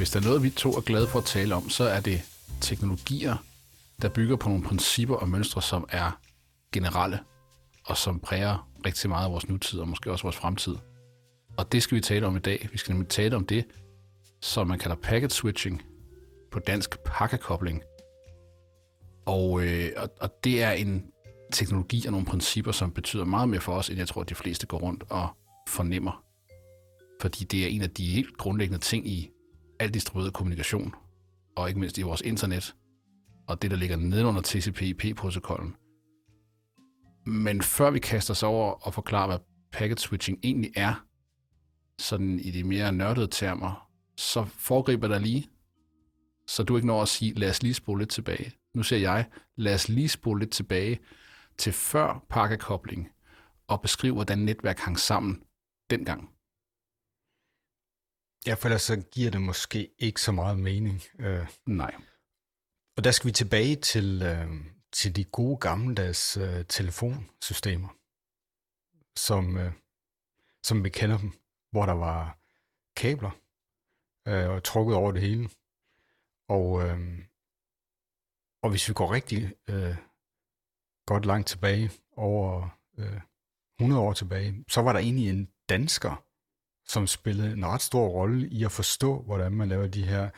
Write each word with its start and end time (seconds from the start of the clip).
Hvis 0.00 0.10
der 0.10 0.20
er 0.20 0.24
noget, 0.24 0.42
vi 0.42 0.50
to 0.50 0.72
er 0.72 0.80
glade 0.80 1.06
for 1.06 1.18
at 1.18 1.24
tale 1.24 1.54
om, 1.54 1.68
så 1.68 1.84
er 1.84 2.00
det 2.00 2.22
teknologier, 2.60 3.36
der 4.02 4.08
bygger 4.08 4.36
på 4.36 4.48
nogle 4.48 4.64
principper 4.64 5.16
og 5.16 5.28
mønstre, 5.28 5.62
som 5.62 5.88
er 5.88 6.20
generelle, 6.72 7.18
og 7.84 7.96
som 7.96 8.20
præger 8.20 8.68
rigtig 8.86 9.10
meget 9.10 9.24
af 9.24 9.32
vores 9.32 9.48
nutid, 9.48 9.80
og 9.80 9.88
måske 9.88 10.10
også 10.10 10.22
vores 10.22 10.36
fremtid. 10.36 10.76
Og 11.56 11.72
det 11.72 11.82
skal 11.82 11.96
vi 11.96 12.00
tale 12.00 12.26
om 12.26 12.36
i 12.36 12.38
dag. 12.38 12.68
Vi 12.72 12.78
skal 12.78 12.92
nemlig 12.92 13.08
tale 13.08 13.36
om 13.36 13.46
det, 13.46 13.64
som 14.40 14.66
man 14.66 14.78
kalder 14.78 14.96
packet 14.96 15.32
switching, 15.32 15.82
på 16.52 16.58
dansk 16.58 16.98
pakkekobling. 17.04 17.82
Og, 19.26 19.64
øh, 19.64 19.90
og, 19.96 20.08
og 20.20 20.30
det 20.44 20.62
er 20.62 20.70
en 20.70 21.04
teknologi 21.52 22.06
og 22.06 22.12
nogle 22.12 22.26
principper, 22.26 22.72
som 22.72 22.92
betyder 22.92 23.24
meget 23.24 23.48
mere 23.48 23.60
for 23.60 23.72
os, 23.72 23.88
end 23.88 23.98
jeg 23.98 24.08
tror, 24.08 24.20
at 24.20 24.28
de 24.28 24.34
fleste 24.34 24.66
går 24.66 24.78
rundt 24.78 25.04
og 25.10 25.28
fornemmer. 25.68 26.24
Fordi 27.20 27.44
det 27.44 27.64
er 27.64 27.68
en 27.68 27.82
af 27.82 27.90
de 27.90 28.06
helt 28.06 28.36
grundlæggende 28.36 28.78
ting 28.78 29.08
i 29.08 29.30
al 29.80 29.94
distribueret 29.94 30.32
kommunikation, 30.32 30.94
og 31.56 31.68
ikke 31.68 31.80
mindst 31.80 31.98
i 31.98 32.02
vores 32.02 32.20
internet, 32.20 32.74
og 33.46 33.62
det, 33.62 33.70
der 33.70 33.76
ligger 33.76 33.96
nedenunder 33.96 34.42
TCP/IP-protokollen. 34.42 35.76
Men 37.26 37.62
før 37.62 37.90
vi 37.90 37.98
kaster 37.98 38.34
os 38.34 38.42
over 38.42 38.72
og 38.86 38.94
forklarer, 38.94 39.26
hvad 39.26 39.38
packet 39.72 40.00
switching 40.00 40.38
egentlig 40.42 40.70
er, 40.76 41.06
sådan 41.98 42.38
i 42.38 42.50
de 42.50 42.64
mere 42.64 42.92
nørdede 42.92 43.28
termer, 43.30 43.90
så 44.16 44.44
foregriber 44.44 45.08
der 45.08 45.18
lige, 45.18 45.48
så 46.46 46.62
du 46.62 46.76
ikke 46.76 46.86
når 46.86 47.02
at 47.02 47.08
sige, 47.08 47.34
lad 47.34 47.50
os 47.50 47.62
lige 47.62 47.74
spole 47.74 48.00
lidt 48.00 48.10
tilbage. 48.10 48.52
Nu 48.74 48.82
siger 48.82 49.00
jeg, 49.00 49.28
lad 49.56 49.74
os 49.74 49.88
lige 49.88 50.08
spole 50.08 50.40
lidt 50.40 50.50
tilbage 50.50 50.98
til 51.58 51.72
før 51.72 52.24
pakkekobling 52.30 53.08
og 53.68 53.80
beskrive, 53.80 54.14
hvordan 54.14 54.38
netværk 54.38 54.78
hang 54.78 54.98
sammen 54.98 55.42
dengang. 55.90 56.28
Ja, 58.46 58.54
for 58.54 58.68
ellers 58.68 58.82
så 58.82 58.96
giver 59.12 59.30
det 59.30 59.42
måske 59.42 59.90
ikke 59.98 60.20
så 60.20 60.32
meget 60.32 60.58
mening. 60.58 61.02
Øh, 61.18 61.46
Nej. 61.66 61.94
Og 62.96 63.04
der 63.04 63.10
skal 63.10 63.28
vi 63.28 63.32
tilbage 63.32 63.76
til, 63.76 64.22
øh, 64.22 64.50
til 64.92 65.16
de 65.16 65.24
gode 65.24 65.56
gammeldags 65.56 66.36
øh, 66.36 66.64
telefonsystemer, 66.68 67.88
som, 69.16 69.58
øh, 69.58 69.72
som 70.62 70.84
vi 70.84 70.88
kender 70.88 71.18
dem, 71.18 71.32
hvor 71.70 71.86
der 71.86 71.92
var 71.92 72.38
kabler 72.96 73.30
øh, 74.28 74.50
og 74.50 74.64
trukket 74.64 74.96
over 74.96 75.12
det 75.12 75.20
hele. 75.20 75.50
Og, 76.48 76.82
øh, 76.82 77.18
og 78.62 78.70
hvis 78.70 78.88
vi 78.88 78.94
går 78.94 79.12
rigtig 79.12 79.54
øh, 79.68 79.96
godt 81.06 81.26
langt 81.26 81.48
tilbage, 81.48 81.90
over 82.16 82.68
øh, 82.98 83.20
100 83.80 84.02
år 84.02 84.12
tilbage, 84.12 84.64
så 84.68 84.80
var 84.82 84.92
der 84.92 85.00
egentlig 85.00 85.28
en 85.28 85.48
dansker, 85.68 86.24
som 86.90 87.06
spillede 87.06 87.52
en 87.52 87.66
ret 87.66 87.82
stor 87.82 88.08
rolle 88.08 88.48
i 88.48 88.64
at 88.64 88.72
forstå, 88.72 89.22
hvordan 89.22 89.52
man 89.52 89.68
laver 89.68 89.86
de 89.86 90.06
her 90.06 90.30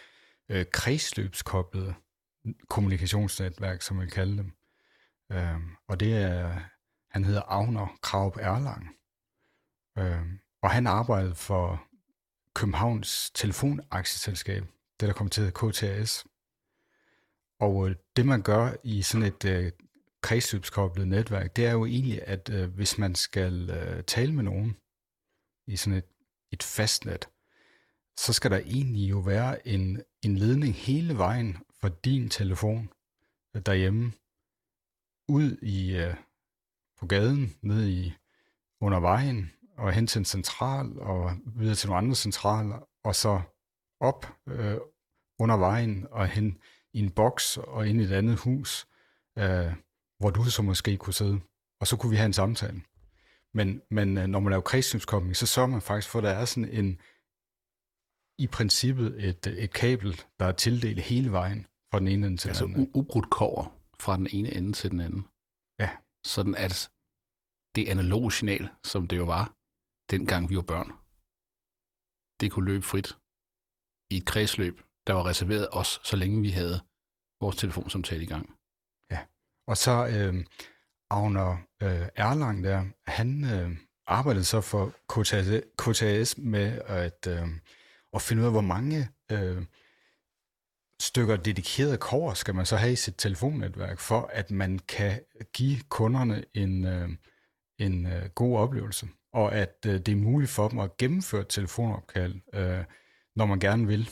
øh, 0.49 0.67
kredsløbskoblede 0.73 1.95
kommunikationsnetværk, 2.69 3.83
som 3.83 3.97
man 3.97 4.09
kalder 4.09 4.37
dem. 4.37 4.53
Øh, 5.33 5.61
og 5.89 6.01
det 6.01 6.17
er, 6.17 6.61
han 7.11 7.25
hedder 7.25 7.43
Agner 7.43 7.99
Kraup 8.03 8.37
Erlang. 8.37 8.89
Øh, 9.99 10.23
og 10.63 10.71
han 10.71 10.87
arbejdede 10.87 11.35
for 11.35 11.83
Københavns 12.55 13.31
telefonaktieselskab, 13.35 14.65
det 15.01 15.09
der 15.09 15.15
kom 15.15 15.29
til 15.29 15.53
KTAS. 15.53 16.25
Og 17.61 17.89
øh, 17.89 17.97
det 18.17 18.27
man 18.27 18.43
gør 18.43 18.73
i 18.85 19.03
sådan 19.03 19.27
et 19.27 19.45
øh, 19.45 19.73
kredsløbskoblet 20.23 21.09
netværk, 21.09 21.57
det 21.57 21.67
er 21.67 21.73
jo 21.73 21.87
egentlig, 21.87 22.29
at 22.29 22.51
øh, 22.51 22.75
hvis 22.75 22.99
man 22.99 23.15
skal 23.15 23.71
øh, 23.71 24.05
tale 24.05 24.35
med 24.35 24.45
nogen 24.45 24.77
i 25.67 25.77
sådan 25.77 25.99
et, 25.99 26.05
et 26.53 26.63
fastnet, 26.63 27.29
så 28.17 28.33
skal 28.33 28.51
der 28.51 28.59
egentlig 28.59 29.11
jo 29.11 29.19
være 29.19 29.69
en, 29.69 30.03
en 30.23 30.37
ledning 30.37 30.75
hele 30.75 31.19
vejen 31.19 31.59
fra 31.81 31.91
din 32.05 32.29
telefon 32.29 32.91
derhjemme 33.67 34.13
ud 35.29 35.57
i 35.63 35.97
øh, 35.97 36.15
på 36.99 37.07
gaden, 37.07 37.55
ned 37.63 37.89
i 37.89 38.15
under 38.81 39.01
vejen, 39.01 39.51
og 39.77 39.93
hen 39.93 40.07
til 40.07 40.19
en 40.19 40.25
central, 40.25 40.99
og 40.99 41.37
videre 41.47 41.75
til 41.75 41.89
nogle 41.89 41.99
andre 41.99 42.17
centraler, 42.17 42.89
og 43.05 43.15
så 43.15 43.41
op 44.01 44.27
øh, 44.49 44.77
under 45.39 45.57
vejen, 45.57 46.07
og 46.11 46.29
hen 46.29 46.59
i 46.93 46.99
en 46.99 47.11
boks, 47.11 47.57
og 47.57 47.89
ind 47.89 48.01
i 48.01 48.05
et 48.05 48.13
andet 48.13 48.37
hus, 48.37 48.87
øh, 49.39 49.73
hvor 50.19 50.31
du 50.31 50.45
så 50.45 50.63
måske 50.63 50.97
kunne 50.97 51.15
sidde, 51.15 51.41
og 51.81 51.87
så 51.87 51.97
kunne 51.97 52.11
vi 52.11 52.17
have 52.17 52.27
en 52.27 52.33
samtale. 52.33 52.83
Men, 53.55 53.83
men 53.91 54.19
øh, 54.19 54.27
når 54.27 54.41
man 54.41 54.51
laver 54.51 54.63
kredsløbskobling, 54.63 55.37
så 55.37 55.47
sørger 55.47 55.69
man 55.69 55.83
faktisk 55.83 56.11
for, 56.11 56.19
at 56.19 56.23
der 56.23 56.31
er 56.31 56.45
sådan 56.45 56.69
en, 56.69 57.01
i 58.39 58.47
princippet 58.47 59.29
et, 59.29 59.47
et 59.47 59.73
kabel, 59.73 60.21
der 60.39 60.47
er 60.47 60.53
tildelt 60.53 61.01
hele 61.01 61.33
vejen 61.33 61.67
fra 61.91 61.99
den 61.99 62.09
ene 62.09 62.27
ende 62.27 62.37
til 62.37 62.49
altså 62.49 62.65
den 62.65 62.75
anden. 62.75 62.87
Altså 62.87 62.99
ubrudt 62.99 63.31
kover 63.31 63.79
fra 64.01 64.17
den 64.17 64.29
ene 64.33 64.55
ende 64.55 64.73
til 64.73 64.91
den 64.91 65.01
anden. 65.01 65.27
Ja. 65.79 65.91
Sådan 66.25 66.55
at 66.55 66.91
det 67.75 67.89
analoge 67.89 68.33
signal, 68.33 68.69
som 68.85 69.09
det 69.09 69.17
jo 69.17 69.25
var, 69.25 69.57
dengang 70.11 70.51
vi 70.51 70.57
var 70.57 70.63
børn, 70.63 70.91
det 72.41 72.53
kunne 72.53 72.67
løbe 72.67 72.83
frit 72.83 73.19
i 74.11 74.17
et 74.17 74.27
kredsløb, 74.27 74.81
der 75.07 75.13
var 75.13 75.27
reserveret 75.27 75.69
os, 75.73 76.01
så 76.05 76.17
længe 76.17 76.43
vi 76.43 76.51
havde 76.51 76.81
vores 77.41 77.57
telefonsamtale 77.57 78.23
i 78.23 78.27
gang. 78.27 78.59
Og 79.67 79.77
så 79.77 80.07
øh, 80.07 80.45
Agner 81.13 81.57
øh, 81.83 82.09
Erlang 82.17 82.65
der, 82.65 82.85
han 83.07 83.45
øh, 83.45 83.71
arbejdede 84.07 84.45
så 84.45 84.61
for 84.61 84.93
KTS, 85.09 85.49
KTS 85.79 86.39
med 86.39 86.81
at, 86.87 87.27
øh, 87.29 87.49
at 88.15 88.23
finde 88.23 88.43
ud 88.43 88.47
af, 88.47 88.53
hvor 88.53 88.61
mange 88.61 89.09
øh, 89.33 89.63
stykker 91.01 91.37
dedikeret 91.37 92.01
kår 92.01 92.35
skal 92.35 92.55
man 92.55 92.67
så 92.67 92.77
have 92.77 92.93
i 92.93 92.97
sit 92.97 93.15
telefonnetværk, 93.19 93.99
for 93.99 94.31
at 94.33 94.51
man 94.51 94.79
kan 94.79 95.21
give 95.53 95.81
kunderne 95.89 96.45
en, 96.55 96.87
øh, 96.87 97.09
en 97.79 98.07
øh, 98.07 98.29
god 98.35 98.59
oplevelse, 98.59 99.09
og 99.33 99.55
at 99.55 99.77
øh, 99.87 99.93
det 99.93 100.09
er 100.09 100.17
muligt 100.17 100.51
for 100.51 100.69
dem 100.69 100.79
at 100.79 100.97
gennemføre 100.97 101.45
telefonopkald, 101.49 102.35
øh, 102.55 102.85
når 103.37 103.47
man 103.47 103.61
gerne 103.61 103.87
vil. 103.87 104.11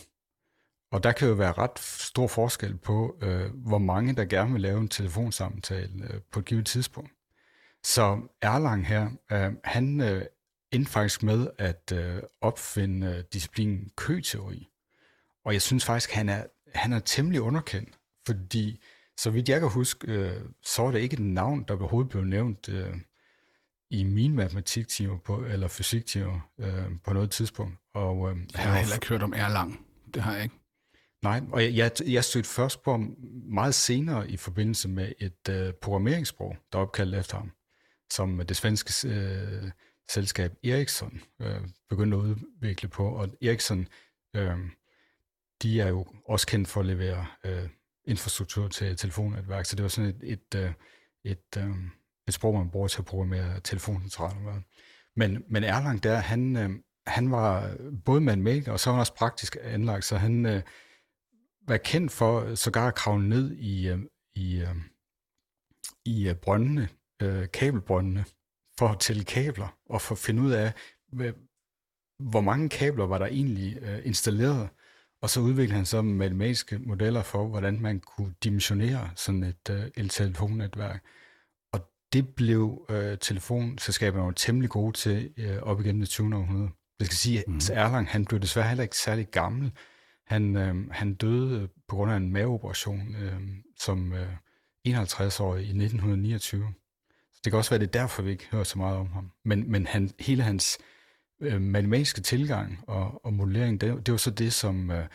Og 0.92 1.02
der 1.02 1.12
kan 1.12 1.28
jo 1.28 1.34
være 1.34 1.52
ret 1.52 1.78
stor 1.78 2.26
forskel 2.26 2.76
på, 2.76 3.16
øh, 3.22 3.50
hvor 3.54 3.78
mange 3.78 4.16
der 4.16 4.24
gerne 4.24 4.52
vil 4.52 4.60
lave 4.60 4.80
en 4.80 4.88
telefonsamtale 4.88 6.04
øh, 6.04 6.20
på 6.32 6.38
et 6.38 6.44
givet 6.44 6.66
tidspunkt. 6.66 7.10
Så 7.84 8.20
Erlang 8.42 8.86
her, 8.86 9.10
øh, 9.32 9.52
han 9.64 10.00
øh, 10.00 10.24
endte 10.72 10.90
faktisk 10.90 11.22
med 11.22 11.46
at 11.58 11.92
øh, 11.94 12.22
opfinde 12.40 13.06
øh, 13.06 13.24
disciplinen 13.32 13.90
køteori. 13.96 14.68
Og 15.44 15.52
jeg 15.52 15.62
synes 15.62 15.84
faktisk, 15.84 16.10
han 16.10 16.28
er, 16.28 16.44
han 16.74 16.92
er 16.92 16.98
temmelig 16.98 17.40
underkendt, 17.40 17.98
fordi 18.26 18.80
så 19.16 19.30
vidt 19.30 19.48
jeg 19.48 19.60
kan 19.60 19.68
huske, 19.68 20.12
øh, 20.12 20.42
så 20.62 20.82
var 20.82 20.90
det 20.90 21.00
ikke 21.00 21.14
et 21.14 21.20
navn, 21.20 21.64
der 21.68 21.74
overhovedet 21.74 22.10
blev 22.10 22.24
nævnt 22.24 22.68
øh, 22.68 22.94
i 23.90 24.04
min 24.04 24.34
matematiktimer 24.34 25.18
på, 25.18 25.44
eller 25.44 25.68
fysiktimer 25.68 26.50
øh, 26.58 26.84
på 27.04 27.12
noget 27.12 27.30
tidspunkt. 27.30 27.78
Og, 27.94 28.30
øh, 28.30 28.36
jeg 28.54 28.62
har 28.62 28.78
heller 28.78 28.94
ikke 28.94 29.08
hørt 29.08 29.22
om 29.22 29.32
Erlang. 29.36 29.86
Det 30.14 30.22
har 30.22 30.34
jeg 30.34 30.42
ikke. 30.42 30.59
Nej, 31.22 31.42
og 31.52 31.64
jeg, 31.64 31.74
jeg, 31.74 31.92
jeg 32.06 32.24
stødte 32.24 32.48
først 32.48 32.82
på 32.82 32.90
ham 32.90 33.16
meget 33.44 33.74
senere 33.74 34.30
i 34.30 34.36
forbindelse 34.36 34.88
med 34.88 35.12
et 35.18 35.48
øh, 35.50 35.72
programmeringssprog, 35.72 36.56
der 36.72 36.78
er 36.78 36.82
opkaldt 36.82 37.14
efter 37.14 37.36
ham, 37.36 37.52
som 38.10 38.42
det 38.48 38.56
svenske 38.56 39.08
øh, 39.08 39.70
selskab 40.10 40.52
Ericsson 40.64 41.20
øh, 41.40 41.60
begyndte 41.88 42.16
at 42.16 42.20
udvikle 42.20 42.88
på. 42.88 43.08
Og 43.08 43.28
Ericsson, 43.42 43.88
øh, 44.36 44.56
de 45.62 45.80
er 45.80 45.88
jo 45.88 46.06
også 46.28 46.46
kendt 46.46 46.68
for 46.68 46.80
at 46.80 46.86
levere 46.86 47.26
øh, 47.44 47.68
infrastruktur 48.04 48.68
til 48.68 48.96
telefonnetværk, 48.96 49.66
så 49.66 49.76
det 49.76 49.82
var 49.82 49.88
sådan 49.88 50.10
et, 50.10 50.20
et, 50.22 50.54
øh, 50.56 50.72
et, 51.24 51.56
øh, 51.58 51.70
et 52.28 52.34
sprog, 52.34 52.54
man 52.54 52.70
bruger 52.70 52.88
til 52.88 52.98
at 52.98 53.04
programmere 53.04 53.60
telefoncentraler 53.60 54.40
med. 54.40 54.62
Men, 55.16 55.44
men 55.48 55.64
Erlang 55.64 56.02
der, 56.02 56.16
han, 56.16 56.56
øh, 56.56 56.70
han 57.06 57.30
var 57.30 57.76
både 58.04 58.20
matematiker, 58.20 58.72
og 58.72 58.80
så 58.80 58.90
var 58.90 58.94
han 58.94 59.00
også 59.00 59.14
praktisk 59.14 59.56
anlagt, 59.62 60.04
så 60.04 60.16
han... 60.16 60.46
Øh, 60.46 60.62
være 61.68 61.78
kendt 61.78 62.12
for 62.12 62.54
sågar 62.54 62.88
at 62.88 62.94
kravle 62.94 63.28
ned 63.28 63.52
i, 63.52 63.88
øh, 63.88 63.98
i, 64.34 64.60
øh, 64.60 64.76
i 66.04 66.28
øh, 66.28 66.34
brøndene, 66.34 66.88
kabelbrøndene, 67.52 68.24
for 68.78 68.88
at 68.88 69.00
tælle 69.00 69.24
kabler, 69.24 69.78
og 69.86 70.00
for 70.02 70.14
at 70.14 70.18
finde 70.18 70.42
ud 70.42 70.50
af, 70.50 70.72
hvor 72.18 72.40
mange 72.40 72.68
kabler 72.68 73.06
var 73.06 73.18
der 73.18 73.26
egentlig 73.26 73.78
installeret, 74.04 74.68
og 75.22 75.30
så 75.30 75.40
udviklede 75.40 75.76
han 75.76 75.86
så 75.86 76.02
matematiske 76.02 76.78
modeller 76.78 77.22
for, 77.22 77.46
hvordan 77.46 77.80
man 77.80 78.00
kunne 78.00 78.34
dimensionere 78.44 79.10
sådan 79.16 79.42
et, 79.42 79.92
et 79.96 80.10
telefonnetværk. 80.10 81.04
Og 81.72 81.80
det 82.12 82.34
blev 82.34 82.86
uh, 82.88 83.18
telefonselskaberne 83.20 84.24
jo 84.24 84.30
temmelig 84.30 84.70
gode 84.70 84.96
til 84.96 85.32
uh, 85.38 85.62
op 85.62 85.80
igennem 85.80 86.00
det 86.00 86.08
20. 86.08 86.36
århundrede. 86.36 86.70
Det 86.98 87.06
skal 87.06 87.16
sige, 87.16 87.38
at 87.38 87.48
mm. 87.48 87.60
Erlang 87.72 88.08
han 88.08 88.24
blev 88.24 88.40
desværre 88.40 88.68
heller 88.68 88.82
ikke 88.82 88.96
særlig 88.96 89.28
gammel, 89.30 89.72
han, 90.30 90.56
øh, 90.56 90.90
han 90.90 91.14
døde 91.14 91.60
øh, 91.60 91.68
på 91.88 91.96
grund 91.96 92.12
af 92.12 92.16
en 92.16 92.32
maveoperation 92.32 93.14
øh, 93.14 93.40
som 93.78 94.12
øh, 94.12 94.32
51-årig 94.88 95.62
i 95.62 95.68
1929. 95.68 96.74
Så 97.32 97.40
det 97.44 97.52
kan 97.52 97.58
også 97.58 97.70
være, 97.70 97.80
det 97.80 97.86
er 97.86 98.00
derfor, 98.00 98.22
vi 98.22 98.30
ikke 98.30 98.48
hører 98.52 98.64
så 98.64 98.78
meget 98.78 98.98
om 98.98 99.12
ham. 99.12 99.30
Men, 99.44 99.70
men 99.70 99.86
han, 99.86 100.10
hele 100.20 100.42
hans 100.42 100.78
øh, 101.40 101.60
matematiske 101.60 102.20
tilgang 102.20 102.84
og, 102.86 103.24
og 103.24 103.32
modellering, 103.32 103.80
det, 103.80 104.06
det 104.06 104.12
var 104.12 104.18
så 104.18 104.30
det, 104.30 104.52
som 104.52 104.90
øh, 104.90 105.06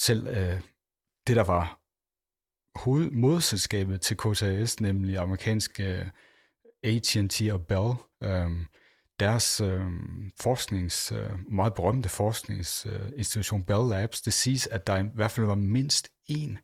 selv 0.00 0.26
øh, 0.26 0.60
det, 1.26 1.36
der 1.36 1.44
var 1.44 1.80
hovedmodselskabet 2.78 4.00
til 4.00 4.16
KTAS, 4.16 4.80
nemlig 4.80 5.18
amerikanske 5.18 5.84
øh, 5.84 6.06
AT&T 6.82 7.42
og 7.52 7.66
Bell, 7.66 7.92
øh, 8.22 8.50
deres 9.20 9.60
øh, 9.60 9.86
forsknings, 10.40 11.12
øh, 11.12 11.30
meget 11.48 11.74
berømte 11.74 12.08
forskningsinstitution 12.08 13.60
øh, 13.60 13.66
Bell 13.66 13.88
Labs, 13.88 14.22
det 14.22 14.32
siges, 14.32 14.66
at 14.66 14.86
der 14.86 14.98
i 14.98 15.08
hvert 15.14 15.30
fald 15.30 15.46
var 15.46 15.54
mindst 15.54 16.08
én 16.30 16.56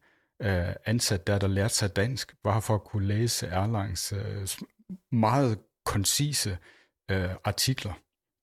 øh, 0.43 0.75
ansat 0.85 1.27
der, 1.27 1.39
der 1.39 1.47
lærte 1.47 1.75
sig 1.75 1.97
dansk, 1.97 2.37
bare 2.43 2.63
for 2.63 2.75
at 2.75 2.85
kunne 2.85 3.07
læse 3.07 3.47
Erlangs 3.47 4.13
øh, 4.13 4.49
meget 5.13 5.59
koncise 5.85 6.59
øh, 7.11 7.31
artikler 7.45 7.93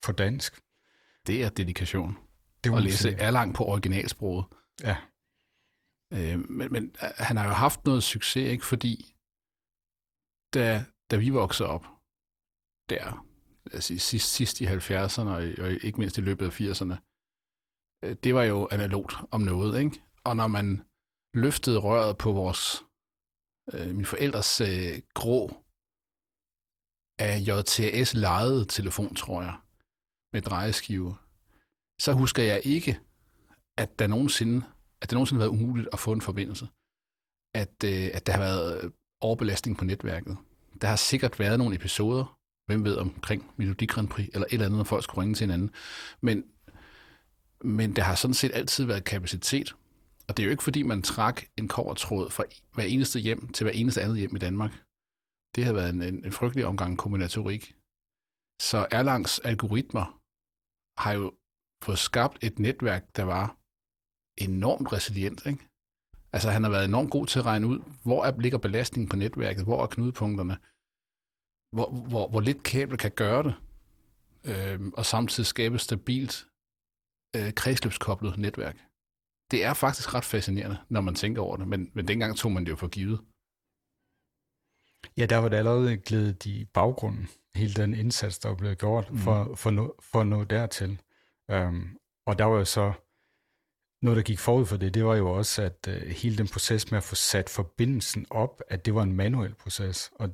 på 0.01 0.12
dansk. 0.12 0.62
Det 1.27 1.44
er 1.44 1.50
dedikation. 1.50 2.18
Det 2.63 2.75
at 2.75 2.83
læse. 2.83 3.12
Erlang 3.12 3.56
på 3.56 3.65
originalsproget. 3.65 4.45
Ja. 4.83 4.98
Øh, 6.13 6.50
men, 6.50 6.71
men 6.71 6.95
øh, 7.04 7.10
han 7.18 7.38
har 7.38 7.45
jo 7.45 7.54
haft 7.54 7.86
noget 7.86 8.04
succes, 8.04 8.51
ikke? 8.51 8.65
Fordi 8.65 9.15
da, 10.54 10.86
da 11.12 11.15
vi 11.18 11.30
voksede 11.30 11.69
op, 11.69 11.86
der, 12.89 13.25
altså 13.73 13.97
sidst, 13.97 14.33
sidst 14.33 14.61
i 14.61 14.65
70'erne, 14.65 15.29
og, 15.29 15.41
og 15.59 15.71
ikke 15.71 15.97
mindst 15.97 16.17
i 16.17 16.21
løbet 16.21 16.45
af 16.45 16.61
80'erne, 16.61 16.95
øh, 18.03 18.15
det 18.23 18.35
var 18.35 18.43
jo 18.43 18.67
analogt 18.71 19.15
om 19.31 19.41
noget, 19.41 19.79
ikke? 19.79 20.01
Og 20.23 20.35
når 20.35 20.47
man 20.47 20.83
løftede 21.33 21.79
røret 21.79 22.17
på 22.17 22.31
vores, 22.31 22.83
øh, 23.73 23.95
min 23.95 24.05
forældres 24.05 24.61
øh, 24.61 25.01
grå 25.13 25.63
af 27.19 27.39
JTS 27.47 28.13
lejede 28.13 28.65
telefon, 28.65 29.15
tror 29.15 29.41
jeg, 29.41 29.57
med 30.33 30.41
drejeskive, 30.41 31.15
så 32.01 32.13
husker 32.13 32.43
jeg 32.43 32.61
ikke, 32.63 32.99
at 33.77 33.99
der 33.99 34.07
nogensinde, 34.07 34.65
at 35.01 35.09
det 35.09 35.15
nogensinde 35.15 35.41
har 35.41 35.47
været 35.49 35.59
umuligt 35.59 35.89
at 35.93 35.99
få 35.99 36.11
en 36.11 36.21
forbindelse. 36.21 36.67
At, 37.55 37.83
øh, 37.85 38.09
at 38.13 38.25
der 38.25 38.33
har 38.33 38.39
været 38.39 38.83
øh, 38.83 38.91
overbelastning 39.21 39.77
på 39.77 39.85
netværket. 39.85 40.37
Der 40.81 40.87
har 40.87 40.95
sikkert 40.95 41.39
været 41.39 41.59
nogle 41.59 41.75
episoder, 41.75 42.39
hvem 42.65 42.83
ved 42.83 42.98
omkring 42.98 43.51
Melodi 43.57 43.86
Grand 43.86 44.07
Prix, 44.07 44.30
eller 44.33 44.45
et 44.45 44.54
eller 44.54 44.65
andet, 44.65 44.77
når 44.77 44.83
folk 44.83 45.04
skulle 45.04 45.21
ringe 45.21 45.36
til 45.36 45.44
hinanden. 45.44 45.71
Men, 46.21 46.44
men 47.62 47.95
der 47.95 48.04
har 48.04 48.15
sådan 48.15 48.33
set 48.33 48.51
altid 48.54 48.86
været 48.86 49.04
kapacitet. 49.04 49.75
Og 50.27 50.38
det 50.38 50.44
er 50.44 50.45
jo 50.45 50.51
ikke, 50.51 50.63
fordi 50.63 50.83
man 50.83 51.01
trak 51.01 51.44
en 51.57 51.68
kovertråd 51.68 52.30
fra 52.30 52.44
hver 52.74 52.83
eneste 52.83 53.19
hjem 53.19 53.48
til 53.48 53.63
hver 53.63 53.74
eneste 53.74 54.01
andet 54.01 54.18
hjem 54.18 54.36
i 54.36 54.39
Danmark. 54.39 54.71
Det 55.56 55.65
har 55.65 55.74
været 55.74 55.89
en, 55.89 56.01
en, 56.01 56.25
en 56.25 56.31
frygtelig 56.31 56.65
omgang 56.65 56.98
kombinatorik. 56.98 57.75
Så 58.62 58.88
Erlangs 58.92 59.39
algoritmer 59.39 60.21
har 60.98 61.13
jo 61.13 61.33
fået 61.83 62.00
skabt 62.00 62.44
et 62.44 62.60
netværk, 62.60 63.15
der 63.15 63.24
var 63.24 63.57
enormt 64.38 64.94
resilient. 64.94 65.45
Ikke? 65.45 65.68
Altså 66.33 66.50
han 66.51 66.63
har 66.63 66.69
været 66.69 66.86
enormt 66.86 67.12
god 67.12 67.25
til 67.27 67.39
at 67.39 67.45
regne 67.45 67.68
ud, 67.68 67.80
hvor 68.04 68.25
er, 68.25 68.39
ligger 68.39 68.57
belastningen 68.57 69.10
på 69.10 69.15
netværket, 69.15 69.63
hvor 69.63 69.83
er 69.83 69.88
knudepunkterne, 69.88 70.57
hvor, 71.73 71.89
hvor, 71.89 72.27
hvor 72.27 72.41
lidt 72.41 72.63
kabel 72.63 72.97
kan 72.97 73.11
gøre 73.11 73.43
det, 73.43 73.55
øh, 74.43 74.87
og 74.93 75.05
samtidig 75.05 75.47
skabe 75.47 75.75
et 75.75 75.81
stabilt 75.81 76.47
øh, 77.35 77.53
kredsløbskoblet 77.53 78.37
netværk. 78.37 78.77
Det 79.51 79.63
er 79.63 79.73
faktisk 79.73 80.13
ret 80.13 80.25
fascinerende, 80.25 80.77
når 80.89 81.01
man 81.01 81.15
tænker 81.15 81.41
over 81.41 81.57
det, 81.57 81.67
men, 81.67 81.91
men 81.93 82.07
dengang 82.07 82.37
tog 82.37 82.51
man 82.51 82.65
det 82.65 82.71
jo 82.71 82.75
for 82.75 82.87
givet. 82.87 83.19
Ja, 85.17 85.25
der 85.25 85.37
var 85.37 85.49
det 85.49 85.57
allerede 85.57 85.97
glædet 85.97 86.45
i 86.45 86.65
baggrunden, 86.65 87.27
hele 87.55 87.73
den 87.73 87.93
indsats, 87.93 88.39
der 88.39 88.49
var 88.49 88.55
blevet 88.55 88.79
gjort 88.79 89.11
mm. 89.11 89.17
for, 89.17 89.55
for, 89.55 89.71
nå, 89.71 89.95
for 89.99 90.21
at 90.21 90.27
nå 90.27 90.43
dertil. 90.43 91.01
Um, 91.53 91.97
og 92.25 92.39
der 92.39 92.45
var 92.45 92.57
jo 92.57 92.65
så 92.65 92.93
noget, 94.01 94.17
der 94.17 94.23
gik 94.23 94.39
forud 94.39 94.65
for 94.65 94.77
det, 94.77 94.93
det 94.93 95.05
var 95.05 95.15
jo 95.15 95.31
også, 95.31 95.61
at 95.61 95.87
uh, 95.87 95.93
hele 95.93 96.37
den 96.37 96.47
proces 96.47 96.91
med 96.91 96.97
at 96.97 97.03
få 97.03 97.15
sat 97.15 97.49
forbindelsen 97.49 98.25
op, 98.29 98.61
at 98.67 98.85
det 98.85 98.95
var 98.95 99.03
en 99.03 99.13
manuel 99.13 99.53
proces. 99.55 100.11
Og 100.15 100.29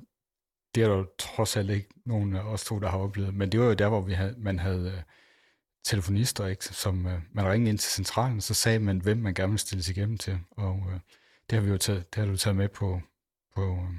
det 0.79 0.85
er 0.85 0.89
der 0.89 0.97
jo 0.97 1.07
trods 1.17 1.57
alt 1.57 1.69
ikke 1.69 1.89
nogen 2.05 2.35
af 2.35 2.41
os 2.41 2.65
to, 2.65 2.79
der 2.79 2.89
har 2.89 2.97
oplevet. 2.97 3.33
Men 3.33 3.51
det 3.51 3.59
var 3.59 3.65
jo 3.65 3.73
der, 3.73 3.89
hvor 3.89 4.01
vi 4.01 4.13
havde, 4.13 4.35
man 4.37 4.59
havde 4.59 4.91
øh, 4.91 5.01
telefonister, 5.83 6.47
ikke? 6.47 6.65
som 6.65 7.07
øh, 7.07 7.21
man 7.31 7.45
ringede 7.45 7.69
ind 7.69 7.77
til 7.77 7.91
centralen, 7.91 8.41
så 8.41 8.53
sagde 8.53 8.79
man, 8.79 9.01
hvem 9.01 9.17
man 9.17 9.33
gerne 9.33 9.51
ville 9.51 9.59
stille 9.59 9.83
sig 9.83 9.97
igennem 9.97 10.17
til. 10.17 10.39
Og 10.51 10.83
øh, 10.93 10.99
det 11.49 11.57
har 11.57 11.61
vi 11.61 11.69
jo 11.69 11.77
taget, 11.77 12.15
det 12.15 12.23
har 12.23 12.31
du 12.31 12.37
taget 12.37 12.55
med 12.55 12.69
på, 12.69 13.01
på 13.55 13.61
øh, 13.61 13.95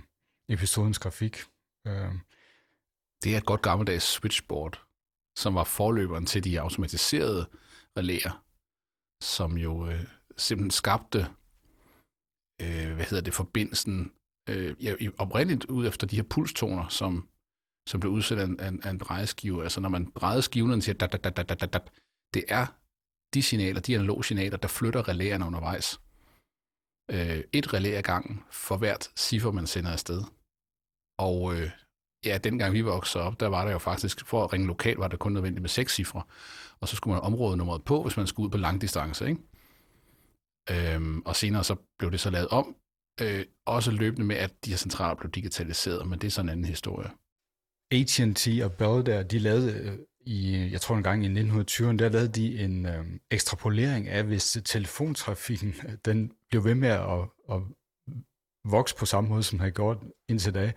episodens 0.49 0.99
grafik. 0.99 1.43
Øh. 1.87 2.12
det 3.25 3.35
er 3.35 3.38
et 3.38 3.47
godt 3.47 3.62
gammeldags 3.62 4.05
switchboard, 4.05 4.87
som 5.37 5.55
var 5.55 5.65
forløberen 5.65 6.27
til 6.27 6.44
de 6.44 6.61
automatiserede 6.61 7.47
relæer, 7.97 8.44
som 9.23 9.59
jo 9.59 9.87
øh, 9.87 10.05
simpelthen 10.37 10.71
skabte, 10.71 11.27
øh, 12.62 12.94
hvad 12.94 13.05
hedder 13.05 13.25
det, 13.25 13.35
forbindelsen, 13.35 14.12
øh, 14.50 14.85
ja, 14.85 14.94
oprindeligt 15.19 15.64
ud 15.64 15.87
efter 15.87 16.06
de 16.06 16.17
her 16.17 16.23
pulstoner, 16.23 16.88
som, 16.88 17.29
som 17.88 18.00
blev 18.00 18.12
udsat 18.12 18.38
af 18.38 18.44
en, 18.44 18.61
af, 18.61 18.73
af 18.82 18.91
en 18.91 18.99
drejeskive. 18.99 19.62
Altså 19.62 19.81
når 19.81 19.88
man 19.88 20.12
drejede 20.14 20.43
skiven 20.43 20.70
og 20.70 20.82
siger, 20.82 20.97
dat, 20.97 21.12
dat, 21.12 21.25
dat, 21.25 21.37
dat, 21.37 21.49
dat, 21.49 21.73
dat, 21.73 21.91
det 22.35 22.44
er 22.49 22.67
de 23.35 23.43
signaler, 23.43 23.81
de 23.81 23.94
analoge 23.94 24.25
signaler, 24.25 24.56
der 24.56 24.69
flytter 24.69 25.08
relæerne 25.08 25.47
undervejs. 25.47 26.00
Øh, 27.11 27.44
et 27.52 27.75
relæ 27.75 27.91
ad 27.99 28.02
gangen 28.02 28.44
for 28.50 28.76
hvert 28.76 29.11
ciffer, 29.17 29.50
man 29.50 29.67
sender 29.67 29.93
afsted. 29.93 30.23
Og 31.19 31.55
øh, 31.55 31.70
ja, 32.25 32.38
dengang 32.38 32.75
vi 32.75 32.81
voksede 32.81 33.25
op, 33.25 33.41
der 33.41 33.46
var 33.46 33.64
der 33.64 33.73
jo 33.73 33.79
faktisk, 33.79 34.26
for 34.26 34.44
at 34.44 34.53
ringe 34.53 34.67
lokalt, 34.67 34.99
var 34.99 35.08
det 35.08 35.19
kun 35.19 35.32
nødvendigt 35.32 35.62
med 35.62 35.69
seks 35.69 35.94
cifre. 35.94 36.23
Og 36.81 36.88
så 36.88 36.96
skulle 36.96 37.14
man 37.14 37.23
område 37.23 37.56
nummeret 37.56 37.85
på, 37.85 38.03
hvis 38.03 38.17
man 38.17 38.26
skulle 38.26 38.46
ud 38.46 38.50
på 38.50 38.58
lang 38.58 38.81
distance, 38.81 39.29
ikke? 39.29 39.41
Øhm, 40.70 41.23
og 41.25 41.37
senere 41.37 41.64
så 41.64 41.76
blev 41.99 42.11
det 42.11 42.20
så 42.20 42.31
lavet 42.31 42.49
om, 42.49 42.76
øh, 43.20 43.44
også 43.67 43.90
løbende 43.90 44.26
med, 44.26 44.37
at 44.37 44.52
de 44.64 44.70
her 44.70 44.76
centraler 44.76 45.14
blev 45.14 45.31
digitaliseret, 45.31 46.08
men 46.08 46.19
det 46.19 46.26
er 46.26 46.31
sådan 46.31 46.49
en 46.49 46.52
anden 46.52 46.64
historie. 46.64 47.11
AT&T 47.90 48.49
og 48.62 48.72
Bell 48.72 49.06
der, 49.06 49.22
de 49.22 49.38
lavede 49.38 49.72
øh, 49.72 49.99
i, 50.26 50.69
jeg 50.72 50.81
tror 50.81 50.96
en 50.96 51.02
gang 51.02 51.25
i 51.25 51.28
1920'erne, 51.28 51.96
der 51.96 52.08
lavede 52.08 52.28
de 52.28 52.58
en 52.58 52.87
øh, 52.87 53.05
ekstrapolering 53.31 54.08
af, 54.08 54.25
hvis 54.25 54.58
telefontrafikken, 54.64 55.75
den 56.05 56.32
blev 56.50 56.64
ved 56.64 56.75
med 56.75 56.88
at, 56.88 57.28
at 57.50 57.62
vokse 58.64 58.96
på 58.96 59.06
samme 59.06 59.31
måde, 59.31 59.43
som 59.43 59.58
den 59.58 59.61
havde 59.61 59.75
gjort 59.75 59.99
indtil 60.28 60.55
da, 60.55 60.72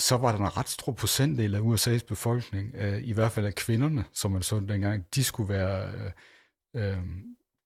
så 0.00 0.16
var 0.16 0.32
der 0.32 0.38
en 0.38 0.56
ret 0.56 0.68
stor 0.68 0.92
procentdel 0.92 1.54
af 1.54 1.60
USA's 1.60 2.06
befolkning, 2.08 2.74
øh, 2.74 3.02
i 3.02 3.12
hvert 3.12 3.32
fald 3.32 3.46
af 3.46 3.54
kvinderne, 3.54 4.04
som 4.12 4.30
man 4.30 4.42
så 4.42 4.60
dengang, 4.60 5.04
de 5.14 5.24
skulle 5.24 5.48
være 5.48 5.92
øh, 6.74 6.92
øh, 6.92 7.02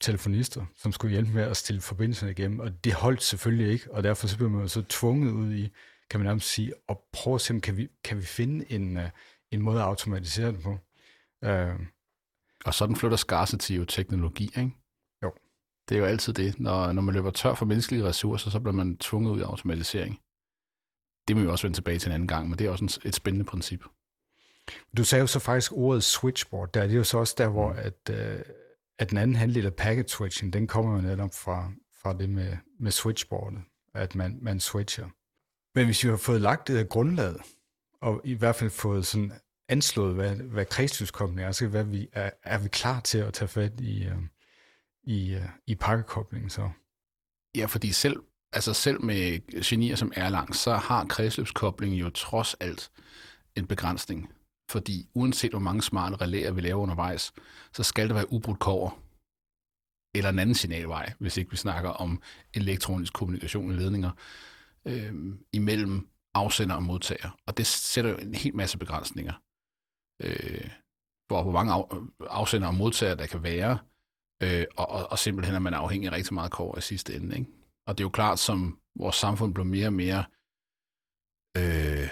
telefonister, 0.03 0.67
som 0.77 0.93
skulle 0.93 1.13
hjælpe 1.13 1.33
med 1.33 1.43
at 1.43 1.57
stille 1.57 1.81
forbindelsen 1.81 2.29
igennem, 2.29 2.61
og 2.61 2.85
det 2.85 2.93
holdt 2.93 3.23
selvfølgelig 3.23 3.73
ikke, 3.73 3.93
og 3.93 4.03
derfor 4.03 4.27
så 4.27 4.37
blev 4.37 4.51
man 4.51 4.69
så 4.69 4.83
tvunget 4.83 5.33
ud 5.33 5.53
i, 5.55 5.73
kan 6.11 6.21
man 6.21 6.27
nærmest 6.27 6.49
sige, 6.49 6.73
at 6.89 6.97
prøve 7.13 7.35
at 7.35 7.41
se, 7.41 7.61
kan 7.61 7.77
vi, 7.77 7.89
kan 8.05 8.17
vi 8.17 8.23
finde 8.23 8.73
en, 8.73 8.97
uh, 8.97 9.03
en 9.51 9.63
måde 9.63 9.81
at 9.81 9.87
automatisere 9.87 10.53
det 10.53 10.63
på. 10.63 10.79
Uh, 11.47 11.87
og 12.65 12.75
sådan 12.75 12.97
flytter 12.97 13.17
scarcity 13.17 13.73
jo 13.73 13.85
teknologi, 13.85 14.45
ikke? 14.45 14.71
Jo. 15.23 15.33
Det 15.89 15.95
er 15.95 15.99
jo 15.99 16.05
altid 16.05 16.33
det. 16.33 16.61
Når, 16.61 16.93
når 16.93 17.03
man 17.03 17.15
løber 17.15 17.31
tør 17.31 17.55
for 17.55 17.67
menneskelige 17.67 18.05
ressourcer, 18.05 18.51
så 18.51 18.61
bliver 18.61 18.75
man 18.75 18.97
tvunget 18.97 19.31
ud 19.31 19.41
i 19.41 19.43
automatisering. 19.43 20.21
Det 21.29 21.37
må 21.37 21.43
vi 21.43 21.49
også 21.49 21.67
vende 21.67 21.77
tilbage 21.77 21.99
til 21.99 22.09
en 22.09 22.15
anden 22.15 22.29
gang, 22.29 22.49
men 22.49 22.59
det 22.59 22.67
er 22.67 22.71
også 22.71 23.01
et 23.05 23.15
spændende 23.15 23.45
princip. 23.45 23.85
Du 24.97 25.05
sagde 25.05 25.21
jo 25.21 25.27
så 25.27 25.39
faktisk 25.39 25.73
ordet 25.73 26.05
switchboard, 26.05 26.73
der 26.73 26.83
er 26.83 26.87
det 26.87 26.97
jo 26.97 27.05
så 27.05 27.19
også 27.19 27.35
der, 27.39 27.49
hvor 27.49 27.73
mm. 27.73 27.79
at, 27.79 28.11
uh, 28.11 28.41
at 28.99 29.11
den 29.11 29.19
anden 29.19 29.37
halvdel 29.37 29.67
af 29.67 29.75
packet 29.75 30.11
switching, 30.11 30.53
den 30.53 30.67
kommer 30.67 30.95
jo 30.95 31.01
netop 31.01 31.35
fra, 31.35 31.73
fra 32.03 32.13
det 32.19 32.31
med, 32.31 32.57
med 32.81 32.91
switchboardet, 32.91 33.61
at 33.95 34.15
man, 34.15 34.39
man 34.43 34.61
switcher. 34.61 35.09
Men 35.75 35.85
hvis 35.85 36.05
vi 36.05 36.09
har 36.09 36.17
fået 36.17 36.41
lagt 36.41 36.69
det 36.69 36.89
grundlaget, 36.89 37.37
og 38.01 38.21
i 38.25 38.35
hvert 38.35 38.57
fald 38.57 38.71
fået 38.71 39.07
sådan 39.07 39.33
anslået, 39.69 40.15
hvad, 40.15 40.37
hvad 40.37 40.67
kredsløbskoblingen 40.67 41.47
er, 41.47 41.53
så 41.53 41.67
hvad 41.67 41.85
vi, 41.85 42.09
er, 42.13 42.31
er 42.43 42.59
vi 42.59 42.69
klar 42.69 43.01
til 43.01 43.19
at 43.19 43.35
tage 43.35 43.49
fat 43.49 43.81
i, 43.81 44.05
øh, 44.05 44.17
i, 45.03 45.35
øh, 45.35 45.49
i 45.67 45.75
pakkekoblingen 45.75 46.51
så? 46.51 46.71
Ja, 47.57 47.67
fordi 47.67 47.93
selv 47.93 48.17
altså 48.53 48.75
selv 48.75 49.05
med 49.05 49.41
genier 49.63 49.97
som 49.97 50.13
Erlang, 50.17 50.55
så 50.55 50.75
har 50.75 51.05
kredsløbskoblingen 51.05 51.99
jo 51.99 52.11
trods 52.11 52.55
alt 52.55 52.91
en 53.57 53.67
begrænsning. 53.67 54.33
Fordi 54.71 55.09
uanset 55.15 55.51
hvor 55.51 55.59
mange 55.59 55.83
smarte 55.83 56.17
relæer 56.17 56.53
vi 56.53 56.61
laver 56.61 56.83
undervejs, 56.83 57.33
så 57.73 57.83
skal 57.83 58.09
der 58.09 58.15
være 58.15 58.33
ubrudt 58.33 58.59
kover 58.59 58.91
eller 60.15 60.31
en 60.31 60.39
anden 60.39 60.55
signalvej, 60.55 61.13
hvis 61.19 61.37
ikke 61.37 61.51
vi 61.51 61.57
snakker 61.57 61.91
om 61.91 62.23
elektronisk 62.55 63.13
kommunikation 63.13 63.71
i 63.71 63.75
ledninger, 63.75 64.11
øh, 64.87 65.15
imellem 65.53 66.09
afsender 66.35 66.75
og 66.75 66.83
modtager. 66.83 67.39
Og 67.47 67.57
det 67.57 67.67
sætter 67.67 68.11
jo 68.11 68.17
en 68.17 68.35
hel 68.35 68.57
masse 68.57 68.79
begrænsninger. 68.79 69.33
Øh, 70.23 70.71
hvor, 71.27 71.43
hvor 71.43 71.53
mange 71.53 71.73
af, 71.73 71.85
afsender 72.21 72.69
og 72.69 72.75
modtager 72.75 73.15
der 73.15 73.27
kan 73.27 73.43
være, 73.43 73.79
øh, 74.43 74.65
og, 74.77 74.89
og, 74.89 75.11
og 75.11 75.19
simpelthen 75.19 75.55
er 75.55 75.59
man 75.59 75.75
afhængig 75.75 76.09
af 76.09 76.13
rigtig 76.13 76.35
meget 76.35 76.53
kover 76.53 76.79
i 76.79 76.81
sidste 76.81 77.15
ende. 77.15 77.39
Ikke? 77.39 77.51
Og 77.87 77.99
det 77.99 78.05
er 78.05 78.05
jo 78.05 78.11
klart, 78.11 78.39
som 78.39 78.79
vores 78.97 79.17
samfund 79.17 79.55
bliver 79.55 79.67
mere 79.67 79.87
og 79.87 79.93
mere 79.93 80.25
øh, 81.57 82.09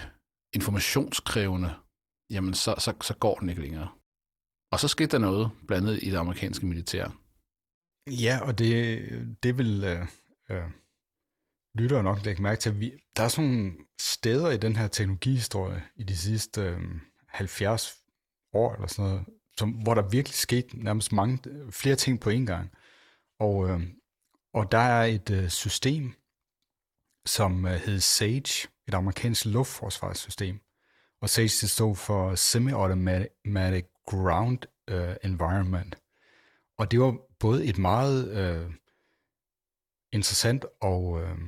informationskrævende, 0.54 1.74
jamen 2.30 2.54
så, 2.54 2.74
så, 2.78 2.94
så 3.02 3.14
går 3.14 3.34
den 3.34 3.48
ikke 3.48 3.60
længere. 3.60 3.88
Og 4.72 4.80
så 4.80 4.88
skete 4.88 5.10
der 5.10 5.18
noget, 5.18 5.50
blandet 5.66 6.02
i 6.02 6.10
det 6.10 6.16
amerikanske 6.16 6.66
militær. 6.66 7.20
Ja, 8.06 8.38
og 8.42 8.58
det, 8.58 9.38
det 9.42 9.58
vil 9.58 9.84
øh, 9.84 10.06
øh, 10.50 10.70
lytter 11.74 12.02
nok 12.02 12.24
lægge 12.24 12.42
mærke 12.42 12.60
til. 12.60 12.70
At 12.70 12.80
vi, 12.80 12.92
der 13.16 13.22
er 13.22 13.28
sådan 13.28 13.50
nogle 13.50 13.72
steder 14.00 14.50
i 14.50 14.56
den 14.56 14.76
her 14.76 14.88
teknologihistorie 14.88 15.82
i 15.96 16.02
de 16.02 16.16
sidste 16.16 16.60
øh, 16.60 16.80
70 17.28 17.96
år 18.52 18.74
eller 18.74 18.86
sådan 18.86 19.10
noget, 19.10 19.24
som, 19.58 19.70
hvor 19.70 19.94
der 19.94 20.08
virkelig 20.08 20.34
skete 20.34 20.84
nærmest 20.84 21.12
mange, 21.12 21.38
flere 21.70 21.96
ting 21.96 22.20
på 22.20 22.30
én 22.30 22.44
gang. 22.44 22.70
Og, 23.40 23.68
øh, 23.68 23.80
og 24.54 24.72
der 24.72 24.78
er 24.78 25.04
et 25.04 25.30
øh, 25.30 25.48
system, 25.48 26.12
som 27.26 27.66
øh, 27.66 27.72
hed 27.72 28.00
SAGE, 28.00 28.68
et 28.88 28.94
amerikansk 28.94 29.44
luftforsvarssystem. 29.44 30.60
Og 31.22 31.28
SAGE 31.28 31.60
det 31.60 31.70
stod 31.70 31.96
for 31.96 32.34
Semi-Automatic 32.34 34.04
Ground 34.06 34.58
uh, 34.92 35.30
Environment. 35.30 35.96
Og 36.78 36.90
det 36.90 37.00
var 37.00 37.16
både 37.38 37.66
et 37.66 37.78
meget 37.78 38.28
øh, 38.30 38.72
interessant 40.12 40.64
og, 40.80 41.22
øh, 41.22 41.38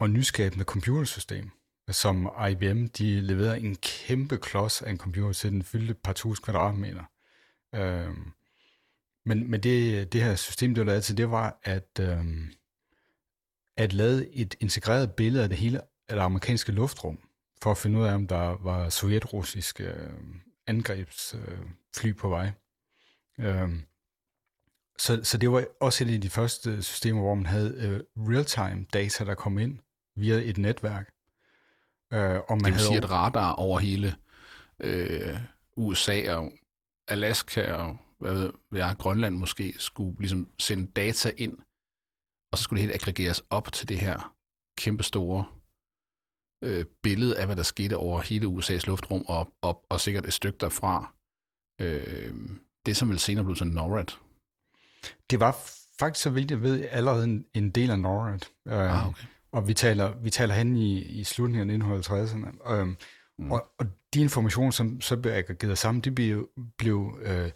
og 0.00 0.10
nyskabende 0.10 0.64
computersystem, 0.64 1.50
som 1.90 2.30
IBM 2.50 2.86
de 2.86 3.20
leverede 3.20 3.60
en 3.60 3.76
kæmpe 3.76 4.38
klods 4.38 4.82
af 4.82 4.90
en 4.90 4.98
computer 4.98 5.32
til 5.32 5.52
den 5.52 5.62
fyldte 5.62 5.94
par 5.94 6.12
tusind 6.12 6.44
kvadratmeter. 6.44 7.04
Øh, 7.74 8.16
men, 9.24 9.50
men 9.50 9.62
det, 9.62 10.12
det 10.12 10.22
her 10.22 10.34
system, 10.34 10.74
det 10.74 10.80
var 10.80 10.86
lavet 10.86 11.04
til, 11.04 11.16
det 11.16 11.30
var 11.30 11.60
at, 11.62 12.00
øh, 12.00 12.24
at 13.76 13.92
lave 13.92 14.34
et 14.34 14.54
integreret 14.60 15.12
billede 15.12 15.42
af 15.42 15.48
det 15.48 15.58
hele 15.58 15.80
af 15.80 16.16
det 16.16 16.22
amerikanske 16.22 16.72
luftrum, 16.72 17.25
for 17.66 17.70
at 17.70 17.78
finde 17.78 17.98
ud 17.98 18.04
af, 18.04 18.14
om 18.14 18.26
der 18.26 18.58
var 18.62 18.88
sovjetrussiske 18.88 19.84
øh, 19.84 20.10
angrebsfly 20.66 22.08
øh, 22.08 22.16
på 22.16 22.28
vej. 22.28 22.50
Øh, 23.38 23.70
så, 24.98 25.20
så 25.22 25.38
det 25.38 25.50
var 25.50 25.64
også 25.80 26.04
et 26.04 26.14
af 26.14 26.20
de 26.20 26.30
første 26.30 26.82
systemer, 26.82 27.20
hvor 27.20 27.34
man 27.34 27.46
havde 27.46 28.04
uh, 28.16 28.28
real-time 28.28 28.86
data, 28.92 29.24
der 29.24 29.34
kom 29.34 29.58
ind 29.58 29.78
via 30.16 30.34
et 30.34 30.58
netværk. 30.58 31.10
Uh, 32.14 32.18
og 32.18 32.44
man 32.50 32.58
det 32.58 32.64
vil 32.64 32.72
havde 32.72 32.86
sige, 32.86 32.96
at 32.96 33.10
radar 33.10 33.52
over 33.52 33.78
hele 33.78 34.14
uh, 34.84 35.40
USA 35.76 36.34
og 36.34 36.52
Alaska 37.08 37.72
og 37.72 37.96
hvad 38.18 38.34
ved 38.70 38.80
jeg, 38.80 38.96
Grønland 38.98 39.36
måske, 39.36 39.74
skulle 39.78 40.18
ligesom 40.18 40.48
sende 40.58 40.92
data 40.92 41.32
ind, 41.36 41.58
og 42.52 42.58
så 42.58 42.64
skulle 42.64 42.82
det 42.82 42.88
helt 42.88 43.02
aggregeres 43.02 43.42
op 43.50 43.72
til 43.72 43.88
det 43.88 43.98
her 43.98 44.34
kæmpe 44.78 45.02
store 45.02 45.44
uh, 46.66 46.82
billede 47.02 47.38
af, 47.38 47.46
hvad 47.46 47.56
der 47.56 47.62
skete 47.62 47.96
over 47.96 48.20
hele 48.20 48.46
USA's 48.46 48.86
luftrum, 48.86 49.24
og, 49.28 49.48
og, 49.62 49.84
og 49.88 50.00
sikkert 50.00 50.26
et 50.26 50.32
stykke 50.32 50.58
derfra. 50.60 51.14
Uh, 51.82 51.86
det, 52.86 52.96
som 52.96 53.08
vil 53.08 53.18
senere 53.18 53.44
blive 53.44 53.56
til 53.56 53.66
NORAD, 53.66 54.16
det 55.30 55.40
var 55.40 55.56
faktisk, 55.98 56.22
så 56.22 56.30
vidt 56.30 56.50
jeg 56.50 56.62
ved, 56.62 56.88
allerede 56.90 57.24
en, 57.24 57.44
en 57.54 57.70
del 57.70 57.90
af 57.90 57.98
NORAD. 57.98 58.40
Øh, 58.68 58.74
ah, 58.74 59.08
okay. 59.08 59.24
Og 59.52 59.68
vi 59.68 59.74
taler, 59.74 60.14
vi 60.22 60.30
taler 60.30 60.54
hen 60.54 60.76
i, 60.76 61.02
i 61.02 61.24
slutningen 61.24 61.82
af 61.82 62.00
1950'erne. 62.00 62.72
Øh, 62.72 62.86
mm. 63.38 63.52
og, 63.52 63.64
og 63.78 63.86
de 64.14 64.20
informationer, 64.20 64.70
som 64.70 65.00
så 65.00 65.16
blev 65.16 65.32
aggregeret 65.32 65.78
sammen, 65.78 66.00
de 66.02 66.10
blev, 66.10 66.48
blev 66.78 67.18
øh, 67.22 67.50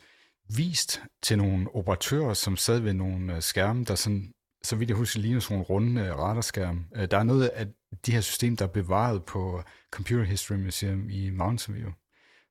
vist 0.57 1.03
til 1.23 1.39
nogle 1.39 1.75
operatører, 1.75 2.35
som 2.35 2.57
sad 2.57 2.81
ved 2.81 2.93
nogle 2.93 3.37
øh, 3.37 3.43
skærme, 3.43 3.85
der 3.85 3.95
sådan, 3.95 4.33
så 4.63 4.77
vidt 4.77 4.91
jeg 4.91 4.97
husker, 4.97 5.21
ligner 5.21 5.41
sådan 5.41 5.55
nogle 5.55 5.67
runde 5.67 6.03
øh, 6.03 6.19
radarskærme. 6.19 6.85
Øh, 6.97 7.11
der 7.11 7.19
er 7.19 7.23
noget 7.23 7.49
af 7.49 7.67
de 8.07 8.13
her 8.13 8.21
system, 8.21 8.57
der 8.57 8.65
er 8.65 8.69
bevaret 8.69 9.25
på 9.25 9.63
Computer 9.91 10.25
History 10.25 10.57
Museum 10.57 11.11
i 11.11 11.31
Mountain 11.31 11.77
View, 11.77 11.91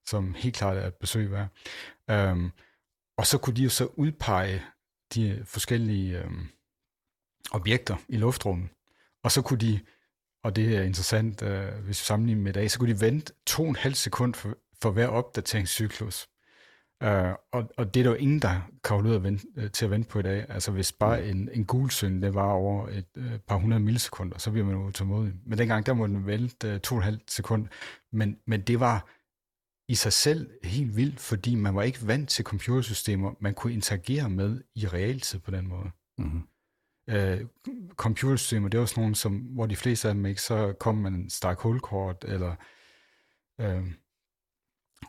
som 0.05 0.34
helt 0.34 0.55
klart 0.55 0.77
er 0.77 0.88
et 0.88 0.96
besøg 0.96 1.31
værd. 1.31 1.48
Øhm, 2.10 2.51
og 3.17 3.27
så 3.27 3.38
kunne 3.38 3.55
de 3.55 3.63
jo 3.63 3.69
så 3.69 3.86
udpege 3.86 4.63
de 5.15 5.43
forskellige 5.46 6.19
øhm, 6.19 6.48
objekter 7.51 7.96
i 8.10 8.17
luftrummet. 8.17 8.69
Og 9.24 9.31
så 9.31 9.41
kunne 9.41 9.60
de, 9.60 9.79
og 10.43 10.55
det 10.55 10.77
er 10.77 10.81
interessant, 10.81 11.41
øh, 11.41 11.74
hvis 11.74 12.01
vi 12.01 12.05
sammenligner 12.05 12.43
med 12.43 12.51
i 12.51 12.53
dag, 12.53 12.72
så 12.72 12.79
kunne 12.79 12.93
de 12.93 13.01
vente 13.01 13.34
to 13.46 13.63
og 13.63 13.69
en 13.69 13.75
halv 13.75 13.93
sekund 13.93 14.34
for, 14.34 14.58
for 14.81 14.91
hver 14.91 15.08
opdateringscyklus. 15.08 16.27
Uh, 17.05 17.33
og, 17.51 17.71
og 17.77 17.93
det 17.93 17.99
er 17.99 18.03
der 18.03 18.09
jo 18.09 18.15
ingen, 18.15 18.39
der 18.39 18.61
kan 18.83 18.97
ud 18.97 19.15
at 19.15 19.23
vente, 19.23 19.47
uh, 19.57 19.71
til 19.71 19.85
at 19.85 19.91
vente 19.91 20.09
på 20.09 20.19
i 20.19 20.21
dag. 20.21 20.45
Altså 20.49 20.71
hvis 20.71 20.91
bare 20.91 21.21
mm. 21.21 21.29
en, 21.29 21.49
en 21.53 21.65
gul 21.65 21.89
søn, 21.89 22.21
det 22.21 22.33
var 22.33 22.51
over 22.51 22.87
et 22.87 23.05
uh, 23.17 23.23
par 23.47 23.55
hundrede 23.55 23.79
millisekunder, 23.79 24.37
så 24.37 24.51
bliver 24.51 24.65
man 24.65 24.75
jo 24.75 24.85
utålmodig. 24.85 25.33
Men 25.45 25.57
dengang, 25.57 25.85
der 25.85 25.93
må 25.93 26.07
den 26.07 26.25
vente 26.25 26.73
uh, 26.73 26.79
to 26.79 26.95
og 26.95 26.99
en 26.99 27.03
halv 27.03 27.19
sekund. 27.27 27.67
Men, 28.11 28.37
men 28.47 28.61
det 28.61 28.79
var 28.79 29.09
i 29.87 29.95
sig 29.95 30.13
selv 30.13 30.49
helt 30.63 30.95
vildt, 30.95 31.19
fordi 31.19 31.55
man 31.55 31.75
var 31.75 31.83
ikke 31.83 32.07
vant 32.07 32.29
til 32.29 32.45
computersystemer, 32.45 33.33
man 33.39 33.53
kunne 33.53 33.73
interagere 33.73 34.29
med 34.29 34.61
i 34.75 34.87
realtid 34.87 35.39
på 35.39 35.51
den 35.51 35.67
måde. 35.67 35.89
Mm-hmm. 36.17 36.47
Uh, 37.13 37.47
computersystemer, 37.95 38.69
det 38.69 38.79
var 38.79 38.85
sådan 38.85 39.01
nogle, 39.01 39.15
som, 39.15 39.35
hvor 39.35 39.65
de 39.65 39.75
fleste 39.75 40.07
af 40.07 40.13
dem 40.13 40.25
ikke, 40.25 40.41
så 40.41 40.73
kom 40.79 40.95
man 40.95 41.29
stak 41.29 41.59
hulkort, 41.59 42.25
eller, 42.27 42.55
uh, 43.63 43.87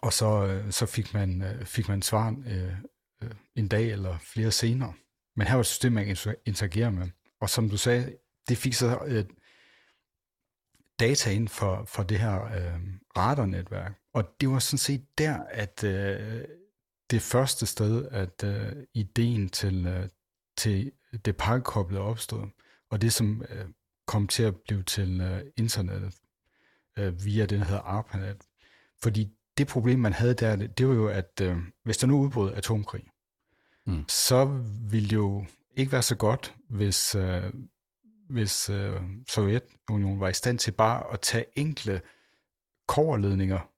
og 0.02 0.12
så, 0.12 0.46
øh, 0.46 0.72
så 0.72 0.86
fik 0.86 1.14
man, 1.14 1.42
øh, 1.42 1.64
fik 1.64 1.88
man 1.88 2.02
svar 2.02 2.36
øh, 2.46 2.72
øh, 3.22 3.30
en 3.56 3.68
dag 3.68 3.90
eller 3.90 4.18
flere 4.18 4.50
senere. 4.50 4.92
Men 5.36 5.46
her 5.46 5.54
var 5.54 5.60
et 5.60 5.66
system, 5.66 5.92
man 5.92 6.06
kan 6.06 6.34
interagere 6.46 6.92
med. 6.92 7.08
Og 7.40 7.50
som 7.50 7.70
du 7.70 7.76
sagde, 7.76 8.16
det 8.48 8.58
fik 8.58 8.74
så 8.74 8.98
øh, 9.06 9.24
data 11.00 11.30
ind 11.30 11.48
for, 11.48 11.84
for 11.84 12.02
det 12.02 12.18
her 12.18 12.44
øh, 12.44 12.80
radarnetværk. 13.16 13.92
Og 14.14 14.24
det 14.40 14.48
var 14.48 14.58
sådan 14.58 14.78
set 14.78 15.18
der, 15.18 15.42
at 15.50 15.84
øh, 15.84 16.44
det 17.10 17.22
første 17.22 17.66
sted, 17.66 18.08
at 18.10 18.44
øh, 18.44 18.72
ideen 18.94 19.48
til, 19.48 19.86
øh, 19.86 20.08
til 20.56 20.92
det 21.24 21.36
pakkekoblede 21.36 22.02
opstod, 22.02 22.48
og 22.90 23.02
det 23.02 23.12
som 23.12 23.44
øh, 23.48 23.66
kom 24.06 24.28
til 24.28 24.42
at 24.42 24.56
blive 24.56 24.82
til 24.82 25.20
øh, 25.20 25.42
internettet 25.56 26.14
øh, 26.98 27.24
via 27.24 27.46
den, 27.46 27.60
der 27.60 27.66
hedder 27.66 27.80
ARPANET. 27.80 28.36
Fordi 29.02 29.30
det 29.60 29.68
problem, 29.68 29.98
man 29.98 30.12
havde 30.12 30.34
der, 30.34 30.56
det, 30.56 30.88
var 30.88 30.94
jo, 30.94 31.08
at 31.08 31.40
øh, 31.42 31.56
hvis 31.84 31.98
der 31.98 32.06
nu 32.06 32.20
udbrød 32.20 32.54
atomkrig, 32.54 33.04
mm. 33.86 34.04
så 34.08 34.44
ville 34.90 35.08
det 35.08 35.16
jo 35.16 35.44
ikke 35.76 35.92
være 35.92 36.02
så 36.02 36.16
godt, 36.16 36.54
hvis, 36.68 37.14
øh, 37.14 37.52
hvis 38.28 38.70
øh, 38.70 39.02
Sovjetunionen 39.28 40.20
var 40.20 40.28
i 40.28 40.32
stand 40.32 40.58
til 40.58 40.72
bare 40.72 41.12
at 41.12 41.20
tage 41.20 41.44
enkle 41.56 42.00
koverledninger 42.88 43.70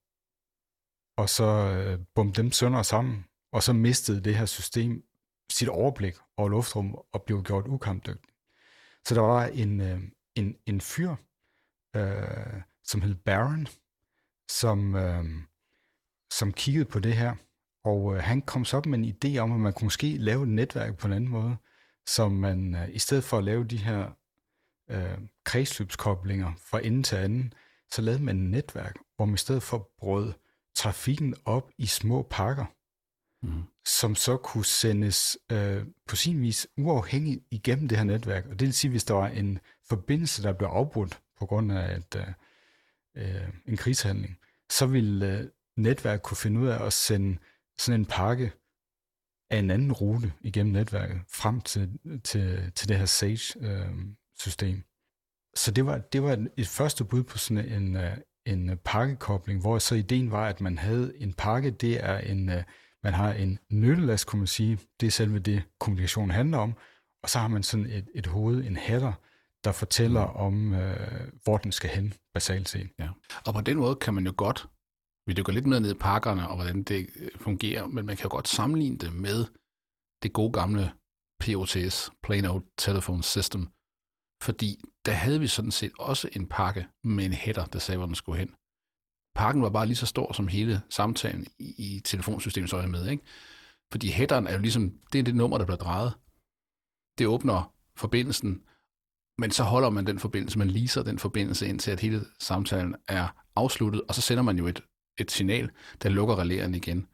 og 1.17 1.29
så 1.29 1.45
øh, 1.45 1.99
bum 2.15 2.33
dem 2.33 2.53
sønder 2.53 2.83
sammen, 2.83 3.25
og 3.53 3.63
så 3.63 3.73
mistede 3.73 4.25
det 4.25 4.35
her 4.35 4.47
system 4.47 5.05
sit 5.51 5.69
overblik 5.69 6.17
over 6.37 6.49
luftrum 6.49 6.95
og 7.13 7.23
blev 7.23 7.43
gjort 7.43 7.67
ukampdygtigt. 7.67 8.35
Så 9.07 9.15
der 9.15 9.21
var 9.21 9.47
en, 9.47 9.81
øh, 9.81 10.01
en, 10.35 10.57
en 10.67 10.81
fyr, 10.81 11.15
øh, 11.97 12.63
som 12.85 13.03
hed 13.03 13.15
Baron, 13.15 13.67
som, 14.49 14.95
øh, 14.95 15.25
som 16.39 16.53
kiggede 16.53 16.85
på 16.85 16.99
det 17.01 17.13
her, 17.13 17.35
og 17.85 18.17
øh, 18.17 18.23
han 18.23 18.43
kom 18.43 18.65
så 18.65 18.77
op 18.77 18.87
med 18.87 18.99
en 18.99 19.15
idé 19.15 19.39
om, 19.39 19.53
at 19.53 19.61
man 19.61 19.73
kunne 19.73 19.87
måske 19.87 20.17
lave 20.17 20.43
et 20.43 20.49
netværk 20.49 20.99
på 20.99 21.07
en 21.07 21.13
anden 21.13 21.31
måde, 21.31 21.57
så 22.07 22.29
man 22.29 22.75
øh, 22.75 22.89
i 22.93 22.99
stedet 22.99 23.25
for 23.25 23.39
at 23.39 23.45
lave 23.45 23.65
de 23.65 23.77
her 23.77 24.11
øh, 24.91 25.19
kredsløbskoblinger 25.45 26.53
fra 26.71 26.87
ende 26.87 27.03
til 27.03 27.17
anden, 27.17 27.53
så 27.93 28.03
lavede 28.03 28.23
man 28.23 28.45
et 28.45 28.51
netværk, 28.51 28.97
hvor 29.17 29.25
man 29.25 29.35
i 29.35 29.39
stedet 29.39 29.63
for 29.63 29.91
brød 29.99 30.33
trafikken 30.75 31.35
op 31.45 31.71
i 31.79 31.87
små 31.87 32.27
pakker, 32.31 32.67
mm. 33.47 33.63
som 33.87 34.15
så 34.15 34.37
kunne 34.37 34.65
sendes 34.65 35.39
øh, 35.53 35.87
på 36.09 36.17
sin 36.17 36.43
vis 36.43 36.67
uafhængigt 36.77 37.45
igennem 37.51 37.89
det 37.89 37.99
her 37.99 38.05
netværk. 38.05 38.47
Og 38.47 38.51
det 38.51 38.67
vil 38.67 38.75
sige, 38.75 38.91
hvis 38.91 39.05
der 39.05 39.15
var 39.15 39.29
en 39.29 39.59
forbindelse, 39.89 40.43
der 40.43 40.53
blev 40.53 40.69
afbrudt 40.69 41.21
på 41.39 41.47
grund 41.47 41.73
af 41.73 41.97
et, 41.97 42.17
øh, 42.17 42.27
øh, 43.17 43.49
en 43.69 43.77
krigshandling, 43.77 44.39
så 44.71 44.87
ville 44.87 45.39
øh, 45.39 45.49
netværket 45.77 46.23
kunne 46.23 46.37
finde 46.37 46.61
ud 46.61 46.67
af 46.67 46.87
at 46.87 46.93
sende 46.93 47.39
sådan 47.79 48.01
en 48.01 48.07
pakke 48.07 48.53
af 49.51 49.59
en 49.59 49.71
anden 49.71 49.93
rute 49.93 50.33
igennem 50.41 50.73
netværket 50.73 51.21
frem 51.29 51.61
til, 51.61 51.99
til, 52.25 52.73
til 52.75 52.89
det 52.89 52.99
her 52.99 53.07
SAGE-system. 53.07 54.77
Øh, 54.77 54.83
så 55.57 55.71
det 55.71 55.87
var, 55.87 55.99
det 55.99 56.23
var 56.23 56.47
et 56.57 56.69
første 56.69 57.05
bud 57.05 57.23
på 57.23 57.39
sådan 57.39 57.73
en, 57.73 57.97
øh, 57.97 58.17
en 58.47 58.79
pakkekobling, 58.85 59.61
hvor 59.61 59.79
så 59.79 59.95
ideen 59.95 60.31
var, 60.31 60.49
at 60.49 60.61
man 60.61 60.79
havde 60.79 61.13
en 61.17 61.33
pakke, 61.33 61.71
det 61.71 62.05
er 62.05 62.19
en, 62.19 62.49
øh, 62.49 62.63
man 63.03 63.15
har 63.15 63.33
en 63.33 63.59
nyttelast, 63.71 64.27
kunne 64.27 64.41
man 64.41 64.47
sige, 64.47 64.79
det 65.01 65.07
er 65.07 65.11
selve 65.11 65.39
det, 65.39 65.63
kommunikation 65.81 66.31
handler 66.31 66.59
om, 66.59 66.75
og 67.23 67.31
så 67.31 67.39
har 67.39 67.49
man 67.49 67.63
sådan 67.63 67.87
et, 67.87 68.09
et 68.15 68.27
hoved, 68.27 68.65
en 68.65 68.77
header, 68.77 69.13
der 69.65 69.73
fortæller 69.73 70.27
mm. 70.27 70.37
om, 70.37 70.75
øh, 70.75 71.29
hvor 71.45 71.57
den 71.57 71.73
skal 71.73 71.91
hen, 71.91 72.15
basalt 72.35 72.69
set. 72.69 72.91
Ja. 72.99 73.09
Og 73.47 73.55
på 73.55 73.61
den 73.61 73.77
måde 73.77 73.97
kan 73.97 74.15
man 74.15 74.27
jo 74.27 74.35
godt, 74.37 74.67
vi 75.27 75.33
dykker 75.33 75.53
lidt 75.53 75.67
mere 75.67 75.81
ned 75.81 75.95
i 75.95 75.99
pakkerne, 75.99 76.49
og 76.49 76.57
hvordan 76.57 76.83
det 76.83 77.11
øh, 77.17 77.31
fungerer, 77.37 77.87
men 77.87 78.07
man 78.07 78.17
kan 78.17 78.25
jo 78.25 78.31
godt 78.31 78.49
sammenligne 78.49 78.99
det 78.99 79.13
med 79.13 79.47
det 80.23 80.33
gode 80.33 80.53
gamle 80.53 80.93
POTS, 81.41 82.11
Plain 82.23 82.45
Old 82.45 82.65
Telephone 82.79 83.23
System, 83.23 83.69
fordi 84.43 84.81
der 85.07 85.13
havde 85.13 85.41
vi 85.41 85.47
sådan 85.47 85.71
set 85.71 85.93
også 85.99 86.29
en 86.33 86.47
pakke 86.47 86.87
med 87.05 87.25
en 87.25 87.33
header, 87.33 87.65
der 87.65 87.79
sagde, 87.79 87.99
hvor 87.99 88.07
den 88.07 88.15
skulle 88.15 88.39
hen. 88.39 88.55
Pakken 89.35 89.63
var 89.63 89.71
bare 89.71 89.87
lige 89.87 89.97
så 89.97 90.07
stor 90.07 90.33
som 90.33 90.49
hele 90.49 90.83
samtalen 90.91 91.47
i, 91.59 91.75
i 91.79 92.01
telefonsystemet, 92.01 92.71
så 92.71 92.87
med. 92.87 93.09
Ikke? 93.09 93.25
Fordi 93.93 94.09
headeren 94.09 94.47
er 94.47 94.53
jo 94.53 94.59
ligesom, 94.59 94.99
det 95.13 95.19
er 95.19 95.23
det 95.23 95.35
nummer, 95.35 95.59
der 95.59 95.65
bliver 95.65 95.77
drejet. 95.77 96.13
Det 97.19 97.27
åbner 97.27 97.75
forbindelsen, 97.97 98.63
men 99.39 99.51
så 99.51 99.63
holder 99.63 99.91
man 99.91 100.07
den 100.07 100.19
forbindelse, 100.19 100.59
man 100.59 100.71
leaser 100.71 101.03
den 101.03 101.19
forbindelse 101.19 101.69
indtil, 101.69 101.91
at 101.91 102.01
hele 102.01 102.25
samtalen 102.39 102.97
er 103.09 103.29
afsluttet, 103.57 104.03
og 104.09 104.15
så 104.15 104.21
sender 104.21 104.43
man 104.43 104.59
jo 104.59 104.67
et, 104.67 104.81
et 105.19 105.31
signal, 105.31 105.71
der 106.03 106.09
lukker 106.09 106.39
relæren 106.39 106.75
igen. 106.75 107.07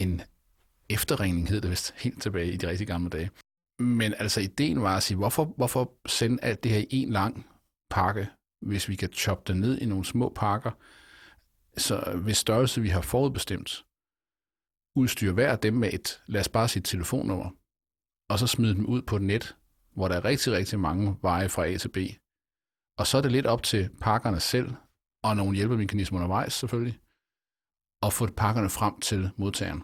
En 0.00 0.22
efterringning 0.88 1.48
hed 1.48 1.60
det 1.60 1.70
vist 1.70 1.94
helt 1.96 2.22
tilbage 2.22 2.52
i 2.52 2.56
de 2.56 2.68
rigtig 2.68 2.86
gamle 2.86 3.10
dage. 3.10 3.30
Men 3.78 4.14
altså 4.14 4.40
ideen 4.40 4.82
var 4.82 4.96
at 4.96 5.02
sige, 5.02 5.16
hvorfor, 5.16 5.44
hvorfor 5.44 5.92
sende 6.06 6.42
alt 6.42 6.62
det 6.64 6.72
her 6.72 6.84
i 6.90 6.96
en 6.96 7.10
lang 7.10 7.46
pakke, 7.90 8.28
hvis 8.62 8.88
vi 8.88 8.96
kan 8.96 9.12
choppe 9.12 9.52
det 9.52 9.60
ned 9.60 9.78
i 9.78 9.86
nogle 9.86 10.04
små 10.04 10.28
pakker, 10.28 10.70
så 11.76 12.18
hvis 12.24 12.36
størrelse 12.36 12.80
vi 12.80 12.88
har 12.88 13.00
forudbestemt, 13.00 13.84
udstyre 14.96 15.32
hver 15.32 15.52
af 15.52 15.58
dem 15.58 15.74
med 15.74 15.92
et, 15.92 16.22
lad 16.26 16.40
os 16.40 16.48
bare 16.48 16.68
sige 16.68 16.82
telefonnummer, 16.82 17.50
og 18.30 18.38
så 18.38 18.46
smide 18.46 18.74
dem 18.74 18.86
ud 18.86 19.02
på 19.02 19.16
et 19.16 19.22
net, 19.22 19.56
hvor 19.94 20.08
der 20.08 20.16
er 20.16 20.24
rigtig, 20.24 20.52
rigtig 20.52 20.80
mange 20.80 21.16
veje 21.22 21.48
fra 21.48 21.66
A 21.66 21.76
til 21.76 21.88
B. 21.88 21.96
Og 22.98 23.06
så 23.06 23.18
er 23.18 23.22
det 23.22 23.32
lidt 23.32 23.46
op 23.46 23.62
til 23.62 23.90
pakkerne 24.00 24.40
selv, 24.40 24.74
og 25.22 25.36
nogle 25.36 25.56
hjælpemekanismer 25.56 26.18
undervejs 26.18 26.52
selvfølgelig, 26.52 27.00
og 28.02 28.12
få 28.12 28.26
pakkerne 28.26 28.70
frem 28.70 29.00
til 29.00 29.30
modtageren. 29.36 29.82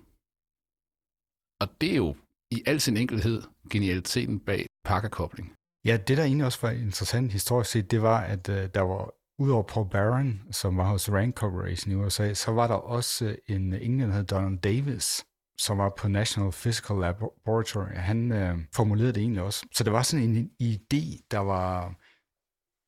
Og 1.60 1.80
det 1.80 1.92
er 1.92 1.96
jo 1.96 2.16
i 2.50 2.62
al 2.66 2.80
sin 2.80 2.96
enkelhed 2.96 3.42
genialiteten 3.70 4.40
bag 4.40 4.66
pakkerkobling. 4.84 5.54
Ja, 5.84 5.96
det 5.96 6.16
der 6.16 6.24
egentlig 6.24 6.46
også 6.46 6.58
var 6.62 6.70
interessant 6.70 7.32
historisk 7.32 7.70
set, 7.70 7.90
det 7.90 8.02
var, 8.02 8.20
at 8.20 8.48
øh, 8.48 8.68
der 8.74 8.80
var 8.80 9.14
udover 9.38 9.62
Paul 9.62 9.90
Barron, 9.90 10.42
som 10.50 10.76
var 10.76 10.88
hos 10.88 11.10
Rand 11.10 11.32
Corporation 11.32 11.92
i 11.92 11.94
USA, 11.94 12.34
så 12.34 12.52
var 12.52 12.66
der 12.66 12.74
også 12.74 13.24
øh, 13.24 13.36
en 13.48 13.72
englænder, 13.72 14.06
der 14.06 14.14
hed 14.14 14.24
Donald 14.24 14.58
Davis, 14.58 15.24
som 15.58 15.78
var 15.78 15.92
på 15.98 16.08
National 16.08 16.52
Physical 16.52 16.96
Laboratory. 16.96 17.94
Han 17.94 18.32
øh, 18.32 18.58
formulerede 18.74 19.12
det 19.12 19.20
egentlig 19.20 19.42
også. 19.42 19.66
Så 19.72 19.84
det 19.84 19.92
var 19.92 20.02
sådan 20.02 20.24
en, 20.24 20.36
en 20.36 20.50
idé, 20.62 21.26
der 21.30 21.38
var, 21.38 21.94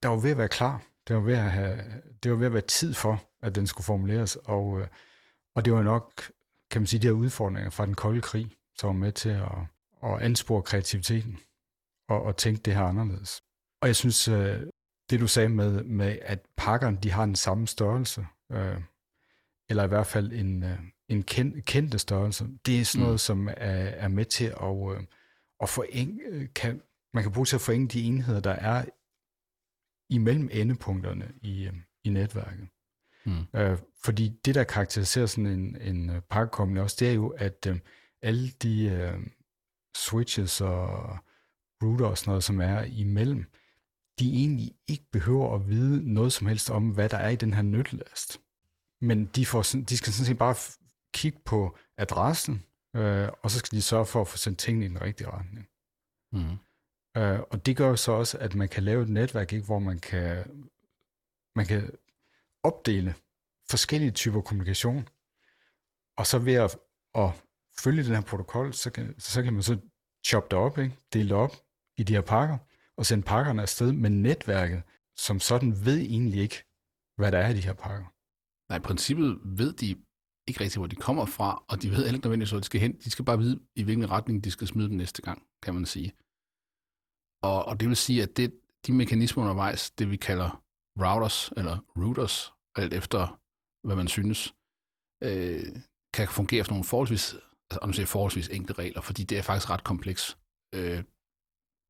der 0.03 0.09
var 0.09 0.17
ved 0.17 0.31
at 0.31 0.39
være 0.39 0.49
klar. 0.49 0.83
Det 1.09 1.17
var 1.17 1.23
ved 1.23 1.35
at, 1.35 1.51
have, 1.51 1.79
det 2.23 2.31
var 2.31 2.37
ved 2.37 2.47
at 2.47 2.53
være 2.53 2.63
tid 2.63 2.95
for, 2.95 3.23
at 3.43 3.55
den 3.55 3.67
skulle 3.67 3.85
formuleres. 3.85 4.37
Og, 4.37 4.81
øh, 4.81 4.87
og 5.59 5.65
det 5.65 5.73
var 5.73 5.83
nok, 5.83 6.33
kan 6.71 6.81
man 6.81 6.87
sige, 6.87 7.01
de 7.01 7.07
her 7.07 7.15
udfordringer 7.15 7.71
fra 7.71 7.87
den 7.87 7.95
kolde 7.95 8.21
krig, 8.21 8.51
som 8.77 8.87
var 8.89 8.93
med 8.93 9.13
til 9.13 9.29
at, 9.29 9.59
at 10.03 10.23
anspore 10.23 10.63
kreativiteten 10.63 11.39
og, 12.09 12.23
og 12.23 12.37
tænke 12.37 12.63
det 12.63 12.75
her 12.75 12.83
anderledes. 12.83 13.43
Og 13.83 13.89
jeg 13.89 13.97
synes, 13.97 14.29
øh, 14.29 14.67
det 15.11 15.21
du 15.21 15.27
sagde 15.27 15.49
med, 15.49 15.85
med 15.85 16.19
at 16.23 16.47
pakkerne 16.57 16.99
de 17.03 17.11
har 17.11 17.27
den 17.27 17.37
samme 17.37 17.67
størrelse, 17.67 18.27
øh, 18.53 18.81
eller 19.71 19.85
i 19.85 19.89
hvert 19.89 20.07
fald 20.07 20.33
en, 20.33 20.63
øh, 20.63 20.79
en 21.09 21.23
kend, 21.23 21.63
kendte 21.63 21.99
størrelse, 21.99 22.49
det 22.67 22.81
er 22.81 22.85
sådan 22.85 23.03
noget, 23.03 23.15
mm. 23.15 23.19
som 23.19 23.49
er, 23.49 23.55
er 24.05 24.09
med 24.09 24.25
til 24.25 24.45
at, 24.45 24.97
øh, 24.97 25.03
at 25.61 25.69
foreng, 25.69 26.21
kan, 26.55 26.83
man 27.15 27.23
kan 27.23 27.33
bruge 27.33 27.47
til 27.47 27.57
at 27.57 27.61
forenge 27.61 27.89
de 27.89 28.03
enheder, 28.03 28.41
der 28.41 28.53
er 28.53 28.85
imellem 30.11 30.49
endepunkterne 30.53 31.33
i, 31.43 31.71
i 32.05 32.09
netværket. 32.09 32.69
Mm. 33.29 33.61
Øh, 33.61 33.79
fordi 34.05 34.29
det, 34.45 34.55
der 34.55 34.65
karakteriserer 34.65 35.27
sådan 35.27 35.47
en, 35.47 35.77
en 35.81 36.23
pakkekobling 36.31 36.81
også, 36.81 36.97
det 37.01 37.09
er 37.09 37.13
jo, 37.13 37.29
at 37.29 37.67
øh, 37.69 37.79
alle 38.23 38.49
de 38.49 38.85
øh, 38.85 39.21
switches 39.97 40.61
og 40.61 41.17
router 41.83 42.07
og 42.07 42.19
sådan 42.19 42.31
noget, 42.31 42.45
som 42.45 42.61
er 42.61 42.83
imellem, 42.83 43.45
de 44.19 44.33
egentlig 44.33 44.75
ikke 44.89 45.05
behøver 45.13 45.55
at 45.55 45.69
vide 45.69 46.13
noget 46.13 46.33
som 46.33 46.47
helst 46.47 46.71
om, 46.71 46.91
hvad 46.91 47.09
der 47.09 47.17
er 47.17 47.29
i 47.29 47.37
den 47.37 47.55
her 47.55 47.63
nyttelast. 47.63 48.41
Men 49.01 49.27
de, 49.27 49.47
får, 49.47 49.63
de 49.63 49.97
skal 49.97 50.13
sådan 50.13 50.27
set 50.27 50.39
bare 50.39 50.55
kigge 51.15 51.39
på 51.45 51.77
adressen, 51.97 52.65
øh, 52.97 53.29
og 53.43 53.51
så 53.51 53.59
skal 53.59 53.77
de 53.77 53.83
sørge 53.83 54.07
for 54.07 54.21
at 54.21 54.29
få 54.29 54.37
sendt 54.37 54.59
tingene 54.59 54.85
i 54.87 54.89
den 54.89 55.01
rigtige 55.01 55.31
retning. 55.31 55.69
Mm. 56.33 56.59
Øh, 57.17 57.41
og 57.51 57.67
det 57.67 57.77
gør 57.77 57.95
så 57.95 58.13
også, 58.13 58.39
at 58.39 58.55
man 58.55 58.69
kan 58.69 58.83
lave 58.83 59.03
et 59.03 59.09
netværk, 59.09 59.53
ikke, 59.53 59.67
hvor 59.67 59.79
man 59.79 59.99
kan, 59.99 60.45
man 61.57 61.67
kan 61.67 61.91
opdele 62.63 63.15
forskellige 63.71 64.11
typer 64.11 64.41
kommunikation, 64.41 65.09
og 66.19 66.27
så 66.27 66.39
ved 66.39 66.55
at, 66.55 66.79
at 67.15 67.45
følge 67.79 68.05
den 68.05 68.15
her 68.15 68.23
protokol, 68.23 68.75
så 68.75 68.91
kan, 68.91 69.21
så 69.21 69.43
kan 69.43 69.53
man 69.53 69.63
så 69.63 69.79
choppe 70.27 70.49
det 70.51 70.59
op, 70.59 70.79
ikke? 70.79 70.97
dele 71.13 71.29
det 71.29 71.37
op 71.37 71.53
i 71.97 72.03
de 72.03 72.13
her 72.13 72.21
pakker, 72.21 72.59
og 72.97 73.07
sende 73.07 73.25
pakkerne 73.25 73.63
afsted, 73.63 73.93
men 73.93 74.23
netværket 74.23 74.83
som 75.17 75.41
sådan 75.41 75.85
ved 75.85 75.99
egentlig 75.99 76.41
ikke, 76.41 76.65
hvad 77.17 77.33
der 77.33 77.39
er 77.39 77.49
i 77.49 77.55
de 77.55 77.61
her 77.61 77.73
pakker. 77.73 78.07
Nej, 78.69 78.79
i 78.79 78.81
princippet 78.81 79.39
ved 79.45 79.73
de 79.73 79.89
ikke 80.49 80.61
rigtig, 80.61 80.79
hvor 80.79 80.87
de 80.87 80.97
kommer 80.97 81.27
fra, 81.27 81.65
og 81.69 81.83
de 81.83 81.89
ved 81.89 81.97
heller 81.97 82.15
ikke 82.15 82.27
nødvendigvis, 82.27 82.51
hvor 82.51 82.61
de 82.61 82.65
skal 82.65 82.81
hen. 82.81 82.93
De 83.05 83.11
skal 83.11 83.25
bare 83.25 83.39
vide, 83.39 83.61
i 83.77 83.83
hvilken 83.83 84.11
retning 84.11 84.45
de 84.45 84.51
skal 84.51 84.67
smide 84.67 84.89
dem 84.89 84.97
næste 84.97 85.23
gang, 85.23 85.43
kan 85.63 85.75
man 85.75 85.87
sige. 85.87 86.13
Og, 87.43 87.65
og 87.65 87.81
det 87.81 87.89
vil 87.89 87.97
sige, 87.97 88.23
at 88.23 88.37
det, 88.37 88.61
de 88.87 88.93
mekanismer 88.93 89.43
undervejs, 89.43 89.91
det 89.91 90.11
vi 90.11 90.17
kalder 90.17 90.65
routers, 91.05 91.53
eller 91.57 91.79
routers, 91.97 92.53
alt 92.77 92.95
efter 92.95 93.41
hvad 93.87 93.97
man 93.97 94.09
synes, 94.09 94.55
øh, 95.29 95.67
kan 96.15 96.29
fungere 96.29 96.61
efter 96.61 96.73
nogle 96.73 96.91
forholdsvis 96.93 97.35
altså, 97.71 97.79
om 97.83 97.93
siger 97.93 98.07
forholdsvis 98.07 98.49
enkle 98.49 98.75
regler, 98.75 99.01
fordi 99.01 99.23
det 99.25 99.39
er 99.39 99.43
faktisk 99.43 99.71
ret 99.71 99.85
kompleks 99.85 100.39
øh, 100.75 101.01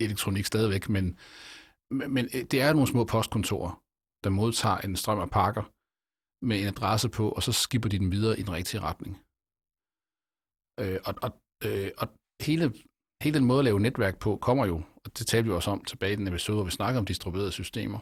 elektronik 0.01 0.45
stadigvæk, 0.45 0.89
men, 0.89 1.19
men 2.17 2.25
øh, 2.35 2.43
det 2.51 2.59
er 2.61 2.73
nogle 2.73 2.89
små 2.89 3.05
postkontorer, 3.05 3.83
der 4.25 4.31
modtager 4.31 4.79
en 4.79 4.97
strøm 4.97 5.21
af 5.27 5.31
pakker 5.31 5.65
med 6.49 6.57
en 6.61 6.67
adresse 6.67 7.09
på, 7.09 7.25
og 7.37 7.43
så 7.43 7.53
skipper 7.53 7.89
de 7.89 7.99
den 7.99 8.13
videre 8.13 8.39
i 8.39 8.43
den 8.43 8.53
rigtige 8.53 8.81
retning. 8.81 9.13
Øh, 10.83 10.99
og 11.09 11.15
og, 11.27 11.31
øh, 11.67 11.91
og 12.03 12.07
hele, 12.47 12.65
hele 13.23 13.39
den 13.39 13.49
måde 13.49 13.59
at 13.59 13.65
lave 13.65 13.81
netværk 13.81 14.17
på 14.19 14.31
kommer 14.37 14.67
jo, 14.67 14.77
og 15.05 15.19
det 15.19 15.27
talte 15.27 15.49
vi 15.49 15.55
også 15.55 15.71
om 15.71 15.85
tilbage 15.85 16.13
i 16.13 16.17
den 16.17 16.29
episode, 16.29 16.57
hvor 16.57 16.65
vi 16.65 16.71
snakkede 16.71 16.99
om 16.99 17.07
distribuerede 17.07 17.53
systemer. 17.53 17.99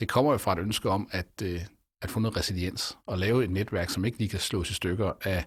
Det 0.00 0.08
kommer 0.08 0.32
jo 0.32 0.38
fra 0.38 0.52
et 0.52 0.58
ønske 0.58 0.90
om 0.90 1.08
at, 1.10 1.42
øh, 1.42 1.60
at 2.02 2.10
få 2.10 2.20
noget 2.20 2.36
resiliens 2.36 2.98
og 3.06 3.18
lave 3.18 3.44
et 3.44 3.50
netværk, 3.50 3.90
som 3.90 4.04
ikke 4.04 4.18
lige 4.18 4.28
kan 4.28 4.40
slås 4.40 4.70
i 4.70 4.74
stykker 4.74 5.12
af 5.22 5.46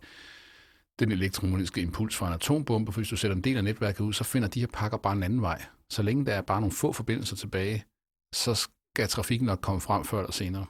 den 1.00 1.12
elektromagnetiske 1.12 1.82
impuls 1.82 2.16
fra 2.16 2.28
en 2.28 2.34
atombombe, 2.34 2.92
for 2.92 3.00
hvis 3.00 3.10
du 3.10 3.18
sætter 3.18 3.36
en 3.36 3.44
del 3.44 3.58
af 3.58 3.64
netværket 3.64 4.00
ud, 4.00 4.14
så 4.14 4.24
finder 4.24 4.48
de 4.48 4.60
her 4.60 4.68
pakker 4.68 4.98
bare 4.98 5.14
en 5.14 5.24
anden 5.24 5.42
vej. 5.42 5.66
Så 5.90 6.04
længe 6.04 6.26
der 6.26 6.34
er 6.34 6.42
bare 6.42 6.62
nogle 6.62 6.76
få 6.76 6.92
forbindelser 6.92 7.36
tilbage, 7.36 7.86
så 8.34 8.56
skal 8.96 9.08
trafikken 9.08 9.46
nok 9.46 9.60
komme 9.62 9.82
frem 9.82 10.06
før 10.06 10.20
eller 10.20 10.32
senere. 10.32 10.66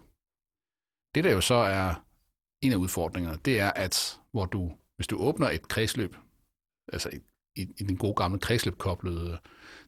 Det 1.15 1.23
der 1.23 1.31
jo 1.31 1.41
så 1.41 1.55
er 1.55 2.03
en 2.61 2.71
af 2.71 2.75
udfordringerne, 2.75 3.39
det 3.45 3.59
er, 3.59 3.71
at 3.71 4.19
hvor 4.31 4.45
du, 4.45 4.71
hvis 4.95 5.07
du 5.07 5.17
åbner 5.17 5.49
et 5.49 5.67
kredsløb, 5.67 6.15
altså 6.93 7.09
i, 7.09 7.19
i, 7.61 7.61
i 7.77 7.83
den 7.83 7.97
gode 7.97 8.13
gamle 8.13 8.39
kredsløbkoblede 8.39 9.39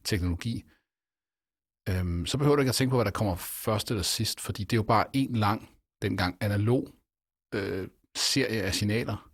teknologi, 0.04 0.64
øhm, 1.90 2.26
så 2.26 2.38
behøver 2.38 2.56
du 2.56 2.62
ikke 2.62 2.70
at 2.70 2.76
tænke 2.76 2.90
på, 2.90 2.98
hvad 2.98 3.06
der 3.06 3.12
kommer 3.12 3.36
først 3.36 3.92
eller 3.92 4.04
sidst, 4.04 4.40
fordi 4.42 4.64
det 4.64 4.74
er 4.74 4.78
jo 4.78 4.84
bare 4.84 5.06
en 5.14 5.36
lang, 5.36 5.70
dengang 6.02 6.38
analog 6.42 6.88
øh, 7.56 7.88
serie 8.16 8.62
af 8.62 8.74
signaler, 8.74 9.30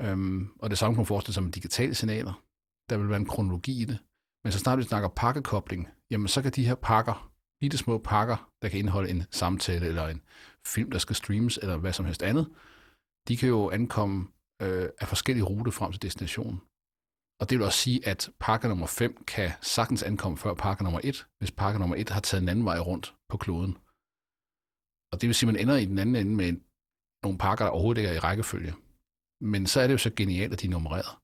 Øhm, 0.00 0.48
og 0.58 0.70
det 0.70 0.78
samme 0.78 0.94
kan 0.94 1.00
man 1.00 1.06
forestille 1.06 1.34
sig 1.34 1.42
med 1.42 1.52
digitale 1.52 1.94
signaler. 1.94 2.44
Der 2.90 2.98
vil 2.98 3.08
være 3.08 3.16
en 3.16 3.26
kronologi 3.26 3.82
i 3.82 3.84
det. 3.84 3.98
Men 4.44 4.52
så 4.52 4.58
snart 4.58 4.78
vi 4.78 4.82
snakker 4.82 5.08
pakkekobling, 5.08 5.88
jamen 6.10 6.28
så 6.28 6.42
kan 6.42 6.52
de 6.52 6.66
her 6.66 6.74
pakker, 6.74 7.32
bitte 7.60 7.78
små 7.78 7.98
pakker, 7.98 8.50
der 8.62 8.68
kan 8.68 8.78
indeholde 8.78 9.10
en 9.10 9.24
samtale 9.30 9.86
eller 9.86 10.08
en 10.08 10.22
film, 10.66 10.90
der 10.90 10.98
skal 10.98 11.16
streames, 11.16 11.58
eller 11.62 11.76
hvad 11.76 11.92
som 11.92 12.04
helst 12.04 12.22
andet, 12.22 12.48
de 13.28 13.36
kan 13.36 13.48
jo 13.48 13.70
ankomme 13.70 14.26
øh, 14.62 14.88
af 15.00 15.08
forskellige 15.08 15.44
ruter 15.44 15.72
frem 15.72 15.92
til 15.92 16.02
destinationen. 16.02 16.60
Og 17.40 17.50
det 17.50 17.58
vil 17.58 17.66
også 17.66 17.78
sige, 17.78 18.06
at 18.06 18.30
pakke 18.40 18.68
nummer 18.68 18.86
5 18.86 19.24
kan 19.24 19.50
sagtens 19.62 20.02
ankomme 20.02 20.38
før 20.38 20.54
pakke 20.54 20.84
nummer 20.84 21.00
1, 21.04 21.26
hvis 21.38 21.50
pakke 21.50 21.78
nummer 21.80 21.96
1 21.96 22.08
har 22.08 22.20
taget 22.20 22.42
en 22.42 22.48
anden 22.48 22.64
vej 22.64 22.78
rundt 22.78 23.14
på 23.28 23.36
kloden. 23.36 23.78
Og 25.12 25.20
det 25.20 25.26
vil 25.26 25.34
sige, 25.34 25.48
at 25.48 25.54
man 25.54 25.62
ender 25.62 25.76
i 25.76 25.84
den 25.84 25.98
anden 25.98 26.16
ende 26.16 26.34
med 26.36 26.52
nogle 27.22 27.38
pakker, 27.38 27.64
der 27.64 27.72
overhovedet 27.72 28.00
ikke 28.00 28.10
er 28.10 28.14
i 28.14 28.18
rækkefølge. 28.18 28.74
Men 29.40 29.66
så 29.66 29.80
er 29.80 29.86
det 29.86 29.92
jo 29.92 29.98
så 29.98 30.10
genialt, 30.16 30.52
at 30.52 30.60
de 30.60 30.66
er 30.66 30.70
nummereret. 30.70 31.16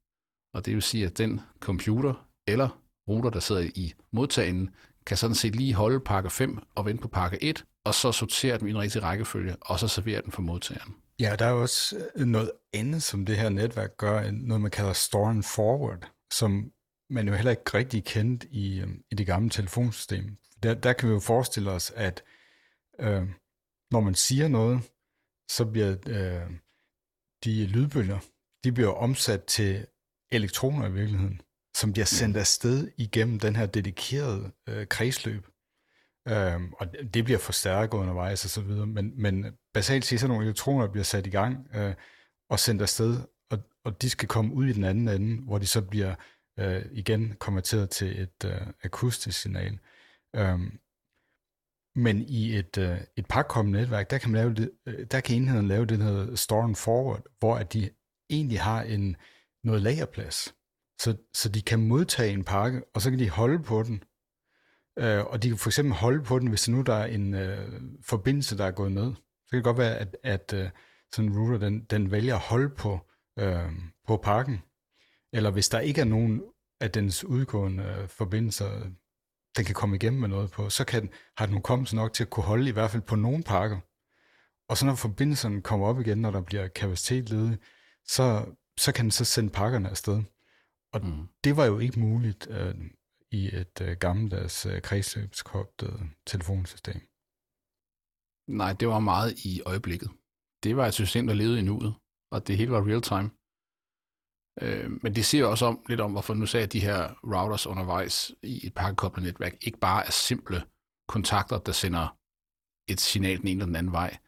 Og 0.54 0.66
det 0.66 0.74
vil 0.74 0.82
sige, 0.82 1.06
at 1.06 1.18
den 1.18 1.40
computer 1.60 2.28
eller 2.48 2.68
router, 3.08 3.30
der 3.30 3.40
sidder 3.40 3.70
i 3.74 3.94
modtagen, 4.12 4.74
kan 5.06 5.16
sådan 5.16 5.34
set 5.34 5.56
lige 5.56 5.74
holde 5.74 6.00
pakke 6.00 6.30
5 6.30 6.58
og 6.74 6.84
vente 6.86 7.02
på 7.02 7.08
pakke 7.08 7.42
1, 7.42 7.64
og 7.84 7.94
så 7.94 8.12
sortere 8.12 8.58
den 8.58 8.68
i 8.68 8.70
en 8.70 8.78
rigtig 8.78 9.02
rækkefølge, 9.02 9.56
og 9.60 9.78
så 9.78 9.88
servere 9.88 10.22
den 10.22 10.32
for 10.32 10.42
modtageren. 10.42 10.94
Ja, 11.20 11.36
der 11.38 11.46
er 11.46 11.52
også 11.52 12.10
øh, 12.14 12.26
noget 12.26 12.52
andet, 12.72 13.02
som 13.02 13.26
det 13.26 13.36
her 13.36 13.48
netværk 13.48 13.96
gør, 13.96 14.30
noget 14.30 14.60
man 14.60 14.70
kalder 14.70 14.92
store 14.92 15.42
forward, 15.42 16.12
som 16.32 16.72
man 17.10 17.28
jo 17.28 17.34
heller 17.34 17.50
ikke 17.50 17.74
rigtig 17.74 18.04
kendt 18.04 18.44
i, 18.50 18.80
øh, 18.80 18.88
i 19.10 19.14
det 19.14 19.26
gamle 19.26 19.50
telefonsystem. 19.50 20.36
Der, 20.62 20.74
der 20.74 20.92
kan 20.92 21.08
vi 21.08 21.14
jo 21.14 21.20
forestille 21.20 21.70
os, 21.70 21.90
at 21.90 22.24
øh, 23.00 23.28
når 23.90 24.00
man 24.00 24.14
siger 24.14 24.48
noget, 24.48 24.80
så 25.50 25.64
bliver 25.64 25.96
øh, 26.06 26.50
de 27.44 27.66
lydbølger, 27.66 28.18
de 28.64 28.72
bliver 28.72 28.92
omsat 28.92 29.44
til 29.44 29.86
elektroner 30.32 30.88
i 30.88 30.92
virkeligheden, 30.92 31.40
som 31.76 31.92
bliver 31.92 32.06
sendt 32.06 32.36
afsted 32.36 32.90
igennem 32.98 33.38
den 33.38 33.56
her 33.56 33.66
dedikerede 33.66 34.52
øh, 34.68 34.86
kredsløb. 34.86 35.46
Øhm, 36.28 36.72
og 36.72 36.86
det 37.14 37.24
bliver 37.24 37.38
forstærket 37.38 37.98
undervejs 37.98 38.44
og 38.44 38.50
så 38.50 38.60
videre, 38.60 38.86
men, 38.86 39.22
men 39.22 39.56
basalt 39.74 40.04
set 40.04 40.20
så 40.20 40.28
nogle 40.28 40.44
elektroner 40.44 40.88
bliver 40.88 41.04
sat 41.04 41.26
i 41.26 41.30
gang 41.30 41.68
øh, 41.74 41.94
og 42.50 42.58
sendt 42.58 42.82
afsted, 42.82 43.16
og, 43.50 43.58
og 43.84 44.02
de 44.02 44.10
skal 44.10 44.28
komme 44.28 44.54
ud 44.54 44.66
i 44.66 44.72
den 44.72 44.84
anden 44.84 45.08
ende, 45.08 45.42
hvor 45.42 45.58
de 45.58 45.66
så 45.66 45.82
bliver 45.82 46.14
øh, 46.58 46.84
igen 46.92 47.36
konverteret 47.36 47.90
til 47.90 48.22
et 48.22 48.44
øh, 48.44 48.66
akustisk 48.82 49.40
signal. 49.40 49.78
Øhm, 50.36 50.78
men 51.96 52.22
i 52.22 52.56
et, 52.56 52.78
øh, 52.78 53.00
et 53.16 53.26
pakkommet 53.28 53.72
netværk, 53.80 54.10
der 54.10 54.18
kan, 54.18 54.30
man 54.30 54.40
lave 54.40 54.54
det, 54.54 54.70
øh, 54.86 55.06
der 55.10 55.20
kan 55.20 55.36
enheden 55.36 55.68
lave 55.68 55.86
det, 55.86 55.98
der 55.98 56.04
hedder 56.04 56.36
store 56.36 56.64
and 56.64 56.76
forward, 56.76 57.22
hvor 57.38 57.56
at 57.56 57.72
de 57.72 57.90
egentlig 58.30 58.60
har 58.60 58.82
en, 58.82 59.16
noget 59.64 59.82
lagerplads. 59.82 60.54
Så, 61.00 61.16
så 61.34 61.48
de 61.48 61.62
kan 61.62 61.88
modtage 61.88 62.32
en 62.32 62.44
pakke, 62.44 62.82
og 62.94 63.02
så 63.02 63.10
kan 63.10 63.18
de 63.18 63.30
holde 63.30 63.62
på 63.62 63.82
den. 63.82 64.02
Øh, 64.98 65.24
og 65.24 65.42
de 65.42 65.48
kan 65.48 65.58
for 65.58 65.68
eksempel 65.68 65.94
holde 65.94 66.22
på 66.22 66.38
den, 66.38 66.48
hvis 66.48 66.68
nu 66.68 66.82
der 66.82 66.94
er 66.94 67.06
en 67.06 67.34
øh, 67.34 67.82
forbindelse, 68.02 68.58
der 68.58 68.64
er 68.64 68.70
gået 68.70 68.92
ned. 68.92 69.14
Så 69.14 69.50
kan 69.50 69.56
det 69.56 69.64
godt 69.64 69.78
være, 69.78 69.96
at, 69.96 70.16
at 70.22 70.52
øh, 70.52 70.70
sådan 71.12 71.30
en 71.30 71.38
router, 71.38 71.58
den, 71.58 71.84
den 71.84 72.10
vælger 72.10 72.34
at 72.34 72.40
holde 72.40 72.68
på, 72.68 73.00
øh, 73.38 73.72
på 74.06 74.16
pakken. 74.16 74.62
Eller 75.32 75.50
hvis 75.50 75.68
der 75.68 75.80
ikke 75.80 76.00
er 76.00 76.04
nogen 76.04 76.42
af 76.80 76.90
dens 76.90 77.24
udgående 77.24 77.84
øh, 77.84 78.08
forbindelser, 78.08 78.80
den 79.56 79.64
kan 79.64 79.74
komme 79.74 79.96
igennem 79.96 80.20
med 80.20 80.28
noget 80.28 80.50
på, 80.50 80.70
så 80.70 80.84
kan, 80.84 81.10
har 81.36 81.46
den 81.46 81.54
hukommelse 81.54 81.96
nok 81.96 82.12
til 82.12 82.24
at 82.24 82.30
kunne 82.30 82.44
holde 82.44 82.68
i 82.68 82.72
hvert 82.72 82.90
fald 82.90 83.02
på 83.02 83.16
nogle 83.16 83.42
pakker. 83.42 83.80
Og 84.68 84.76
så 84.76 84.86
når 84.86 84.94
forbindelserne 84.94 85.62
kommer 85.62 85.86
op 85.86 86.00
igen, 86.00 86.18
når 86.18 86.30
der 86.30 86.40
bliver 86.40 86.68
kapacitet 86.68 87.30
ledig, 87.30 87.58
så, 88.06 88.46
så 88.78 88.92
kan 88.92 89.04
den 89.04 89.10
så 89.10 89.24
sende 89.24 89.50
pakkerne 89.50 89.90
afsted. 89.90 90.22
Og 90.92 91.06
mm. 91.06 91.28
det 91.44 91.56
var 91.56 91.64
jo 91.64 91.78
ikke 91.78 92.00
muligt 92.00 92.46
øh, 92.50 92.74
i 93.38 93.40
et 93.60 93.76
øh, 93.86 93.96
gammeldags 94.04 94.66
øh, 94.66 94.82
kredsløbskoblet 94.88 95.94
telefonsystem. 96.26 97.00
Nej, 98.60 98.72
det 98.80 98.86
var 98.88 99.00
meget 99.12 99.30
i 99.50 99.52
øjeblikket. 99.70 100.10
Det 100.64 100.76
var 100.76 100.86
et 100.86 100.94
system, 100.94 101.26
der 101.26 101.34
levede 101.34 101.58
i 101.58 101.68
nuet, 101.70 101.94
og 102.34 102.46
det 102.46 102.56
hele 102.58 102.72
var 102.76 102.86
real 102.88 103.02
time. 103.12 103.28
Øh, 104.64 104.88
men 105.02 105.14
det 105.16 105.24
siger 105.24 105.44
også 105.46 105.66
om, 105.66 105.84
lidt 105.88 106.00
om, 106.00 106.12
hvorfor 106.12 106.34
nu 106.34 106.46
sagde 106.46 106.66
at 106.66 106.72
de 106.72 106.86
her 106.88 107.00
routers 107.34 107.66
undervejs 107.66 108.16
i 108.42 108.66
et 108.66 108.74
pakkekoblet 108.74 109.24
netværk 109.24 109.54
ikke 109.66 109.78
bare 109.78 110.06
er 110.06 110.10
simple 110.10 110.58
kontakter, 111.08 111.58
der 111.58 111.72
sender 111.72 112.06
et 112.92 113.00
signal 113.00 113.38
den 113.38 113.48
ene 113.48 113.58
eller 113.58 113.66
den 113.66 113.76
anden 113.76 113.92
vej. 113.92 114.18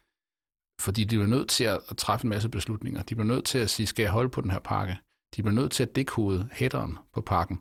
Fordi 0.81 1.01
de 1.03 1.15
bliver 1.15 1.35
nødt 1.35 1.49
til 1.49 1.63
at 1.63 1.97
træffe 1.97 2.25
en 2.25 2.29
masse 2.29 2.49
beslutninger. 2.49 3.03
De 3.03 3.15
bliver 3.15 3.31
nødt 3.33 3.45
til 3.45 3.59
at 3.59 3.69
sige, 3.69 3.87
skal 3.87 4.03
jeg 4.03 4.11
holde 4.11 4.29
på 4.29 4.41
den 4.41 4.51
her 4.51 4.59
pakke? 4.59 4.97
De 5.35 5.43
bliver 5.43 5.55
nødt 5.55 5.71
til 5.71 5.83
at 5.83 5.95
dekode 5.95 6.49
headeren 6.51 6.97
på 7.13 7.21
pakken, 7.21 7.57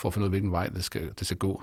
for 0.00 0.08
at 0.08 0.14
finde 0.14 0.24
ud 0.24 0.28
af, 0.28 0.32
hvilken 0.32 0.52
vej 0.52 0.66
det 0.66 0.84
skal, 0.84 1.12
det 1.18 1.26
skal 1.26 1.38
gå. 1.38 1.62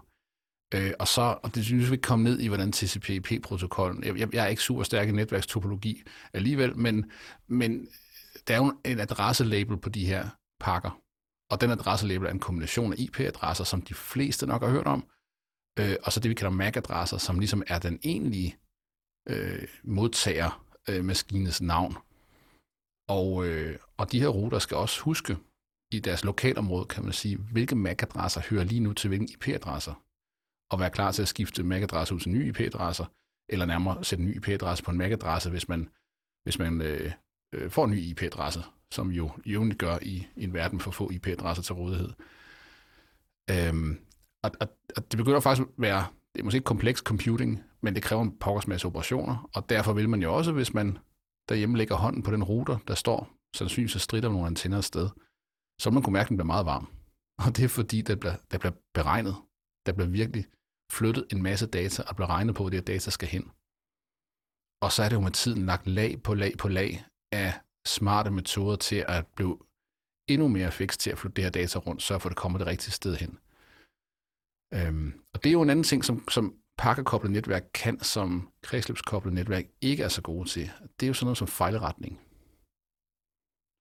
Øh, 0.74 0.94
og 1.00 1.08
så, 1.08 1.38
og 1.44 1.56
det 1.56 1.66
synes 1.66 1.92
vi 1.92 1.98
komme 1.98 2.24
ned 2.24 2.40
i, 2.40 2.48
hvordan 2.48 2.72
TCP/IP-protokollen, 2.72 4.04
jeg, 4.04 4.34
jeg 4.36 4.44
er 4.44 4.48
ikke 4.48 4.62
super 4.62 4.84
stærk 4.84 5.08
i 5.08 5.12
netværkstopologi 5.12 6.04
alligevel, 6.34 6.78
men, 6.78 7.12
men 7.48 7.88
der 8.48 8.54
er 8.54 8.58
jo 8.58 8.74
en 8.86 9.00
adresselabel 9.00 9.78
på 9.78 9.90
de 9.90 10.06
her 10.06 10.30
pakker. 10.60 11.02
Og 11.50 11.62
den 11.62 11.72
adresselabel 11.72 12.28
er 12.28 12.32
en 12.32 12.40
kombination 12.40 12.94
af 12.94 12.96
IP-adresser, 13.00 13.64
som 13.64 13.82
de 13.82 13.94
fleste 13.94 14.48
nok 14.48 14.64
har 14.64 14.70
hørt 14.70 14.88
om, 14.88 15.08
øh, 15.80 15.96
og 16.04 16.12
så 16.14 16.20
det, 16.20 16.30
vi 16.30 16.36
kalder 16.36 16.52
MAC-adresser, 16.52 17.18
som 17.18 17.40
ligesom 17.40 17.64
er 17.68 17.80
den 17.80 18.00
egentlige 18.04 18.58
øh, 19.30 19.68
modtager 19.84 20.66
øh, 20.90 21.06
maskinens 21.06 21.62
navn. 21.62 21.98
Og, 23.08 23.48
øh, 23.48 23.80
og 23.98 24.12
de 24.12 24.20
her 24.20 24.28
ruter 24.28 24.60
skal 24.60 24.78
også 24.78 25.02
huske 25.02 25.38
i 25.96 26.00
deres 26.00 26.24
lokalområde, 26.24 26.86
kan 26.86 27.04
man 27.04 27.14
sige, 27.14 27.38
hvilke 27.38 27.76
MAC-adresser 27.76 28.42
hører 28.50 28.64
lige 28.64 28.80
nu 28.80 28.94
til 28.94 29.08
hvilke 29.08 29.34
IP-adresser, 29.34 30.04
og 30.72 30.80
være 30.80 30.90
klar 30.90 31.12
til 31.12 31.22
at 31.22 31.28
skifte 31.28 31.64
MAC-adresse 31.64 32.16
ud 32.16 32.20
til 32.20 32.32
nye 32.32 32.48
IP-adresser, 32.48 33.06
eller 33.50 33.66
nærmere 33.66 34.04
sætte 34.04 34.24
en 34.24 34.30
ny 34.30 34.36
IP-adresse 34.36 34.84
på 34.84 34.92
en 34.92 34.98
MAC-adresse, 34.98 35.50
hvis 35.50 35.68
man, 35.68 35.90
hvis 36.44 36.60
man 36.60 36.82
øh, 36.82 37.12
øh, 37.54 37.72
får 37.72 37.86
en 37.86 37.92
ny 37.92 37.98
IP-adresse, 37.98 38.64
som 38.92 39.12
jo 39.12 39.32
jævnligt 39.46 39.80
gør 39.80 39.98
i, 40.02 40.28
i 40.36 40.44
en 40.44 40.54
verden 40.54 40.80
for 40.80 40.92
få 40.92 41.12
IP-adresser 41.12 41.64
til 41.64 41.76
rådighed. 41.76 42.10
Øhm, 43.52 44.00
og, 44.44 44.52
og, 44.62 44.68
og 44.98 45.12
det 45.12 45.18
begynder 45.18 45.40
faktisk 45.40 45.68
at 45.68 45.74
være, 45.78 46.06
det 46.34 46.40
er 46.40 46.44
måske 46.44 46.58
ikke 46.58 46.66
kompleks 46.66 47.00
computing, 47.00 47.64
men 47.82 47.96
det 47.96 48.04
kræver 48.04 48.22
en 48.22 48.38
pokkers 48.38 48.68
masse 48.68 48.88
operationer, 48.88 49.50
og 49.54 49.70
derfor 49.70 49.94
vil 49.94 50.10
man 50.10 50.22
jo 50.22 50.36
også, 50.36 50.52
hvis 50.52 50.74
man 50.74 50.98
derhjemme 51.50 51.78
lægger 51.78 51.96
hånden 51.96 52.24
på 52.24 52.32
den 52.32 52.44
router, 52.44 52.78
der 52.88 52.96
står 52.96 53.36
sandsynligvis 53.56 53.92
så 53.92 54.00
strider 54.00 54.30
nogle 54.30 54.48
antenner 54.48 54.82
sted, 54.82 55.10
så 55.82 55.92
man 55.92 56.04
kunne 56.04 56.14
mærke, 56.14 56.26
at 56.26 56.30
den 56.30 56.38
bliver 56.38 56.54
meget 56.56 56.66
varm. 56.66 56.88
Og 57.44 57.58
det 57.58 57.64
er 57.64 57.68
fordi, 57.80 58.02
der 58.02 58.16
bliver, 58.16 58.38
der 58.52 58.58
bliver 58.58 58.76
beregnet, 58.94 59.36
der 59.86 59.94
bliver 59.94 60.10
virkelig 60.10 60.46
flyttet 60.92 61.26
en 61.32 61.44
masse 61.44 61.68
data, 61.68 62.04
og 62.10 62.16
bliver 62.16 62.30
regnet 62.30 62.56
på, 62.56 62.64
hvor 62.64 62.70
det 62.70 62.80
her 62.80 62.94
data 62.94 63.10
skal 63.10 63.28
hen. 63.28 63.44
Og 64.84 64.92
så 64.92 65.04
er 65.04 65.10
det 65.10 65.16
jo 65.16 65.22
med 65.22 65.32
tiden 65.32 65.66
lagt 65.66 65.88
lag 65.88 66.24
på 66.24 66.34
lag 66.34 66.54
på 66.58 66.68
lag 66.68 67.06
af 67.32 67.54
smarte 67.88 68.32
metoder 68.32 68.76
til 68.76 69.06
at 69.08 69.28
blive 69.28 69.58
endnu 70.30 70.48
mere 70.48 70.72
fikst 70.72 71.00
til 71.00 71.10
at 71.10 71.18
flytte 71.18 71.36
det 71.36 71.44
her 71.44 71.52
data 71.52 71.80
rundt, 71.80 72.02
så 72.02 72.20
for 72.20 72.30
at 72.30 72.32
det 72.32 72.38
kommer 72.38 72.58
det 72.58 72.68
rigtige 72.68 72.92
sted 72.92 73.16
hen. 73.16 73.40
Øhm, 74.74 75.22
og 75.34 75.44
det 75.44 75.50
er 75.50 75.54
jo 75.54 75.62
en 75.62 75.70
anden 75.70 75.84
ting, 75.84 76.06
som, 76.06 76.30
som 76.30 76.56
pakkekoblet 76.78 77.32
netværk 77.32 77.64
kan, 77.74 78.00
som 78.00 78.52
kredsløbskoblet 78.62 79.34
netværk 79.34 79.66
ikke 79.82 80.04
er 80.04 80.08
så 80.08 80.22
gode 80.22 80.50
til. 80.50 80.72
Det 81.00 81.06
er 81.06 81.08
jo 81.08 81.14
sådan 81.14 81.26
noget 81.26 81.38
som 81.38 81.48
fejlretning. 81.48 82.25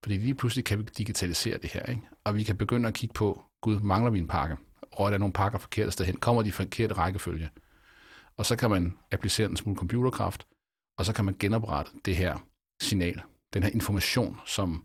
Fordi 0.04 0.16
lige 0.16 0.34
pludselig 0.34 0.64
kan 0.64 0.78
vi 0.78 0.84
digitalisere 0.98 1.58
det 1.58 1.70
her, 1.70 1.82
ikke? 1.82 2.02
og 2.24 2.34
vi 2.34 2.42
kan 2.42 2.56
begynde 2.56 2.88
at 2.88 2.94
kigge 2.94 3.12
på, 3.12 3.44
gud, 3.62 3.80
mangler 3.80 4.10
vi 4.10 4.18
en 4.18 4.28
pakke? 4.28 4.56
Og 4.92 5.06
er 5.06 5.10
der 5.10 5.18
nogle 5.18 5.32
pakker 5.32 5.58
forkert 5.58 5.92
sted 5.92 6.04
hen? 6.04 6.16
Kommer 6.16 6.42
de 6.42 6.52
forkerte 6.52 6.94
rækkefølge? 6.94 7.50
Og 8.36 8.46
så 8.46 8.56
kan 8.56 8.70
man 8.70 8.98
applicere 9.12 9.50
en 9.50 9.56
smule 9.56 9.78
computerkraft, 9.78 10.46
og 10.98 11.04
så 11.04 11.12
kan 11.12 11.24
man 11.24 11.36
genoprette 11.38 11.92
det 12.04 12.16
her 12.16 12.38
signal, 12.82 13.22
den 13.54 13.62
her 13.62 13.70
information, 13.70 14.40
som 14.46 14.84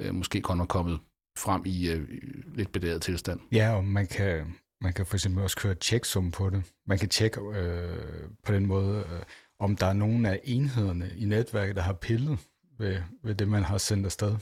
øh, 0.00 0.14
måske 0.14 0.40
kun 0.40 0.60
er 0.60 0.66
kommet 0.66 1.00
frem 1.38 1.62
i 1.66 1.90
øh, 1.90 2.08
lidt 2.54 2.72
bedæret 2.72 3.02
tilstand. 3.02 3.40
Ja, 3.52 3.76
og 3.76 3.84
man 3.84 4.06
kan, 4.06 4.54
man 4.80 4.92
kan 4.92 5.06
for 5.06 5.14
eksempel 5.14 5.42
også 5.42 5.56
køre 5.56 5.74
checksum 5.74 6.30
på 6.30 6.50
det. 6.50 6.62
Man 6.86 6.98
kan 6.98 7.08
tjekke 7.08 7.40
øh, 7.40 8.28
på 8.44 8.52
den 8.52 8.66
måde, 8.66 8.98
øh, 8.98 9.22
om 9.58 9.76
der 9.76 9.86
er 9.86 9.92
nogen 9.92 10.26
af 10.26 10.40
enhederne 10.44 11.10
i 11.16 11.24
netværket, 11.24 11.76
der 11.76 11.82
har 11.82 11.92
pillet 11.92 12.38
ved, 12.78 13.02
ved 13.22 13.34
det, 13.34 13.48
man 13.48 13.62
har 13.62 13.78
sendt 13.78 14.06
afsted. 14.06 14.36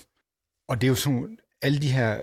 Og 0.68 0.80
det 0.80 0.86
er 0.86 0.88
jo 0.88 0.94
sådan, 0.94 1.38
alle 1.62 1.80
de 1.80 1.92
her 1.92 2.20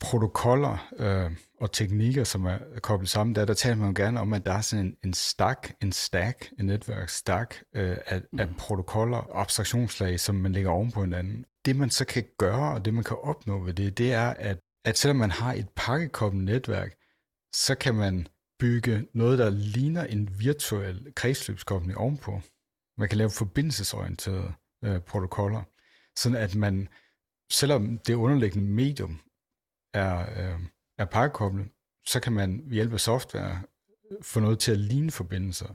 protokoller 0.00 0.88
øh, 0.96 1.30
og 1.60 1.72
teknikker, 1.72 2.24
som 2.24 2.46
er 2.46 2.58
koblet 2.82 3.10
sammen, 3.10 3.34
der, 3.34 3.44
der 3.44 3.54
taler 3.54 3.76
man 3.76 3.88
jo 3.88 4.02
gerne 4.02 4.20
om, 4.20 4.32
at 4.32 4.46
der 4.46 4.52
er 4.52 4.60
sådan 4.60 4.86
en, 4.86 4.96
en 5.04 5.14
stack, 5.14 5.74
en 5.82 5.92
stack, 5.92 6.52
en 6.58 6.66
netværk 6.66 7.08
stack 7.08 7.62
øh, 7.74 7.96
af, 8.06 8.22
mm. 8.32 8.40
af 8.40 8.48
protokoller 8.58 9.18
og 9.18 9.40
abstraktionslag, 9.40 10.20
som 10.20 10.34
man 10.34 10.52
lægger 10.52 10.70
oven 10.70 10.92
på 10.92 11.00
hinanden. 11.00 11.44
Det 11.64 11.76
man 11.76 11.90
så 11.90 12.04
kan 12.04 12.24
gøre, 12.38 12.74
og 12.74 12.84
det 12.84 12.94
man 12.94 13.04
kan 13.04 13.16
opnå 13.22 13.64
ved 13.64 13.74
det, 13.74 13.98
det 13.98 14.12
er, 14.12 14.28
at, 14.28 14.58
at 14.84 14.98
selvom 14.98 15.16
man 15.16 15.30
har 15.30 15.52
et 15.54 15.68
pakkekoblet 15.76 16.44
netværk, 16.44 16.94
så 17.54 17.74
kan 17.74 17.94
man 17.94 18.26
bygge 18.58 19.06
noget, 19.14 19.38
der 19.38 19.50
ligner 19.50 20.04
en 20.04 20.40
virtuel 20.40 21.12
kredsløbskobling 21.16 21.98
ovenpå. 21.98 22.40
Man 22.98 23.08
kan 23.08 23.18
lave 23.18 23.30
forbindelsesorienterede 23.30 24.52
øh, 24.84 25.00
protokoller, 25.00 25.62
sådan 26.16 26.38
at 26.38 26.54
man, 26.54 26.88
selvom 27.50 27.98
det 27.98 28.14
underliggende 28.14 28.70
medium 28.70 29.20
er, 29.94 30.18
øh, 30.20 30.60
er 30.98 31.04
pakkekoblet, 31.04 31.68
så 32.06 32.20
kan 32.20 32.32
man 32.32 32.62
ved 32.64 32.72
hjælp 32.72 32.92
af 32.92 33.00
software 33.00 33.62
øh, 34.10 34.16
få 34.22 34.40
noget 34.40 34.58
til 34.58 34.72
at 34.72 34.78
ligne 34.78 35.10
forbindelser. 35.10 35.68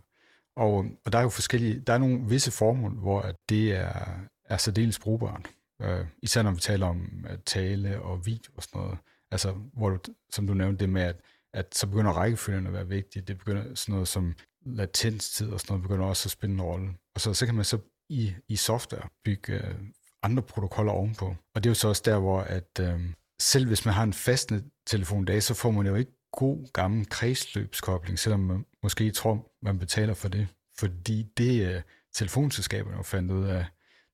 Og, 0.56 0.86
og 1.06 1.12
der 1.12 1.18
er 1.18 1.24
jo 1.24 1.30
forskellige, 1.30 1.80
der 1.80 1.94
er 1.94 1.98
nogle 1.98 2.30
visse 2.30 2.52
formål, 2.52 2.92
hvor 3.00 3.22
at 3.22 3.36
det 3.50 3.72
er, 3.72 4.20
er 4.46 4.58
særdeles 4.58 5.00
brugbart. 5.00 5.50
Øh, 5.82 6.06
især 6.22 6.42
når 6.42 6.52
vi 6.52 6.60
taler 6.60 6.88
om 6.88 7.26
øh, 7.30 7.38
tale 7.46 8.02
og 8.02 8.26
video 8.26 8.52
og 8.58 8.64
sådan 8.64 8.82
noget. 8.82 8.98
Altså, 9.32 9.52
hvor 9.52 9.90
du, 9.90 10.00
som 10.30 10.48
du 10.48 10.54
nævnte 10.54 10.80
det 10.80 10.90
med, 10.90 11.02
at, 11.02 11.16
at 11.54 11.76
så 11.76 11.88
begynder 11.88 12.12
rækkefølgen 12.12 12.68
at 12.68 12.74
være 12.74 12.88
vigtig. 12.88 13.28
Det 13.28 13.38
begynder 13.38 13.76
sådan 13.76 13.94
noget 13.94 14.08
som 14.08 14.34
latenstid 14.66 15.50
og 15.52 15.60
sådan 15.60 15.74
noget, 15.74 15.84
begynder 15.84 16.06
også 16.06 16.28
at 16.28 16.32
spille 16.32 16.54
en 16.54 16.62
rolle. 16.62 16.94
Og 17.16 17.22
så, 17.22 17.34
så 17.34 17.46
kan 17.46 17.56
man 17.56 17.66
så 17.66 17.78
i, 18.14 18.36
i 18.48 18.56
software 18.56 19.10
bygge 19.26 19.54
øh, 19.54 19.76
andre 20.24 20.44
protokoller 20.44 20.92
ovenpå. 20.92 21.36
Og 21.56 21.64
det 21.64 21.66
er 21.66 21.72
jo 21.72 21.76
så 21.76 21.88
også 21.88 22.02
der, 22.06 22.20
hvor 22.20 22.42
at, 22.42 22.80
øh, 22.80 23.00
selv 23.40 23.68
hvis 23.68 23.86
man 23.86 23.94
har 23.94 24.04
en 24.04 24.14
fastnet 24.14 24.66
telefon 24.88 25.26
dag, 25.26 25.44
så 25.44 25.54
får 25.54 25.72
man 25.72 25.88
jo 25.88 25.96
ikke 25.96 26.12
god 26.32 26.74
gammel 26.74 27.10
kredsløbskobling, 27.10 28.20
selvom 28.20 28.40
man 28.40 28.66
måske 28.84 29.12
tror, 29.12 29.52
man 29.62 29.80
betaler 29.80 30.14
for 30.14 30.28
det. 30.28 30.48
Fordi 30.80 31.24
det 31.38 31.68
øh, 31.68 31.82
telefonselskaberne 32.16 32.98
jo 32.98 33.04
fandt 33.04 33.32
ud 33.32 33.46
af, 33.46 33.66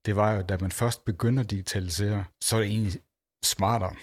det 0.06 0.16
var 0.16 0.34
jo, 0.34 0.42
da 0.42 0.58
man 0.62 0.72
først 0.72 1.06
begynder 1.06 1.44
at 1.44 1.52
digitalisere, 1.52 2.26
så 2.42 2.56
er 2.56 2.60
det 2.60 2.70
egentlig 2.70 3.02
smartere 3.44 3.96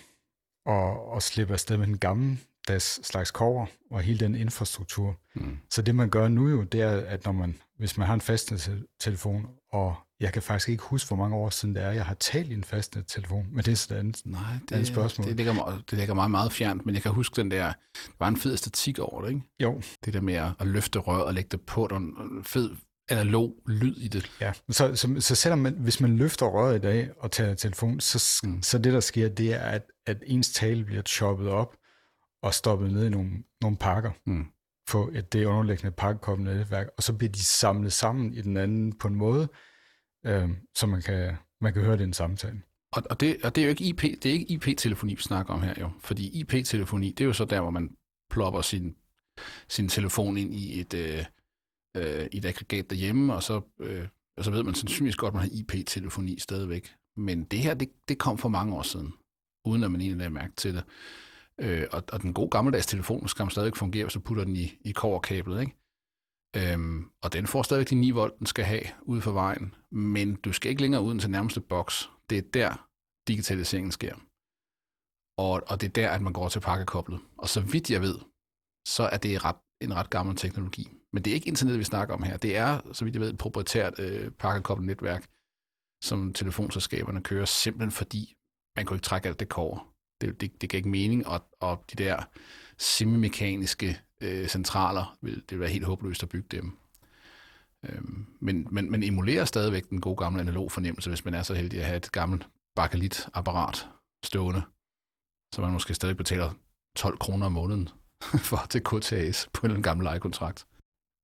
at, 0.66 1.16
at 1.16 1.22
slippe 1.22 1.52
afsted 1.52 1.76
med 1.76 1.86
den 1.86 1.98
gamle 1.98 2.38
deres 2.66 3.00
slags 3.02 3.30
kover 3.30 3.66
og 3.90 4.00
hele 4.00 4.18
den 4.18 4.34
infrastruktur. 4.34 5.16
Mm. 5.34 5.58
Så 5.70 5.82
det 5.82 5.94
man 5.94 6.10
gør 6.10 6.28
nu 6.28 6.48
jo, 6.48 6.62
det 6.62 6.82
er, 6.82 6.90
at 6.90 7.24
når 7.24 7.32
man, 7.32 7.58
hvis 7.78 7.98
man 7.98 8.06
har 8.06 8.14
en 8.14 8.20
fastnet-telefon, 8.20 9.46
og 9.72 9.94
jeg 10.20 10.32
kan 10.32 10.42
faktisk 10.42 10.68
ikke 10.68 10.82
huske, 10.82 11.08
hvor 11.08 11.16
mange 11.16 11.36
år 11.36 11.50
siden 11.50 11.74
det 11.74 11.82
er, 11.82 11.90
jeg 11.90 12.04
har 12.04 12.14
talt 12.14 12.50
i 12.50 12.54
en 12.54 12.64
fastnet-telefon, 12.64 13.46
men 13.52 13.64
det 13.64 13.72
er 13.72 13.76
sådan 13.76 14.08
et 14.08 14.22
Nej, 14.24 14.40
det, 14.68 14.72
andet 14.72 14.88
spørgsmål. 14.88 15.28
Det 15.28 15.36
ligger, 15.36 15.82
det 15.90 15.98
ligger 15.98 16.14
meget, 16.14 16.30
meget 16.30 16.52
fjernt, 16.52 16.86
men 16.86 16.94
jeg 16.94 17.02
kan 17.02 17.12
huske 17.12 17.36
den 17.36 17.50
der, 17.50 17.64
der 17.66 17.72
var 18.18 18.28
en 18.28 18.36
fed 18.36 18.52
æstetik 18.52 18.98
over 18.98 19.22
det, 19.22 19.28
ikke? 19.28 19.42
Jo. 19.62 19.82
Det 20.04 20.14
der 20.14 20.20
med 20.20 20.34
at 20.34 20.66
løfte 20.66 20.98
røret 20.98 21.24
og 21.24 21.34
lægge 21.34 21.48
det 21.50 21.60
på, 21.60 21.86
og 21.90 21.96
en 21.96 22.44
fed 22.44 22.70
analog 23.08 23.54
lyd 23.66 23.96
i 23.96 24.08
det. 24.08 24.30
Ja, 24.40 24.52
så, 24.70 24.94
så, 24.94 25.16
så 25.20 25.34
selvom 25.34 25.58
man, 25.58 25.74
hvis 25.78 26.00
man 26.00 26.16
løfter 26.16 26.46
røret 26.46 26.76
i 26.76 26.80
dag 26.80 27.08
og 27.18 27.30
tager 27.30 27.54
telefon, 27.54 28.00
så, 28.00 28.40
mm. 28.44 28.62
så 28.62 28.78
det 28.78 28.92
der 28.92 29.00
sker, 29.00 29.28
det 29.28 29.54
er, 29.54 29.60
at, 29.60 29.82
at 30.06 30.22
ens 30.26 30.52
tale 30.52 30.84
bliver 30.84 31.02
choppet 31.02 31.48
op 31.48 31.74
og 32.42 32.54
stoppet 32.54 32.92
ned 32.92 33.06
i 33.06 33.10
nogle, 33.10 33.30
nogle 33.62 33.76
pakker 33.76 34.10
mm. 34.24 34.46
på 34.88 35.10
et, 35.14 35.32
det 35.32 35.44
underliggende 35.44 35.90
pakkekommende 35.90 36.54
netværk, 36.54 36.86
og 36.96 37.02
så 37.02 37.12
bliver 37.12 37.32
de 37.32 37.44
samlet 37.44 37.92
sammen 37.92 38.34
i 38.34 38.40
den 38.40 38.56
anden 38.56 38.92
på 38.92 39.08
en 39.08 39.14
måde, 39.14 39.48
øh, 40.26 40.50
så 40.74 40.86
man 40.86 41.02
kan, 41.02 41.36
man 41.60 41.72
kan 41.72 41.82
høre 41.82 41.92
det 41.92 42.00
i 42.00 42.04
en 42.04 42.12
samtale. 42.12 42.62
Og, 42.92 43.02
og, 43.10 43.20
det, 43.20 43.36
og 43.44 43.54
det 43.54 43.60
er 43.60 43.64
jo 43.64 43.70
ikke 43.70 43.84
IP, 43.84 44.02
det 44.02 44.26
er 44.26 44.32
ikke 44.32 44.50
IP-telefoni, 44.50 45.14
vi 45.14 45.22
snakker 45.22 45.54
om 45.54 45.62
her 45.62 45.74
jo, 45.80 45.90
fordi 46.00 46.40
IP-telefoni, 46.40 47.10
det 47.10 47.20
er 47.20 47.26
jo 47.26 47.32
så 47.32 47.44
der, 47.44 47.60
hvor 47.60 47.70
man 47.70 47.90
plopper 48.30 48.60
sin, 48.60 48.96
sin 49.68 49.88
telefon 49.88 50.36
ind 50.36 50.54
i 50.54 50.80
et, 50.80 50.94
øh, 50.94 51.24
øh, 51.96 52.26
i 52.32 52.36
et 52.36 52.44
aggregat 52.44 52.90
derhjemme, 52.90 53.34
og 53.34 53.42
så, 53.42 53.60
øh, 53.80 54.08
og 54.36 54.44
så 54.44 54.50
ved 54.50 54.62
man 54.62 54.74
sandsynligvis 54.74 55.16
godt, 55.16 55.30
at 55.30 55.34
man 55.34 55.42
har 55.42 55.50
IP-telefoni 55.52 56.38
stadigvæk. 56.38 56.94
Men 57.16 57.44
det 57.44 57.58
her, 57.58 57.74
det, 57.74 57.88
det 58.08 58.18
kom 58.18 58.38
for 58.38 58.48
mange 58.48 58.74
år 58.74 58.82
siden, 58.82 59.12
uden 59.64 59.84
at 59.84 59.90
man 59.90 60.00
egentlig 60.00 60.18
lagde 60.18 60.34
mærke 60.34 60.52
til 60.56 60.74
det. 60.74 60.84
Øh, 61.60 61.86
og, 61.92 62.02
og 62.12 62.22
den 62.22 62.34
gode 62.34 62.50
gammeldags 62.50 62.86
telefon 62.86 63.28
skal 63.28 63.50
stadig 63.50 63.76
fungere, 63.76 64.04
hvis 64.04 64.12
du 64.12 64.20
putter 64.20 64.44
den 64.44 64.56
i, 64.56 64.78
i 64.84 64.92
koverkablet, 64.92 65.60
ikke? 65.60 65.76
Øhm, 66.56 67.10
og 67.22 67.32
den 67.32 67.46
får 67.46 67.62
stadigvæk 67.62 67.90
de 67.90 67.94
9 67.94 68.10
volt, 68.10 68.38
den 68.38 68.46
skal 68.46 68.64
have 68.64 68.82
ude 69.02 69.22
for 69.22 69.32
vejen, 69.32 69.74
men 69.92 70.34
du 70.34 70.52
skal 70.52 70.70
ikke 70.70 70.82
længere 70.82 71.02
uden 71.02 71.18
til 71.18 71.30
nærmeste 71.30 71.60
boks. 71.60 72.10
Det 72.30 72.38
er 72.38 72.42
der, 72.54 72.88
digitaliseringen 73.28 73.92
sker. 73.92 74.14
Og, 75.38 75.62
og 75.70 75.80
det 75.80 75.88
er 75.88 75.92
der, 75.92 76.10
at 76.10 76.22
man 76.22 76.32
går 76.32 76.48
til 76.48 76.60
pakkekoblet. 76.60 77.20
Og 77.38 77.48
så 77.48 77.60
vidt 77.60 77.90
jeg 77.90 78.00
ved, 78.00 78.18
så 78.88 79.02
er 79.12 79.16
det 79.16 79.44
ret, 79.44 79.56
en 79.80 79.94
ret 79.94 80.10
gammel 80.10 80.36
teknologi. 80.36 80.88
Men 81.12 81.22
det 81.22 81.30
er 81.30 81.34
ikke 81.34 81.48
internet, 81.48 81.78
vi 81.78 81.84
snakker 81.84 82.14
om 82.14 82.22
her. 82.22 82.36
Det 82.36 82.56
er, 82.56 82.80
så 82.92 83.04
vidt 83.04 83.14
jeg 83.14 83.20
ved, 83.22 83.32
et 83.32 83.38
proprietært 83.38 83.98
øh, 83.98 84.30
pakkekoblet 84.30 84.86
netværk, 84.86 85.26
som 86.04 86.32
telefonselskaberne 86.32 87.22
kører, 87.22 87.44
simpelthen 87.44 87.90
fordi 87.90 88.34
man 88.76 88.86
kunne 88.86 88.96
ikke 88.96 89.04
trække 89.04 89.28
alt 89.28 89.40
det 89.40 89.48
kår. 89.48 89.95
Det, 90.20 90.40
det, 90.40 90.60
det 90.60 90.70
gav 90.70 90.78
ikke 90.78 90.88
mening, 90.88 91.26
og, 91.26 91.40
og 91.60 91.84
de 91.92 92.04
der 92.04 92.22
semimekaniske 92.78 94.00
øh, 94.20 94.48
centraler, 94.48 95.16
vil 95.20 95.42
det 95.50 95.60
være 95.60 95.68
helt 95.68 95.84
håbløst 95.84 96.22
at 96.22 96.28
bygge 96.28 96.48
dem. 96.50 96.78
Øhm, 97.84 98.26
men, 98.40 98.68
men 98.70 98.90
man 98.90 99.02
emulerer 99.02 99.44
stadigvæk 99.44 99.90
den 99.90 100.00
gode 100.00 100.16
gamle 100.16 100.40
analog 100.40 100.72
fornemmelse, 100.72 101.10
hvis 101.10 101.24
man 101.24 101.34
er 101.34 101.42
så 101.42 101.54
heldig 101.54 101.80
at 101.80 101.86
have 101.86 101.96
et 101.96 102.12
gammelt 102.12 102.48
bakelit-apparat 102.74 103.86
stående, 104.24 104.62
så 105.54 105.60
man 105.60 105.72
måske 105.72 105.94
stadig 105.94 106.16
betaler 106.16 106.50
12 106.96 107.18
kroner 107.18 107.46
om 107.46 107.52
måneden 107.52 107.88
for 108.48 108.66
til 108.70 108.84
KTAS 108.84 109.48
på 109.52 109.66
en 109.66 109.82
gammel 109.82 110.04
lejekontrakt. 110.04 110.66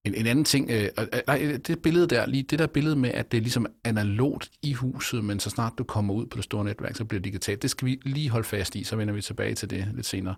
En, 0.05 0.15
en 0.15 0.27
anden 0.27 0.45
ting, 0.45 0.71
øh, 0.71 0.89
øh 0.99 1.07
nej, 1.27 1.41
øh, 1.43 1.59
det 1.59 1.83
billede 1.83 2.07
der, 2.07 2.27
lige 2.27 2.43
det 2.43 2.59
der 2.59 2.67
billede 2.67 2.97
med, 2.97 3.11
at 3.11 3.33
det 3.33 3.39
er 3.39 3.43
ligesom 3.43 3.67
analogt 3.85 4.51
i 4.63 4.73
huset, 4.73 5.25
men 5.25 5.41
så 5.41 5.51
snart 5.51 5.73
du 5.79 5.85
kommer 5.85 6.15
ud 6.15 6.27
på 6.27 6.37
det 6.37 6.45
store 6.45 6.65
netværk, 6.65 6.97
så 6.97 7.05
bliver 7.05 7.19
det 7.19 7.25
digitalt. 7.25 7.63
Det 7.63 7.71
skal 7.71 7.87
vi 7.87 8.01
lige 8.05 8.31
holde 8.31 8.45
fast 8.45 8.75
i, 8.77 8.85
så 8.85 8.97
vender 8.97 9.15
vi 9.15 9.23
tilbage 9.23 9.55
til 9.55 9.71
det 9.71 9.89
lidt 9.95 10.07
senere. 10.07 10.35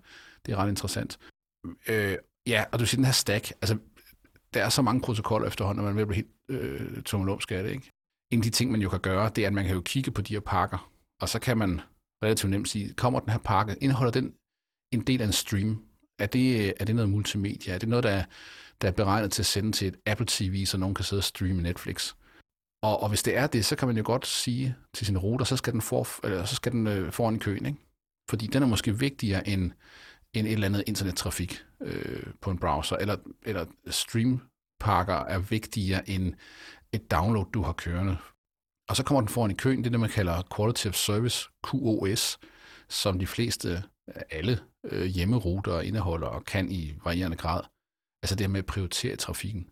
Det 0.46 0.52
er 0.52 0.56
ret 0.56 0.68
interessant. 0.68 1.18
Øh, 1.88 2.16
ja, 2.46 2.64
og 2.72 2.78
du 2.78 2.86
siger 2.86 2.98
den 2.98 3.04
her 3.04 3.12
stack, 3.12 3.50
altså 3.50 3.78
der 4.54 4.64
er 4.64 4.68
så 4.68 4.82
mange 4.82 5.00
protokoller 5.00 5.48
efterhånden, 5.48 5.86
at 5.86 5.94
man 5.94 5.96
vil 5.96 6.06
blive 6.06 6.16
helt 6.16 6.62
øh, 6.62 7.02
tummelumsk 7.02 7.52
af 7.52 7.62
det, 7.62 7.70
ikke? 7.70 7.90
En 8.30 8.38
af 8.38 8.42
de 8.42 8.50
ting, 8.50 8.70
man 8.70 8.80
jo 8.80 8.88
kan 8.88 9.00
gøre, 9.00 9.30
det 9.36 9.42
er, 9.42 9.46
at 9.46 9.54
man 9.54 9.64
kan 9.64 9.74
jo 9.74 9.80
kigge 9.80 10.10
på 10.10 10.22
de 10.22 10.34
her 10.34 10.40
pakker, 10.40 10.90
og 11.20 11.28
så 11.28 11.38
kan 11.38 11.58
man 11.58 11.80
relativt 12.24 12.50
nemt 12.50 12.68
sige, 12.68 12.92
kommer 12.92 13.20
den 13.20 13.30
her 13.30 13.38
pakke, 13.38 13.76
indeholder 13.80 14.12
den 14.12 14.34
en 14.92 15.00
del 15.00 15.22
af 15.22 15.26
en 15.26 15.32
stream? 15.32 15.82
Er 16.18 16.26
det, 16.26 16.60
øh, 16.60 16.72
er 16.80 16.84
det 16.84 16.94
noget 16.94 17.10
multimedia? 17.10 17.74
Er 17.74 17.78
det 17.78 17.88
noget, 17.88 18.02
der 18.02 18.24
der 18.82 18.88
er 18.88 18.92
beregnet 18.92 19.32
til 19.32 19.42
at 19.42 19.46
sende 19.46 19.72
til 19.72 19.88
et 19.88 19.96
Apple 20.06 20.26
TV, 20.28 20.66
så 20.66 20.78
nogen 20.78 20.94
kan 20.94 21.04
sidde 21.04 21.20
og 21.20 21.24
streame 21.24 21.62
Netflix. 21.62 22.14
Og, 22.82 23.02
og 23.02 23.08
hvis 23.08 23.22
det 23.22 23.36
er 23.36 23.46
det, 23.46 23.64
så 23.64 23.76
kan 23.76 23.88
man 23.88 23.96
jo 23.96 24.02
godt 24.06 24.26
sige 24.26 24.76
til 24.94 25.06
sin 25.06 25.18
router, 25.18 25.44
så 25.44 25.56
skal 25.56 25.72
den, 25.72 25.82
for, 25.82 26.06
eller, 26.24 26.44
så 26.44 26.54
skal 26.56 26.72
den 26.72 26.86
øh, 26.86 27.12
foran 27.12 27.36
i 27.36 27.38
køen, 27.38 27.66
ikke? 27.66 27.78
Fordi 28.30 28.46
den 28.46 28.62
er 28.62 28.66
måske 28.66 28.98
vigtigere 28.98 29.48
end, 29.48 29.72
end 30.34 30.46
et 30.46 30.52
eller 30.52 30.66
andet 30.66 30.84
internettrafik 30.86 31.64
øh, 31.82 32.26
på 32.40 32.50
en 32.50 32.58
browser, 32.58 32.96
eller, 32.96 33.16
eller 33.42 33.66
streampakker 33.90 35.14
er 35.14 35.38
vigtigere 35.38 36.08
end 36.10 36.34
et 36.92 37.10
download, 37.10 37.46
du 37.52 37.62
har 37.62 37.72
kørende. 37.72 38.16
Og 38.88 38.96
så 38.96 39.04
kommer 39.04 39.20
den 39.20 39.28
foran 39.28 39.50
i 39.50 39.54
køen, 39.54 39.78
det 39.78 39.86
er 39.86 39.90
det, 39.90 40.00
man 40.00 40.10
kalder 40.10 40.42
Quality 40.56 40.86
of 40.86 40.94
Service, 40.94 41.48
QoS, 41.66 42.38
som 42.88 43.18
de 43.18 43.26
fleste, 43.26 43.82
alle 44.30 44.58
øh, 44.84 45.04
hjemmeruter 45.04 45.80
indeholder 45.80 46.26
og 46.26 46.44
kan 46.44 46.70
i 46.70 46.94
varierende 47.04 47.36
grad. 47.36 47.62
Altså 48.24 48.36
det 48.36 48.46
her 48.46 48.52
med 48.52 48.58
at 48.58 48.66
prioritere 48.66 49.16
trafikken. 49.16 49.62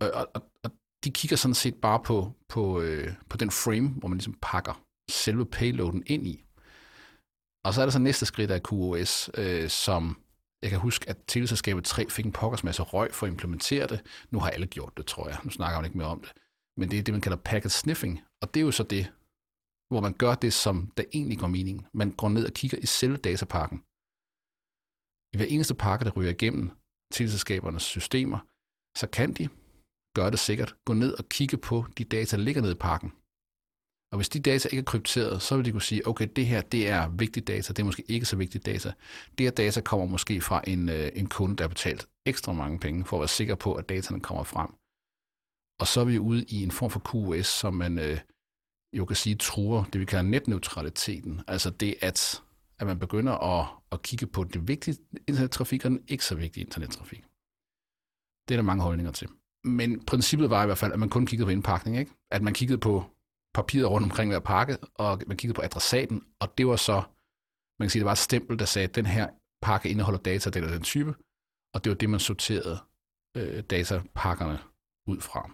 Og, 0.00 0.26
og, 0.34 0.42
og 0.64 0.70
de 1.04 1.10
kigger 1.10 1.36
sådan 1.36 1.54
set 1.54 1.74
bare 1.74 2.00
på, 2.04 2.32
på, 2.48 2.80
øh, 2.80 3.14
på 3.28 3.36
den 3.36 3.50
frame, 3.50 3.88
hvor 3.88 4.08
man 4.08 4.18
ligesom 4.18 4.38
pakker 4.42 4.84
selve 5.10 5.46
payloaden 5.46 6.02
ind 6.06 6.26
i. 6.26 6.44
Og 7.64 7.74
så 7.74 7.80
er 7.80 7.86
der 7.86 7.90
så 7.90 7.98
næste 7.98 8.26
skridt 8.26 8.50
af 8.50 8.62
QoS, 8.62 9.30
øh, 9.34 9.68
som 9.68 10.22
jeg 10.62 10.70
kan 10.70 10.78
huske, 10.78 11.08
at 11.08 11.16
teleselskabet 11.26 11.84
3 11.84 12.10
fik 12.10 12.24
en 12.24 12.32
pokkers 12.32 12.64
masse 12.64 12.82
røg 12.82 13.14
for 13.14 13.26
at 13.26 13.32
implementere 13.32 13.86
det. 13.86 14.00
Nu 14.30 14.38
har 14.40 14.50
alle 14.50 14.66
gjort 14.66 14.92
det, 14.96 15.06
tror 15.06 15.28
jeg. 15.28 15.38
Nu 15.44 15.50
snakker 15.50 15.78
man 15.78 15.84
ikke 15.84 15.98
mere 15.98 16.08
om 16.08 16.20
det. 16.20 16.32
Men 16.76 16.90
det 16.90 16.98
er 16.98 17.02
det, 17.02 17.14
man 17.14 17.20
kalder 17.20 17.38
packet 17.38 17.72
sniffing. 17.72 18.20
Og 18.42 18.54
det 18.54 18.60
er 18.60 18.64
jo 18.64 18.70
så 18.70 18.82
det, 18.82 19.12
hvor 19.90 20.00
man 20.00 20.12
gør 20.12 20.34
det, 20.34 20.52
som 20.52 20.92
der 20.96 21.04
egentlig 21.14 21.38
går 21.38 21.46
mening. 21.46 21.86
Man 21.94 22.10
går 22.10 22.28
ned 22.28 22.46
og 22.46 22.52
kigger 22.52 22.78
i 22.78 22.86
selve 22.86 23.16
datapakken. 23.16 23.78
I 25.32 25.36
hver 25.36 25.46
eneste 25.54 25.74
pakke, 25.74 26.04
der 26.04 26.10
ryger 26.10 26.30
igennem, 26.30 26.70
teleselskabernes 27.12 27.82
systemer, 27.82 28.38
så 28.98 29.06
kan 29.06 29.32
de 29.32 29.48
gøre 30.16 30.30
det 30.30 30.38
sikkert, 30.38 30.74
gå 30.84 30.92
ned 30.92 31.12
og 31.12 31.28
kigge 31.28 31.56
på 31.56 31.84
de 31.98 32.04
data, 32.04 32.36
der 32.36 32.42
ligger 32.42 32.62
nede 32.62 32.72
i 32.72 32.82
pakken. 32.88 33.12
Og 34.12 34.16
hvis 34.18 34.28
de 34.28 34.40
data 34.40 34.68
ikke 34.68 34.80
er 34.80 34.84
krypteret, 34.84 35.42
så 35.42 35.56
vil 35.56 35.64
de 35.64 35.72
kunne 35.72 35.82
sige, 35.82 36.06
okay, 36.06 36.28
det 36.36 36.46
her 36.46 36.60
det 36.60 36.88
er 36.88 37.08
vigtig 37.08 37.46
data, 37.46 37.72
det 37.72 37.78
er 37.78 37.84
måske 37.84 38.04
ikke 38.08 38.26
så 38.26 38.36
vigtig 38.36 38.66
data. 38.66 38.92
Det 39.38 39.46
her 39.46 39.50
data 39.50 39.80
kommer 39.80 40.06
måske 40.06 40.40
fra 40.40 40.62
en, 40.66 40.88
øh, 40.88 41.10
en 41.14 41.28
kunde, 41.28 41.56
der 41.56 41.64
har 41.64 41.68
betalt 41.68 42.08
ekstra 42.26 42.52
mange 42.52 42.78
penge 42.78 43.04
for 43.04 43.16
at 43.16 43.20
være 43.20 43.28
sikker 43.28 43.54
på, 43.54 43.74
at 43.74 43.88
dataene 43.88 44.20
kommer 44.20 44.44
frem. 44.44 44.70
Og 45.80 45.86
så 45.86 46.00
er 46.00 46.04
vi 46.04 46.18
ude 46.18 46.44
i 46.44 46.62
en 46.62 46.70
form 46.70 46.90
for 46.90 47.02
QoS, 47.10 47.46
som 47.46 47.74
man 47.74 47.98
øh, 47.98 48.18
jo 48.92 49.04
kan 49.04 49.16
sige 49.16 49.36
truer 49.36 49.84
det, 49.84 50.00
vi 50.00 50.04
kalder 50.04 50.30
netneutraliteten. 50.30 51.40
Altså 51.48 51.70
det, 51.70 51.94
at 52.00 52.42
at 52.80 52.86
man 52.86 52.98
begynder 52.98 53.32
at, 53.32 53.66
at 53.92 54.02
kigge 54.02 54.26
på 54.26 54.44
det 54.44 54.68
vigtige 54.68 54.96
internettrafik 55.26 55.84
og 55.84 55.90
den 55.90 56.04
ikke 56.08 56.24
så 56.24 56.34
vigtige 56.34 56.64
internettrafik. 56.64 57.24
Det 58.48 58.54
er 58.54 58.58
der 58.58 58.62
mange 58.62 58.82
holdninger 58.82 59.12
til. 59.12 59.28
Men 59.64 60.04
princippet 60.04 60.50
var 60.50 60.62
i 60.62 60.66
hvert 60.66 60.78
fald, 60.78 60.92
at 60.92 60.98
man 60.98 61.08
kun 61.08 61.26
kiggede 61.26 61.46
på 61.46 61.50
indpakning. 61.50 61.98
Ikke? 61.98 62.12
At 62.30 62.42
man 62.42 62.54
kiggede 62.54 62.78
på 62.78 63.04
papiret 63.54 63.90
rundt 63.90 64.04
omkring 64.04 64.30
hver 64.30 64.40
pakke, 64.40 64.78
og 64.94 65.22
man 65.26 65.36
kiggede 65.36 65.56
på 65.56 65.62
adressaten, 65.62 66.24
og 66.40 66.58
det 66.58 66.66
var 66.66 66.76
så, 66.76 67.02
man 67.78 67.86
kan 67.86 67.90
sige, 67.90 68.00
det 68.00 68.06
var 68.06 68.12
et 68.12 68.18
stempel, 68.18 68.58
der 68.58 68.64
sagde, 68.64 68.88
at 68.88 68.94
den 68.94 69.06
her 69.06 69.28
pakke 69.62 69.88
indeholder 69.88 70.20
data, 70.20 70.50
den 70.50 70.62
den 70.62 70.82
type, 70.82 71.14
og 71.74 71.84
det 71.84 71.90
var 71.90 71.96
det, 71.96 72.10
man 72.10 72.20
sorterede 72.20 72.78
øh, 73.36 73.62
datapakkerne 73.62 74.58
ud 75.06 75.20
fra. 75.20 75.50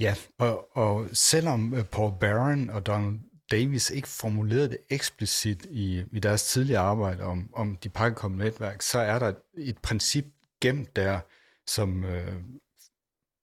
Ja, 0.00 0.14
og, 0.38 0.76
og 0.76 1.08
selvom 1.12 1.74
øh, 1.74 1.84
Paul 1.84 2.12
Barron 2.20 2.70
og 2.70 2.86
Donald 2.86 3.20
Davis 3.50 3.90
ikke 3.90 4.08
formulerede 4.08 4.68
det 4.68 4.78
eksplicit 4.90 5.66
i, 5.70 6.04
i 6.12 6.18
deres 6.18 6.44
tidligere 6.44 6.80
arbejde 6.80 7.22
om, 7.22 7.50
om 7.52 7.76
de 7.76 7.88
pakkekommende 7.88 8.44
netværk, 8.44 8.82
så 8.82 8.98
er 8.98 9.18
der 9.18 9.32
et 9.54 9.78
princip 9.78 10.24
gemt 10.60 10.96
der, 10.96 11.20
som 11.66 12.04
øh, 12.04 12.42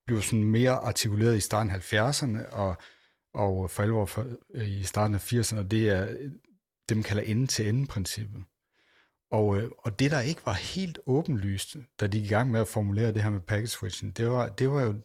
blev 0.05 0.21
sådan 0.21 0.43
mere 0.43 0.71
artikuleret 0.71 1.37
i 1.37 1.39
starten 1.39 1.71
af 1.71 1.93
70'erne 1.93 2.55
og, 2.55 2.75
og 3.33 3.71
for 3.71 3.83
alvor 3.83 4.05
for, 4.05 4.27
øh, 4.53 4.69
i 4.69 4.83
starten 4.83 5.15
af 5.15 5.33
80'erne, 5.33 5.57
og 5.57 5.71
det 5.71 5.89
er 5.89 6.09
øh, 6.09 6.31
det, 6.89 6.97
man 6.97 7.03
kalder 7.03 7.23
ende-til-ende-princippet. 7.23 8.43
Og, 9.31 9.57
øh, 9.57 9.71
og 9.77 9.99
det, 9.99 10.11
der 10.11 10.19
ikke 10.19 10.45
var 10.45 10.53
helt 10.53 10.99
åbenlyst, 11.05 11.75
da 11.99 12.07
de 12.07 12.17
gik 12.17 12.25
i 12.25 12.33
gang 12.33 12.51
med 12.51 12.61
at 12.61 12.67
formulere 12.67 13.13
det 13.13 13.23
her 13.23 13.29
med 13.29 13.39
package 13.39 13.67
switching, 13.67 14.17
det 14.17 14.29
var, 14.29 14.49
det 14.49 14.69
var 14.69 14.81
jo 14.81 14.95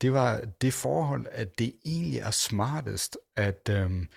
det 0.00 0.12
var 0.12 0.40
det 0.60 0.74
forhold, 0.74 1.26
at 1.30 1.58
det 1.58 1.74
egentlig 1.84 2.18
er 2.18 2.30
smartest 2.30 3.18
at, 3.36 3.68
øhm, 3.70 4.08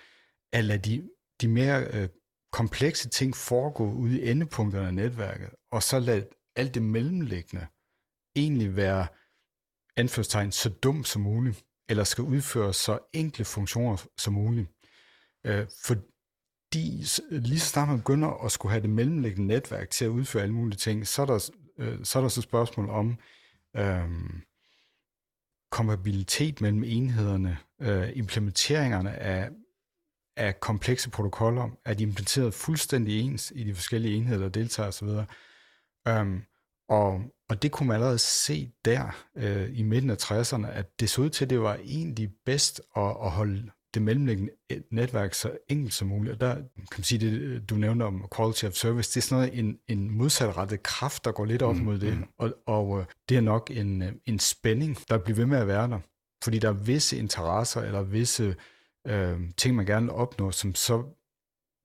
at 0.54 0.64
lade 0.64 0.78
de, 0.78 1.08
de 1.40 1.48
mere 1.48 1.86
øh, 1.92 2.08
komplekse 2.52 3.08
ting 3.08 3.36
foregå 3.36 3.92
ude 3.92 4.20
i 4.20 4.30
endepunkterne 4.30 4.86
af 4.86 4.94
netværket, 4.94 5.50
og 5.70 5.82
så 5.82 5.98
lade 5.98 6.28
alt 6.56 6.74
det 6.74 6.82
mellemliggende 6.82 7.66
egentlig 8.36 8.76
være 8.76 9.06
anførstegn 9.96 10.52
så 10.52 10.68
dumt 10.68 11.08
som 11.08 11.22
muligt, 11.22 11.64
eller 11.88 12.04
skal 12.04 12.24
udføre 12.24 12.72
så 12.72 12.98
enkle 13.12 13.44
funktioner 13.44 14.06
som 14.18 14.32
muligt. 14.32 14.68
Øh, 15.46 15.66
fordi 15.84 17.06
lige 17.30 17.60
så 17.60 17.66
snart 17.66 17.88
man 17.88 17.98
begynder 17.98 18.44
at 18.44 18.52
skulle 18.52 18.72
have 18.72 18.82
det 18.82 18.90
mellemliggende 18.90 19.54
netværk 19.54 19.90
til 19.90 20.04
at 20.04 20.08
udføre 20.08 20.42
alle 20.42 20.54
mulige 20.54 20.76
ting, 20.76 21.06
så 21.06 21.22
er 21.22 21.26
der, 21.26 21.50
øh, 21.78 22.04
så, 22.04 22.18
er 22.18 22.22
der 22.22 22.28
så 22.28 22.42
spørgsmål 22.42 22.90
om 22.90 23.16
øh, 23.76 24.10
kompatibilitet 25.70 26.60
mellem 26.60 26.84
enhederne, 26.84 27.58
øh, 27.80 28.10
implementeringerne 28.14 29.10
af 29.10 29.50
af 30.36 30.60
komplekse 30.60 31.10
protokoller, 31.10 31.68
er 31.84 31.94
de 31.94 32.02
implementeret 32.02 32.54
fuldstændig 32.54 33.20
ens 33.20 33.52
i 33.56 33.64
de 33.64 33.74
forskellige 33.74 34.16
enheder, 34.16 34.40
der 34.40 34.48
deltager 34.48 34.88
osv. 34.88 35.08
Um, 36.20 36.42
Og, 36.88 37.20
og 37.48 37.62
det 37.62 37.72
kunne 37.72 37.86
man 37.86 37.94
allerede 37.94 38.18
se 38.18 38.72
der 38.84 39.24
øh, 39.36 39.78
i 39.78 39.82
midten 39.82 40.10
af 40.10 40.16
60'erne, 40.16 40.66
at 40.66 41.00
det 41.00 41.10
så 41.10 41.22
ud 41.22 41.30
til, 41.30 41.44
at 41.44 41.50
det 41.50 41.60
var 41.60 41.78
egentlig 41.84 42.30
bedst 42.46 42.80
at, 42.96 43.16
at 43.24 43.30
holde 43.30 43.70
det 43.94 44.02
mellemliggende 44.02 44.52
netværk 44.90 45.34
så 45.34 45.58
enkelt 45.68 45.94
som 45.94 46.08
muligt. 46.08 46.32
Og 46.34 46.40
der 46.40 46.54
kan 46.54 46.66
man 46.96 47.04
sige, 47.04 47.30
det 47.30 47.70
du 47.70 47.74
nævner 47.74 48.06
om 48.06 48.28
quality 48.36 48.64
of 48.64 48.72
service, 48.72 49.10
det 49.10 49.16
er 49.16 49.20
sådan 49.28 49.44
noget, 49.44 49.58
en, 49.58 49.78
en 49.88 50.10
modsatrettet 50.10 50.82
kraft, 50.82 51.24
der 51.24 51.32
går 51.32 51.44
lidt 51.44 51.62
op 51.62 51.76
mm, 51.76 51.84
mod 51.84 51.98
det. 51.98 52.16
Mm. 52.18 52.24
Og, 52.38 52.54
og 52.66 53.00
øh, 53.00 53.06
det 53.28 53.36
er 53.36 53.40
nok 53.40 53.70
en, 53.74 54.02
øh, 54.02 54.12
en 54.26 54.38
spænding, 54.38 54.98
der 55.08 55.18
bliver 55.18 55.36
ved 55.36 55.46
med 55.46 55.58
at 55.58 55.66
være 55.66 55.88
der. 55.88 56.00
Fordi 56.44 56.58
der 56.58 56.68
er 56.68 56.72
visse 56.72 57.16
interesser 57.18 57.80
eller 57.80 58.02
visse 58.02 58.56
øh, 59.06 59.40
ting, 59.56 59.76
man 59.76 59.86
gerne 59.86 60.06
vil 60.06 60.14
opnå, 60.14 60.50
som 60.50 60.74
så 60.74 61.04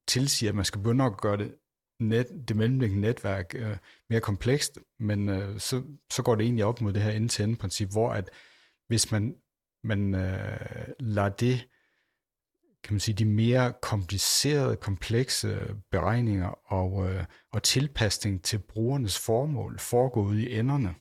tilsiger, 0.08 0.52
at 0.52 0.56
man 0.56 0.66
skal 0.66 0.82
begynde 0.82 1.04
at 1.06 1.22
gøre 1.22 1.38
det, 1.38 1.56
net, 2.00 2.28
det 2.48 2.56
mellemliggende 2.56 3.02
netværk 3.02 3.56
øh, 3.56 3.78
mere 4.10 4.22
komplekst, 4.22 4.80
men 5.00 5.30
øh, 5.30 5.60
så, 5.60 5.84
så 6.12 6.24
går 6.24 6.36
det 6.36 6.44
egentlig 6.44 6.66
op 6.66 6.82
mod 6.82 6.94
det 6.94 7.02
her 7.02 7.12
end-to-end-princip, 7.12 7.92
hvor 7.92 8.12
at 8.12 8.30
hvis 8.88 9.12
man, 9.12 9.36
man 9.84 10.16
øh, 10.16 10.88
lader 11.00 11.30
det 11.30 11.68
kan 12.84 12.94
man 12.94 13.00
sige, 13.00 13.16
de 13.16 13.26
mere 13.26 13.74
komplicerede, 13.82 14.76
komplekse 14.76 15.76
beregninger 15.92 16.48
og, 16.74 17.10
øh, 17.10 17.26
og 17.52 17.64
tilpasning 17.64 18.44
til 18.44 18.60
brugernes 18.60 19.20
formål 19.20 19.80
foregår 19.80 20.22
ude 20.22 20.50
i 20.50 20.60
enderne, 20.60 20.96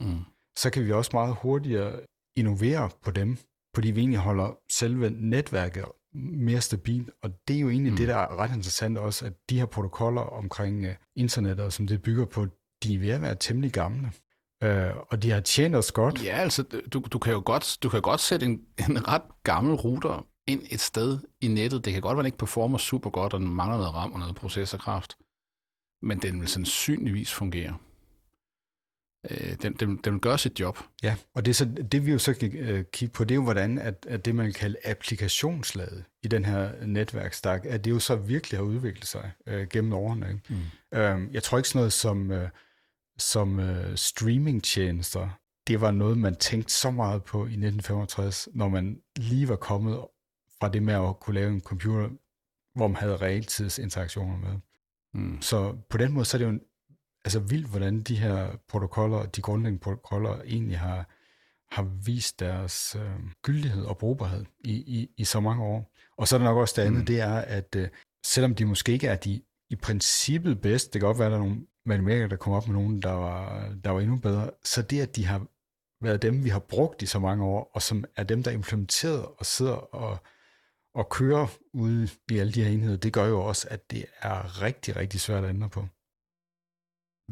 mm. 0.00 0.24
så 0.56 0.70
kan 0.72 0.84
vi 0.84 0.92
også 0.92 1.10
meget 1.14 1.36
hurtigere 1.42 2.00
innovere 2.36 2.90
på 3.02 3.10
dem, 3.10 3.36
fordi 3.76 3.90
vi 3.90 4.00
egentlig 4.00 4.20
holder 4.20 4.58
selve 4.72 5.10
netværket 5.10 5.84
mere 6.14 6.60
stabilt. 6.60 7.10
Og 7.22 7.30
det 7.48 7.56
er 7.56 7.60
jo 7.60 7.70
egentlig 7.70 7.92
mm. 7.92 7.96
det, 7.96 8.08
der 8.08 8.16
er 8.16 8.36
ret 8.38 8.54
interessant 8.54 8.98
også, 8.98 9.26
at 9.26 9.32
de 9.50 9.58
her 9.58 9.66
protokoller 9.66 10.22
omkring 10.22 10.86
uh, 10.86 10.92
internettet, 11.16 11.72
som 11.72 11.86
det 11.86 12.02
bygger 12.02 12.24
på, 12.24 12.46
de 12.82 12.94
er 12.94 12.98
ved 12.98 13.08
at 13.08 13.22
være 13.22 13.34
temmelig 13.40 13.72
gamle. 13.72 14.12
Uh, 14.64 14.96
og 15.08 15.22
de 15.22 15.30
har 15.30 15.40
tjent 15.40 15.76
os 15.76 15.92
godt. 15.92 16.24
Ja, 16.24 16.36
altså, 16.36 16.62
du, 16.62 17.04
du 17.12 17.18
kan 17.18 17.32
jo 17.32 17.42
godt, 17.44 17.78
du 17.82 17.88
kan 17.88 18.02
godt 18.02 18.20
sætte 18.20 18.46
en, 18.46 18.60
en 18.90 19.08
ret 19.08 19.22
gammel 19.44 19.74
router 19.74 20.26
ind 20.46 20.62
et 20.70 20.80
sted 20.80 21.18
i 21.40 21.48
nettet. 21.48 21.84
Det 21.84 21.92
kan 21.92 22.02
godt 22.02 22.16
være, 22.16 22.22
den 22.22 22.26
ikke 22.26 22.38
performer 22.38 22.78
super 22.78 23.10
godt, 23.10 23.34
og 23.34 23.40
den 23.40 23.48
mangler 23.48 23.76
noget 23.76 23.94
RAM 23.94 24.12
og 24.12 24.18
noget 24.18 24.34
processorkraft. 24.36 25.16
Men 26.02 26.18
den 26.18 26.40
vil 26.40 26.48
sandsynligvis 26.48 27.34
fungere. 27.34 27.76
Øh, 29.30 29.56
den, 29.62 29.72
den, 29.72 29.96
den 29.96 30.20
gøre 30.20 30.38
sit 30.38 30.60
job. 30.60 30.78
Ja, 31.02 31.16
og 31.34 31.44
det, 31.44 31.50
er 31.50 31.54
så, 31.54 31.64
det 31.64 32.06
vi 32.06 32.12
jo 32.12 32.18
så 32.18 32.34
kan 32.34 32.56
øh, 32.56 32.84
kigge 32.92 33.12
på, 33.12 33.24
det 33.24 33.30
er 33.30 33.34
jo 33.34 33.42
hvordan, 33.42 33.78
at, 33.78 34.06
at 34.08 34.24
det 34.24 34.34
man 34.34 34.52
kalder 34.52 34.78
applikationslaget 34.84 36.04
i 36.22 36.28
den 36.28 36.44
her 36.44 36.86
netværksstak, 36.86 37.66
at 37.66 37.84
det 37.84 37.90
jo 37.90 37.98
så 37.98 38.16
virkelig 38.16 38.58
har 38.58 38.64
udviklet 38.64 39.06
sig 39.06 39.32
øh, 39.46 39.68
gennem 39.68 39.92
årene. 39.92 40.26
Ikke? 40.28 40.40
Mm. 40.92 40.98
Øhm, 40.98 41.30
jeg 41.32 41.42
tror 41.42 41.58
ikke 41.58 41.68
sådan 41.68 41.78
noget 41.78 41.92
som, 41.92 42.30
øh, 42.30 42.48
som 43.18 43.60
øh, 43.60 43.96
streamingtjenester, 43.96 45.28
det 45.66 45.80
var 45.80 45.90
noget, 45.90 46.18
man 46.18 46.36
tænkte 46.36 46.72
så 46.72 46.90
meget 46.90 47.24
på 47.24 47.38
i 47.38 47.42
1965, 47.42 48.48
når 48.52 48.68
man 48.68 49.00
lige 49.16 49.48
var 49.48 49.56
kommet 49.56 49.98
fra 50.60 50.68
det 50.68 50.82
med 50.82 50.94
at 50.94 51.20
kunne 51.20 51.34
lave 51.34 51.50
en 51.50 51.60
computer, 51.60 52.08
hvor 52.74 52.88
man 52.88 52.96
havde 52.96 53.16
realtidsinteraktioner 53.16 54.36
med. 54.36 54.58
Mm. 55.14 55.42
Så 55.42 55.76
på 55.90 55.98
den 55.98 56.12
måde, 56.12 56.24
så 56.24 56.36
er 56.36 56.38
det 56.38 56.44
jo 56.44 56.50
en, 56.50 56.60
altså 57.26 57.38
vildt, 57.38 57.68
hvordan 57.68 58.00
de 58.00 58.16
her 58.16 58.56
protokoller, 58.68 59.26
de 59.26 59.40
grundlæggende 59.40 59.82
protokoller, 59.82 60.42
egentlig 60.44 60.78
har, 60.78 61.10
har 61.74 61.82
vist 62.04 62.40
deres 62.40 62.96
øh, 62.98 63.30
gyldighed 63.42 63.84
og 63.84 63.98
brugbarhed 63.98 64.44
i, 64.64 64.72
i, 64.72 65.08
i 65.16 65.24
så 65.24 65.40
mange 65.40 65.62
år. 65.62 65.94
Og 66.18 66.28
så 66.28 66.36
er 66.36 66.38
der 66.38 66.46
nok 66.46 66.58
også 66.58 66.74
det 66.76 66.86
andet, 66.86 67.00
mm. 67.00 67.06
det 67.06 67.20
er, 67.20 67.34
at 67.34 67.76
øh, 67.76 67.88
selvom 68.26 68.54
de 68.54 68.64
måske 68.64 68.92
ikke 68.92 69.06
er 69.06 69.16
de 69.16 69.42
i 69.70 69.76
princippet 69.76 70.60
bedst, 70.60 70.92
det 70.92 71.00
kan 71.00 71.06
godt 71.06 71.18
være, 71.18 71.26
at 71.26 71.32
der 71.32 71.38
er 71.38 71.42
nogle 71.42 71.66
matematikere, 71.86 72.28
der 72.28 72.36
kommer 72.36 72.56
op 72.56 72.68
med 72.68 72.74
nogen, 72.74 73.02
der 73.02 73.12
var, 73.12 73.68
der 73.84 73.90
var 73.90 74.00
endnu 74.00 74.16
bedre, 74.16 74.50
så 74.64 74.82
det, 74.82 75.00
at 75.00 75.16
de 75.16 75.26
har 75.26 75.46
været 76.02 76.22
dem, 76.22 76.44
vi 76.44 76.48
har 76.48 76.58
brugt 76.58 77.02
i 77.02 77.06
så 77.06 77.18
mange 77.18 77.44
år, 77.44 77.70
og 77.74 77.82
som 77.82 78.04
er 78.16 78.24
dem, 78.24 78.42
der 78.42 78.50
er 78.50 78.54
implementeret 78.54 79.26
og 79.38 79.46
sidder 79.46 79.94
og 79.94 80.18
at 80.98 81.08
køre 81.08 81.48
ude 81.74 82.08
i 82.30 82.38
alle 82.38 82.52
de 82.52 82.62
her 82.64 82.70
enheder, 82.70 82.96
det 82.96 83.12
gør 83.12 83.26
jo 83.26 83.40
også, 83.40 83.68
at 83.70 83.90
det 83.90 84.04
er 84.22 84.62
rigtig, 84.62 84.96
rigtig 84.96 85.20
svært 85.20 85.44
at 85.44 85.50
ændre 85.50 85.68
på. 85.68 85.86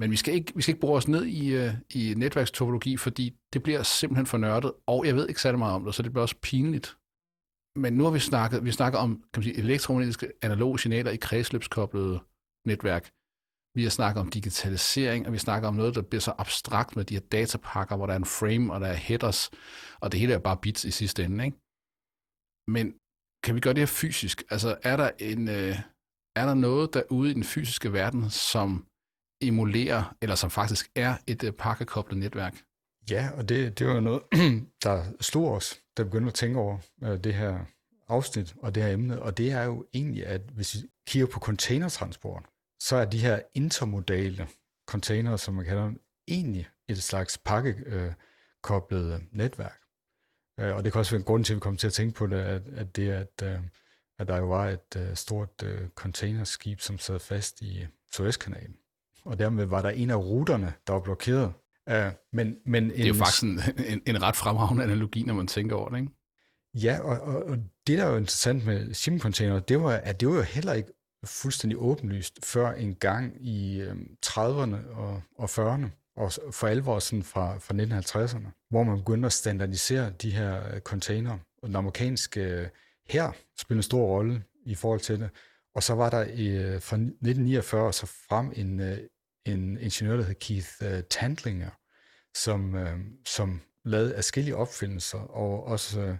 Men 0.01 0.11
vi 0.11 0.17
skal 0.17 0.35
ikke, 0.35 0.53
vi 0.57 0.63
skal 0.63 0.73
ikke 0.73 0.81
bruge 0.81 0.97
os 0.97 1.09
ned 1.09 1.25
i, 1.25 1.55
øh, 1.61 1.73
i 1.91 2.15
netværkstopologi, 2.17 2.97
fordi 2.97 3.37
det 3.53 3.63
bliver 3.63 3.83
simpelthen 3.83 4.27
for 4.27 4.39
nørdet, 4.39 4.73
og 4.87 5.07
jeg 5.07 5.15
ved 5.17 5.29
ikke 5.29 5.41
særlig 5.41 5.59
meget 5.59 5.75
om 5.75 5.85
det, 5.85 5.95
så 5.95 6.03
det 6.03 6.13
bliver 6.13 6.23
også 6.23 6.39
pinligt. 6.43 6.89
Men 7.77 7.93
nu 7.97 8.05
har 8.05 8.11
vi 8.11 8.19
snakket, 8.19 8.65
vi 8.65 8.73
snakker 8.73 8.99
om 8.99 9.11
kan 9.17 9.41
man 9.41 9.43
sige, 9.43 9.59
elektromagnetiske 9.59 10.33
analoge 10.43 10.79
signaler 10.79 11.11
i 11.11 11.17
kredsløbskoblede 11.17 12.21
netværk. 12.67 13.05
Vi 13.77 13.83
har 13.83 13.91
snakket 13.91 14.21
om 14.21 14.31
digitalisering, 14.31 15.27
og 15.27 15.33
vi 15.33 15.39
snakker 15.39 15.69
om 15.69 15.75
noget, 15.75 15.95
der 15.95 16.03
bliver 16.03 16.21
så 16.21 16.35
abstrakt 16.39 16.97
med 16.97 17.05
de 17.05 17.15
her 17.15 17.21
datapakker, 17.21 17.97
hvor 17.97 18.07
der 18.07 18.13
er 18.13 18.19
en 18.19 18.35
frame, 18.41 18.73
og 18.73 18.81
der 18.81 18.87
er 18.87 19.01
headers, 19.09 19.51
og 20.03 20.13
det 20.13 20.21
hele 20.21 20.35
er 20.35 20.39
bare 20.39 20.57
bits 20.57 20.85
i 20.85 20.91
sidste 20.91 21.25
ende. 21.25 21.45
Ikke? 21.45 21.59
Men 22.75 22.87
kan 23.45 23.55
vi 23.55 23.61
gøre 23.61 23.75
det 23.75 23.85
her 23.87 23.97
fysisk? 24.03 24.43
Altså, 24.51 24.71
er 24.83 24.97
der, 24.97 25.11
en, 25.19 25.49
øh, 25.49 25.77
er 26.41 26.47
der 26.47 26.55
noget 26.55 26.95
derude 26.95 27.31
i 27.31 27.35
den 27.35 27.45
fysiske 27.45 27.93
verden, 27.93 28.31
som 28.31 28.87
emulerer, 29.49 30.17
eller 30.23 30.37
som 30.37 30.51
faktisk 30.51 30.91
er 30.95 31.17
et 31.27 31.45
øh, 31.45 31.53
pakkekoblet 31.53 32.19
netværk? 32.19 32.55
Ja, 33.11 33.29
og 33.37 33.49
det, 33.49 33.79
det 33.79 33.87
var 33.87 34.01
noget, 34.01 34.23
der 34.85 35.05
slog 35.21 35.53
os, 35.53 35.81
da 35.97 36.03
vi 36.03 36.09
begyndte 36.09 36.29
at 36.29 36.35
tænke 36.35 36.59
over 36.59 36.79
øh, 37.03 37.25
det 37.25 37.35
her 37.35 37.59
afsnit 38.09 38.55
og 38.59 38.75
det 38.75 38.83
her 38.83 38.91
emne, 38.91 39.23
og 39.23 39.37
det 39.37 39.53
er 39.53 39.63
jo 39.63 39.87
egentlig, 39.95 40.27
at 40.27 40.41
hvis 40.41 40.75
vi 40.75 40.81
kigger 41.07 41.27
på 41.27 41.41
containertransport, 41.41 42.45
så 42.81 42.97
er 42.97 43.05
de 43.05 43.19
her 43.19 43.41
intermodale 43.55 44.49
containere, 44.89 45.39
som 45.39 45.55
man 45.55 45.65
kalder 45.65 45.85
dem, 45.85 46.01
egentlig 46.29 46.69
et 46.89 47.03
slags 47.03 47.39
pakkekoblet 47.39 49.15
øh, 49.15 49.21
netværk. 49.33 49.81
Øh, 50.61 50.77
og 50.77 50.85
det 50.85 50.93
kan 50.93 50.99
også 50.99 51.13
være 51.13 51.19
en 51.19 51.25
grund 51.25 51.45
til, 51.45 51.53
at 51.53 51.57
vi 51.57 51.61
kommer 51.61 51.79
til 51.79 51.87
at 51.87 51.93
tænke 51.93 52.15
på 52.15 52.27
det, 52.27 52.37
at, 52.37 52.63
at 52.69 52.97
det 52.97 53.11
at, 53.11 53.43
øh, 53.43 53.61
at 54.19 54.29
der 54.29 54.37
jo 54.37 54.47
var 54.47 54.69
et 54.69 54.97
øh, 54.97 55.17
stort 55.17 55.63
øh, 55.63 55.89
containerskib, 55.89 56.81
som 56.81 56.99
sad 56.99 57.19
fast 57.19 57.63
i 57.63 57.87
Suezkanalen. 58.13 58.77
Og 59.25 59.39
dermed 59.39 59.65
var 59.65 59.83
der 59.83 59.91
en 59.91 60.11
af 60.11 60.17
ruterne, 60.17 60.73
der 60.87 60.93
var 60.93 61.01
blokeret. 61.01 61.53
Uh, 61.91 61.97
men, 62.33 62.57
men 62.67 62.91
det 62.91 63.01
er 63.01 63.09
jo 63.09 63.15
faktisk 63.15 63.43
en, 63.43 63.61
en, 63.93 64.03
en 64.07 64.23
ret 64.23 64.37
fremragende 64.37 64.85
analogi, 64.85 65.23
når 65.23 65.35
man 65.35 65.47
tænker 65.47 65.77
over 65.77 65.89
det, 65.89 65.99
ikke? 65.99 66.13
Ja, 66.75 67.01
og, 67.01 67.21
og, 67.21 67.43
og 67.43 67.57
det, 67.87 67.99
der 67.99 68.05
er 68.05 68.11
jo 68.11 68.17
interessant 68.17 68.67
med 68.67 68.95
shipping 68.95 69.69
det 69.69 69.81
var, 69.83 69.91
at 69.91 70.21
det 70.21 70.29
var 70.29 70.35
jo 70.35 70.43
heller 70.43 70.73
ikke 70.73 70.93
fuldstændig 71.25 71.79
åbenlyst 71.79 72.45
før 72.45 72.73
en 72.73 72.95
gang 72.95 73.47
i 73.47 73.81
øh, 73.81 73.97
30'erne 74.27 74.97
og, 74.97 75.23
og 75.39 75.45
40'erne 75.45 75.87
og 76.17 76.33
for 76.51 76.67
alvor 76.67 76.99
sådan 76.99 77.23
fra, 77.23 77.59
fra 77.59 77.75
1950'erne, 77.75 78.67
hvor 78.71 78.83
man 78.83 78.97
begyndte 78.97 79.27
at 79.27 79.33
standardisere 79.33 80.11
de 80.11 80.31
her 80.31 80.75
øh, 80.75 80.81
container. 80.81 81.39
Og 81.63 81.69
den 81.69 81.77
amerikanske 81.77 82.41
øh, 82.41 82.69
her 83.09 83.33
spillede 83.61 83.79
en 83.79 83.83
stor 83.83 84.07
rolle 84.07 84.45
i 84.67 84.75
forhold 84.75 85.01
til 85.01 85.21
det. 85.21 85.31
Og 85.75 85.83
så 85.83 85.95
var 85.95 86.11
der 86.11 86.25
i, 86.25 86.47
øh, 86.47 86.83
fra 86.83 86.97
1949 86.97 87.93
så 87.93 88.07
frem 88.07 88.53
en, 88.57 88.81
en 89.47 89.79
ingeniør, 89.79 90.17
der 90.17 90.25
hed 90.25 90.35
Keith 90.35 90.69
Tandlinger, 91.11 91.71
som, 92.35 92.77
som 93.27 93.61
lavede 93.85 94.15
forskellige 94.15 94.57
opfindelser 94.57 95.19
og 95.19 95.65
også 95.65 96.17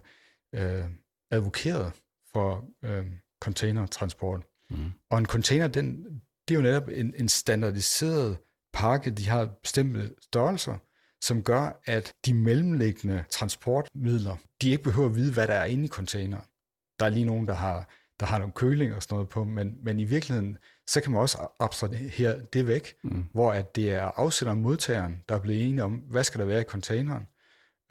øh, 0.55 0.85
advokerede 1.31 1.91
for 2.33 2.65
øh, 2.83 3.05
containertransport. 3.41 4.43
Mm. 4.69 4.91
Og 5.09 5.17
en 5.17 5.25
container, 5.25 5.67
den, 5.67 6.03
det 6.47 6.53
er 6.53 6.59
jo 6.59 6.61
netop 6.61 6.89
en, 6.89 7.13
en 7.17 7.29
standardiseret 7.29 8.37
pakke, 8.73 9.11
de 9.11 9.27
har 9.29 9.45
bestemte 9.63 10.15
størrelser, 10.21 10.77
som 11.21 11.43
gør, 11.43 11.81
at 11.85 12.13
de 12.25 12.33
mellemliggende 12.33 13.23
transportmidler, 13.29 14.37
de 14.61 14.69
ikke 14.69 14.83
behøver 14.83 15.09
at 15.09 15.15
vide, 15.15 15.33
hvad 15.33 15.47
der 15.47 15.53
er 15.53 15.65
inde 15.65 15.85
i 15.85 15.87
containeren. 15.87 16.45
Der 16.99 17.05
er 17.05 17.09
lige 17.09 17.25
nogen, 17.25 17.47
der 17.47 17.53
har, 17.53 17.89
der 18.19 18.25
har 18.25 18.37
nogle 18.37 18.53
køling 18.53 18.95
og 18.95 19.03
sådan 19.03 19.15
noget 19.15 19.29
på, 19.29 19.43
men, 19.43 19.77
men 19.83 19.99
i 19.99 20.03
virkeligheden, 20.03 20.57
så 20.87 21.01
kan 21.01 21.11
man 21.11 21.21
også 21.21 21.47
abstrahere 21.59 22.41
det 22.53 22.67
væk, 22.67 22.93
mm. 23.03 23.25
hvor 23.31 23.51
at 23.51 23.75
det 23.75 23.93
er 23.93 24.01
afsenderen 24.01 24.57
og 24.57 24.63
modtageren, 24.63 25.23
der 25.29 25.35
er 25.35 25.39
blevet 25.39 25.67
enige 25.67 25.83
om, 25.83 25.91
hvad 25.91 26.23
skal 26.23 26.39
der 26.39 26.45
være 26.45 26.61
i 26.61 26.63
containeren. 26.63 27.23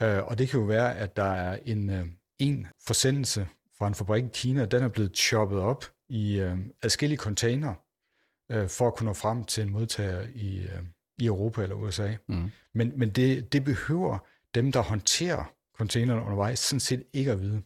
Uh, 0.03 0.27
og 0.27 0.37
det 0.37 0.49
kan 0.49 0.59
jo 0.59 0.65
være, 0.65 0.97
at 0.97 1.15
der 1.15 1.23
er 1.23 1.59
en, 1.65 1.89
uh, 1.89 2.07
en 2.39 2.67
forsendelse 2.87 3.47
fra 3.77 3.87
en 3.87 3.95
fabrik 3.95 4.23
i 4.23 4.29
Kina, 4.33 4.65
den 4.65 4.83
er 4.83 4.87
blevet 4.87 5.17
choppet 5.17 5.59
op 5.59 5.85
i 6.09 6.41
uh, 6.41 6.59
adskillige 6.83 7.17
container, 7.17 7.73
øh, 8.51 8.69
for 8.69 8.87
at 8.87 8.95
kunne 8.95 9.07
nå 9.07 9.13
frem 9.13 9.43
til 9.43 9.63
en 9.63 9.69
modtager 9.69 10.27
i, 10.35 10.57
øh, 10.57 10.81
i 11.17 11.25
Europa 11.25 11.63
eller 11.63 11.75
USA. 11.75 12.15
Mm. 12.27 12.51
Men, 12.73 12.93
men 12.95 13.09
det, 13.09 13.53
det 13.53 13.63
behøver 13.63 14.17
dem, 14.55 14.71
der 14.71 14.81
håndterer 14.81 15.53
containerne 15.77 16.21
undervejs, 16.21 16.59
sådan 16.59 16.79
set 16.79 17.03
ikke 17.13 17.31
at 17.31 17.41
vide. 17.41 17.61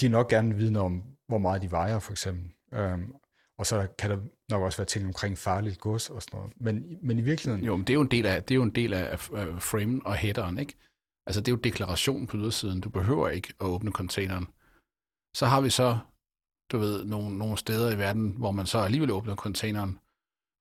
De 0.00 0.06
er 0.06 0.10
nok 0.10 0.28
gerne 0.28 0.54
vide 0.54 0.72
noget 0.72 0.84
om, 0.86 1.02
hvor 1.28 1.38
meget 1.38 1.62
de 1.62 1.70
vejer, 1.70 1.98
for 1.98 2.12
eksempel. 2.12 2.52
Øhm, 2.72 3.14
og 3.58 3.66
så 3.66 3.86
kan 3.98 4.10
der 4.10 4.18
nok 4.50 4.62
også 4.62 4.78
være 4.78 4.86
ting 4.86 5.06
omkring 5.06 5.38
farligt 5.38 5.80
gods 5.80 6.10
og 6.10 6.22
sådan 6.22 6.38
noget. 6.38 6.52
Men, 6.56 6.98
men 7.02 7.18
i 7.18 7.22
virkeligheden... 7.22 7.64
Jo, 7.64 7.76
men 7.76 7.86
det 7.86 7.92
er 7.92 7.94
jo 7.94 8.00
en 8.00 8.10
del 8.10 8.26
af, 8.26 8.42
det 8.42 8.54
er 8.54 8.56
jo 8.56 8.62
en 8.62 8.74
del 8.74 8.92
af 8.92 9.18
framen 9.18 10.06
og 10.06 10.16
headeren, 10.16 10.58
ikke? 10.58 10.74
Altså, 11.26 11.40
det 11.40 11.48
er 11.48 11.52
jo 11.52 11.60
deklarationen 11.64 12.26
på 12.26 12.36
ydersiden. 12.36 12.80
Du 12.80 12.90
behøver 12.90 13.28
ikke 13.28 13.54
at 13.60 13.66
åbne 13.66 13.92
containeren. 13.92 14.46
Så 15.36 15.46
har 15.46 15.60
vi 15.60 15.70
så, 15.70 15.98
du 16.72 16.78
ved, 16.78 17.04
nogle, 17.04 17.38
nogle 17.38 17.56
steder 17.58 17.92
i 17.92 17.98
verden, 17.98 18.30
hvor 18.30 18.50
man 18.50 18.66
så 18.66 18.78
alligevel 18.78 19.10
åbner 19.10 19.36
containeren, 19.36 19.98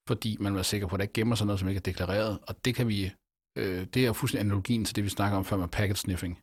fordi 0.07 0.38
man 0.39 0.55
er 0.55 0.61
sikker 0.61 0.88
på, 0.88 0.95
at 0.95 0.99
der 0.99 1.03
ikke 1.03 1.13
gemmer 1.13 1.36
sig 1.36 1.47
noget, 1.47 1.59
som 1.59 1.70
ikke 1.70 1.80
er 1.80 1.89
deklareret. 1.91 2.39
Og 2.47 2.66
det 2.66 2.76
kan 2.76 2.88
vi, 2.88 3.11
øh, 3.57 3.86
det 3.93 3.97
er 3.97 4.07
jo 4.07 4.13
fuldstændig 4.13 4.45
analogien 4.45 4.86
til 4.86 4.95
det, 4.95 5.03
vi 5.03 5.09
snakker 5.09 5.38
om 5.38 5.45
før 5.45 5.57
med 5.57 5.68
packet 5.68 5.97
sniffing. 5.97 6.39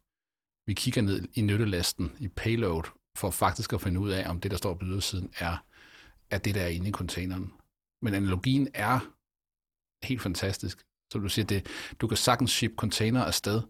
Vi 0.67 0.75
kigger 0.75 1.03
ned 1.03 1.29
i 1.35 1.41
nyttelasten, 1.41 2.17
i 2.21 2.29
payload, 2.29 2.83
for 3.17 3.31
faktisk 3.31 3.73
at 3.73 3.81
finde 3.81 4.01
ud 4.01 4.11
af, 4.11 4.31
om 4.31 4.41
det, 4.41 4.51
der 4.51 4.57
står 4.57 4.75
på 4.75 4.85
ydersiden, 4.85 5.33
er, 5.39 5.65
er 6.31 6.39
det, 6.39 6.55
der 6.55 6.63
er 6.63 6.69
inde 6.69 6.89
i 6.89 6.93
containeren. 6.93 7.53
Men 8.03 8.15
analogien 8.15 8.69
er 8.75 9.01
helt 10.07 10.23
fantastisk. 10.23 10.83
Så 11.13 11.19
du 11.19 11.29
siger, 11.29 11.47
det, 11.47 11.67
du 12.01 12.07
kan 12.07 12.17
sagtens 12.17 12.51
ship 12.51 12.73
container 12.77 13.25
afsted, 13.25 13.63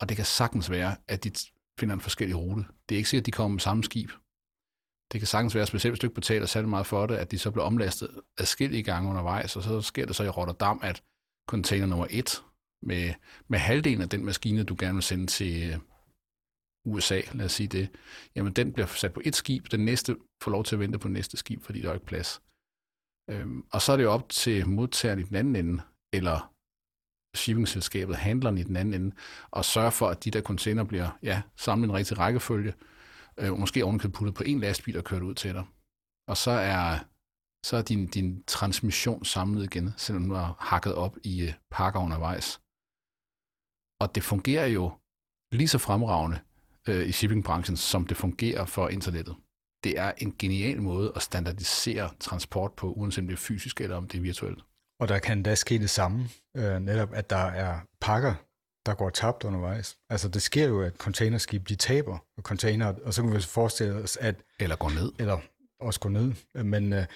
og 0.00 0.08
det 0.08 0.16
kan 0.16 0.26
sagtens 0.26 0.70
være, 0.70 0.96
at 1.08 1.24
de 1.24 1.32
finder 1.80 1.94
en 1.94 2.00
forskellig 2.00 2.36
rute. 2.36 2.64
Det 2.88 2.94
er 2.94 2.96
ikke 2.96 3.08
sikkert, 3.08 3.22
at 3.22 3.26
de 3.26 3.32
kommer 3.32 3.54
med 3.54 3.60
samme 3.60 3.84
skib. 3.84 4.10
Det 5.12 5.20
kan 5.20 5.26
sagtens 5.26 5.54
være, 5.54 5.66
specielt 5.66 5.92
hvis 5.92 6.00
du 6.00 6.06
ikke 6.06 6.14
betaler 6.14 6.46
særlig 6.46 6.68
meget 6.68 6.86
for 6.86 7.06
det, 7.06 7.16
at 7.16 7.30
de 7.30 7.38
så 7.38 7.50
bliver 7.50 7.64
omlastet 7.64 8.20
adskillige 8.38 8.82
gange 8.82 9.10
undervejs, 9.10 9.56
og 9.56 9.62
så 9.62 9.80
sker 9.80 10.06
det 10.06 10.16
så 10.16 10.24
i 10.24 10.28
Rotterdam, 10.28 10.80
at 10.82 11.02
container 11.48 11.86
nummer 11.86 12.06
et 12.10 12.42
med, 12.82 13.14
med 13.48 13.58
halvdelen 13.58 14.02
af 14.02 14.08
den 14.08 14.24
maskine, 14.24 14.64
du 14.64 14.76
gerne 14.78 14.94
vil 14.94 15.02
sende 15.02 15.26
til 15.26 15.72
øh, 15.72 15.78
USA, 16.84 17.20
lad 17.32 17.44
os 17.44 17.52
sige 17.52 17.68
det, 17.68 17.88
jamen 18.36 18.52
den 18.52 18.72
bliver 18.72 18.86
sat 18.86 19.12
på 19.12 19.20
et 19.24 19.36
skib, 19.36 19.70
den 19.70 19.84
næste 19.84 20.16
får 20.42 20.50
lov 20.50 20.64
til 20.64 20.76
at 20.76 20.80
vente 20.80 20.98
på 20.98 21.08
næste 21.08 21.36
skib, 21.36 21.62
fordi 21.62 21.80
der 21.82 21.88
er 21.90 21.94
ikke 21.94 22.06
plads. 22.06 22.42
Øhm, 23.30 23.66
og 23.72 23.82
så 23.82 23.92
er 23.92 23.96
det 23.96 24.04
jo 24.04 24.12
op 24.12 24.28
til 24.28 24.68
modtageren 24.68 25.18
i 25.18 25.22
den 25.22 25.36
anden 25.36 25.56
ende, 25.56 25.82
eller 26.12 26.54
shippingselskabet, 27.36 28.16
handleren 28.16 28.58
i 28.58 28.62
den 28.62 28.76
anden 28.76 28.94
ende, 28.94 29.16
og 29.50 29.64
sørge 29.64 29.92
for, 29.92 30.08
at 30.08 30.24
de 30.24 30.30
der 30.30 30.42
container 30.42 30.84
bliver 30.84 31.18
ja, 31.22 31.42
samlet 31.56 31.86
i 31.86 31.90
en 31.90 31.94
rigtig 31.94 32.18
rækkefølge, 32.18 32.74
øh, 33.38 33.58
måske 33.58 33.84
ovenkøbet 33.84 34.14
puttet 34.14 34.34
på 34.34 34.42
en 34.46 34.60
lastbil 34.60 34.98
og 34.98 35.04
kørt 35.04 35.22
ud 35.22 35.34
til 35.34 35.54
dig. 35.54 35.64
Og 36.28 36.36
så 36.36 36.50
er, 36.50 36.98
så 37.66 37.76
er 37.76 37.82
din, 37.82 38.06
din 38.06 38.42
transmission 38.42 39.24
samlet 39.24 39.64
igen, 39.64 39.92
selvom 39.96 40.28
du 40.28 40.34
har 40.34 40.56
hakket 40.60 40.94
op 40.94 41.16
i 41.24 41.42
øh, 41.42 41.52
pakker 41.70 42.00
undervejs. 42.00 42.60
Og 44.02 44.14
det 44.14 44.22
fungerer 44.22 44.66
jo 44.66 44.84
lige 45.52 45.68
så 45.68 45.78
fremragende 45.78 46.40
øh, 46.88 47.08
i 47.08 47.12
shippingbranchen, 47.12 47.76
som 47.76 48.06
det 48.06 48.16
fungerer 48.16 48.64
for 48.64 48.88
internettet. 48.88 49.36
Det 49.84 49.98
er 49.98 50.12
en 50.18 50.34
genial 50.38 50.82
måde 50.82 51.12
at 51.16 51.22
standardisere 51.22 52.10
transport 52.20 52.72
på, 52.72 52.92
uanset 52.92 53.22
om 53.22 53.26
det 53.26 53.34
er 53.34 53.38
fysisk 53.38 53.80
eller 53.80 53.96
om 53.96 54.08
det 54.08 54.18
er 54.18 54.22
virtuelt. 54.22 54.64
Og 55.00 55.08
der 55.08 55.18
kan 55.18 55.42
da 55.42 55.54
ske 55.54 55.78
det 55.78 55.90
samme, 55.90 56.28
øh, 56.56 56.80
netop 56.80 57.14
at 57.14 57.30
der 57.30 57.36
er 57.36 57.80
pakker, 58.00 58.34
der 58.86 58.94
går 58.94 59.10
tabt 59.10 59.44
undervejs. 59.44 59.96
Altså 60.10 60.28
det 60.28 60.42
sker 60.42 60.68
jo, 60.68 60.82
at 60.82 60.96
containerskib 60.96 61.68
de 61.68 61.76
taber 61.76 62.18
container, 62.42 62.94
og 63.04 63.14
så 63.14 63.22
kan 63.22 63.34
vi 63.34 63.40
forestille 63.40 63.94
os, 63.94 64.16
at... 64.16 64.36
Eller 64.60 64.76
går 64.76 64.90
ned. 64.90 65.12
Eller 65.18 65.38
også 65.80 66.00
går 66.00 66.10
ned. 66.10 66.32
Men, 66.64 66.92
øh, 66.92 67.06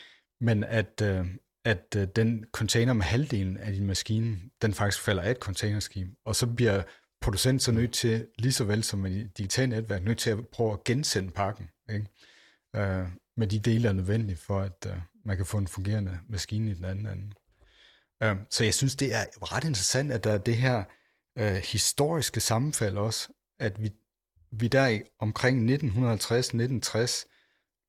men 0.40 0.64
at, 0.64 1.02
øh, 1.02 1.26
at 1.64 1.96
øh, 1.96 2.08
den 2.16 2.44
container 2.52 2.92
med 2.92 3.02
halvdelen 3.02 3.56
af 3.56 3.72
din 3.72 3.86
maskine, 3.86 4.38
den 4.62 4.74
faktisk 4.74 5.02
falder 5.02 5.22
af 5.22 5.30
et 5.30 5.36
containerskib, 5.36 6.08
og 6.24 6.36
så 6.36 6.46
bliver 6.46 6.82
producent 7.20 7.62
så 7.62 7.72
nødt 7.72 7.92
til, 7.92 8.26
lige 8.38 8.52
så 8.52 8.64
vel 8.64 8.84
som 8.84 9.06
et 9.06 9.38
digitalt 9.38 9.70
netværk, 9.70 10.02
nødt 10.02 10.18
til 10.18 10.30
at 10.30 10.48
prøve 10.48 10.72
at 10.72 10.84
gensende 10.84 11.30
pakken, 11.30 11.68
ikke? 11.90 12.06
Øh, 12.76 13.08
med 13.36 13.46
de 13.46 13.58
dele, 13.58 13.82
der 13.82 13.88
er 13.88 13.92
nødvendige 13.92 14.36
for, 14.36 14.60
at 14.60 14.86
øh, 14.86 14.96
man 15.24 15.36
kan 15.36 15.46
få 15.46 15.58
en 15.58 15.68
fungerende 15.68 16.18
maskine 16.28 16.70
i 16.70 16.74
den 16.74 16.84
anden 16.84 17.06
ende. 17.06 17.34
Øh, 18.22 18.36
så 18.50 18.64
jeg 18.64 18.74
synes, 18.74 18.96
det 18.96 19.14
er 19.14 19.24
ret 19.42 19.64
interessant, 19.64 20.12
at 20.12 20.24
der 20.24 20.32
er 20.32 20.38
det 20.38 20.56
her 20.56 20.84
øh, 21.38 21.54
historiske 21.54 22.40
sammenfald 22.40 22.96
også, 22.96 23.28
at 23.58 23.82
vi, 23.82 23.90
vi 24.52 24.68
der 24.68 24.88
i 24.88 25.02
omkring 25.18 25.74
1950-1960, 25.74 27.24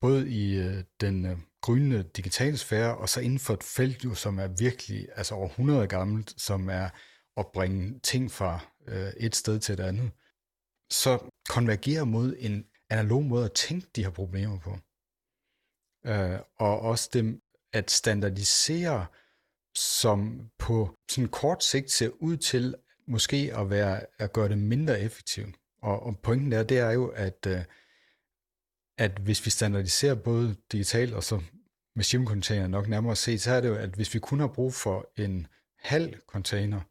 både 0.01 0.29
i 0.29 0.57
øh, 0.57 0.83
den 1.01 1.25
øh, 1.25 1.37
grønne 1.61 2.03
digitale 2.03 2.57
sfære, 2.57 2.97
og 2.97 3.09
så 3.09 3.19
inden 3.19 3.39
for 3.39 3.53
et 3.53 3.63
felt, 3.63 4.05
jo, 4.05 4.15
som 4.15 4.39
er 4.39 4.47
virkelig 4.47 5.07
altså 5.15 5.35
over 5.35 5.47
100 5.47 5.87
gammelt, 5.87 6.33
som 6.37 6.69
er 6.69 6.89
at 7.39 7.47
bringe 7.47 7.99
ting 7.99 8.31
fra 8.31 8.59
øh, 8.87 9.13
et 9.17 9.35
sted 9.35 9.59
til 9.59 9.73
et 9.73 9.79
andet, 9.79 10.11
så 10.89 11.19
konvergerer 11.49 12.03
mod 12.03 12.35
en 12.39 12.65
analog 12.89 13.23
måde 13.23 13.45
at 13.45 13.53
tænke 13.53 13.87
de 13.95 14.03
her 14.03 14.09
problemer 14.09 14.59
på. 14.59 14.77
Øh, 16.05 16.39
og 16.55 16.79
også 16.79 17.09
dem 17.13 17.41
at 17.73 17.91
standardisere, 17.91 19.05
som 19.75 20.49
på 20.57 20.97
sådan 21.09 21.29
kort 21.29 21.63
sigt 21.63 21.91
ser 21.91 22.09
ud 22.19 22.37
til 22.37 22.75
måske 23.07 23.51
at, 23.57 23.69
være, 23.69 24.01
at 24.17 24.33
gøre 24.33 24.49
det 24.49 24.57
mindre 24.57 24.99
effektivt. 24.99 25.55
Og, 25.81 26.03
og 26.03 26.19
pointen 26.19 26.51
der, 26.51 26.63
det 26.63 26.77
er 26.77 26.91
jo, 26.91 27.07
at, 27.07 27.47
øh, 27.47 27.61
at 28.97 29.11
hvis 29.11 29.45
vi 29.45 29.49
standardiserer 29.49 30.15
både 30.15 30.55
digitalt 30.71 31.13
og 31.13 31.23
så 31.23 31.41
med 31.95 32.25
container 32.25 32.67
nok 32.67 32.87
nærmere 32.87 33.15
set, 33.15 33.41
så 33.41 33.51
er 33.51 33.61
det 33.61 33.67
jo, 33.67 33.75
at 33.75 33.89
hvis 33.89 34.13
vi 34.13 34.19
kun 34.19 34.39
har 34.39 34.47
brug 34.47 34.73
for 34.73 35.11
en 35.17 35.47
halv 35.77 36.19
container 36.27 36.81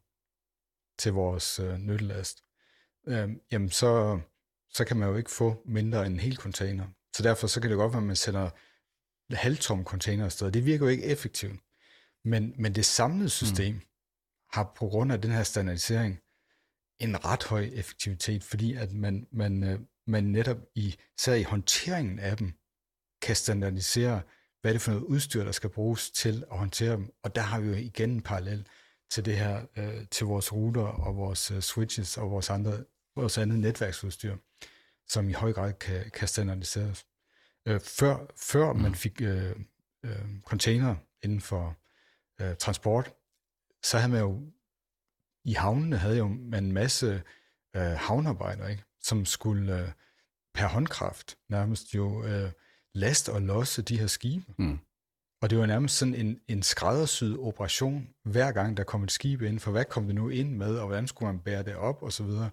til 0.99 1.13
vores 1.13 1.59
øh, 1.59 1.77
nyttelast, 1.77 2.43
øh, 3.07 3.29
jamen 3.51 3.69
så, 3.69 4.19
så 4.69 4.85
kan 4.85 4.97
man 4.97 5.09
jo 5.09 5.15
ikke 5.15 5.31
få 5.31 5.61
mindre 5.65 6.05
end 6.05 6.13
en 6.13 6.19
hel 6.19 6.35
container. 6.35 6.87
Så 7.15 7.23
derfor 7.23 7.47
så 7.47 7.61
kan 7.61 7.69
det 7.69 7.77
godt 7.77 7.91
være, 7.91 8.01
at 8.01 8.07
man 8.07 8.15
sender 8.15 8.49
halvtomme 9.35 9.83
container 9.83 10.25
afsted. 10.25 10.51
Det 10.51 10.65
virker 10.65 10.85
jo 10.85 10.89
ikke 10.89 11.03
effektivt. 11.03 11.59
Men, 12.25 12.53
men 12.57 12.75
det 12.75 12.85
samlede 12.85 13.29
system 13.29 13.73
mm. 13.73 13.81
har 14.53 14.73
på 14.77 14.87
grund 14.87 15.11
af 15.11 15.21
den 15.21 15.31
her 15.31 15.43
standardisering 15.43 16.19
en 16.99 17.25
ret 17.25 17.43
høj 17.43 17.69
effektivitet, 17.73 18.43
fordi 18.43 18.73
at 18.75 18.91
man, 18.91 19.27
man, 19.31 19.63
øh, 19.63 19.79
man 20.07 20.23
netop 20.23 20.57
i, 20.75 20.95
så 21.17 21.33
i 21.33 21.43
håndteringen 21.43 22.19
af 22.19 22.37
dem 22.37 22.53
kan 23.21 23.35
standardisere, 23.35 24.21
hvad 24.61 24.71
er 24.71 24.73
det 24.73 24.81
for 24.81 24.91
noget 24.91 25.05
udstyr, 25.05 25.43
der 25.43 25.51
skal 25.51 25.69
bruges 25.69 26.11
til 26.11 26.43
at 26.51 26.57
håndtere 26.57 26.91
dem. 26.91 27.13
Og 27.23 27.35
der 27.35 27.41
har 27.41 27.59
vi 27.59 27.67
jo 27.67 27.73
igen 27.73 28.09
en 28.09 28.21
parallel 28.21 28.67
til 29.09 29.25
det 29.25 29.37
her, 29.37 29.65
øh, 29.75 30.07
til 30.11 30.25
vores 30.25 30.53
router 30.53 30.81
og 30.81 31.15
vores 31.15 31.51
øh, 31.51 31.59
switches 31.59 32.17
og 32.17 32.31
vores 32.31 32.49
andre 32.49 32.83
vores 33.15 33.37
andet 33.37 33.59
netværksudstyr, 33.59 34.37
som 35.07 35.29
i 35.29 35.33
høj 35.33 35.53
grad 35.53 35.73
kan, 35.73 36.11
kan 36.13 36.27
standardiseres. 36.27 37.05
Øh, 37.65 37.79
før 37.79 38.17
før 38.37 38.73
mm. 38.73 38.79
man 38.79 38.95
fik 38.95 39.21
øh, 39.21 39.55
øh, 40.03 40.41
container 40.45 40.95
inden 41.23 41.41
for 41.41 41.77
øh, 42.41 42.55
transport, 42.55 43.13
så 43.83 43.97
havde 43.97 44.11
man 44.11 44.21
jo, 44.21 44.51
i 45.45 45.53
havnene 45.53 45.97
havde 45.97 46.17
jo 46.17 46.27
man 46.27 46.63
en 46.63 46.71
masse 46.71 47.23
øh, 47.75 47.81
havnearbejdere, 47.81 48.71
ikke? 48.71 48.83
som 49.01 49.25
skulle 49.25 49.81
øh, 49.81 49.91
per 50.53 50.67
håndkraft 50.67 51.37
nærmest 51.49 51.95
jo 51.95 52.23
øh, 52.25 52.51
laste 52.93 53.33
og 53.33 53.41
losse 53.41 53.81
de 53.81 53.99
her 53.99 54.07
skibe. 54.07 54.45
Mm. 54.57 54.79
Og 55.41 55.49
det 55.49 55.57
var 55.57 55.65
nærmest 55.65 55.97
sådan 55.97 56.15
en, 56.15 56.39
en 56.47 56.63
skræddersyet 56.63 57.37
operation, 57.39 58.09
hver 58.23 58.51
gang 58.51 58.77
der 58.77 58.83
kom 58.83 59.03
et 59.03 59.11
skib 59.11 59.41
ind, 59.41 59.59
for 59.59 59.71
hvad 59.71 59.85
kom 59.85 60.05
det 60.05 60.15
nu 60.15 60.29
ind 60.29 60.55
med, 60.55 60.77
og 60.77 60.87
hvordan 60.87 61.07
skulle 61.07 61.31
man 61.33 61.41
bære 61.41 61.63
det 61.63 61.75
op, 61.75 62.03
og 62.03 62.13
så 62.13 62.23
videre. 62.23 62.49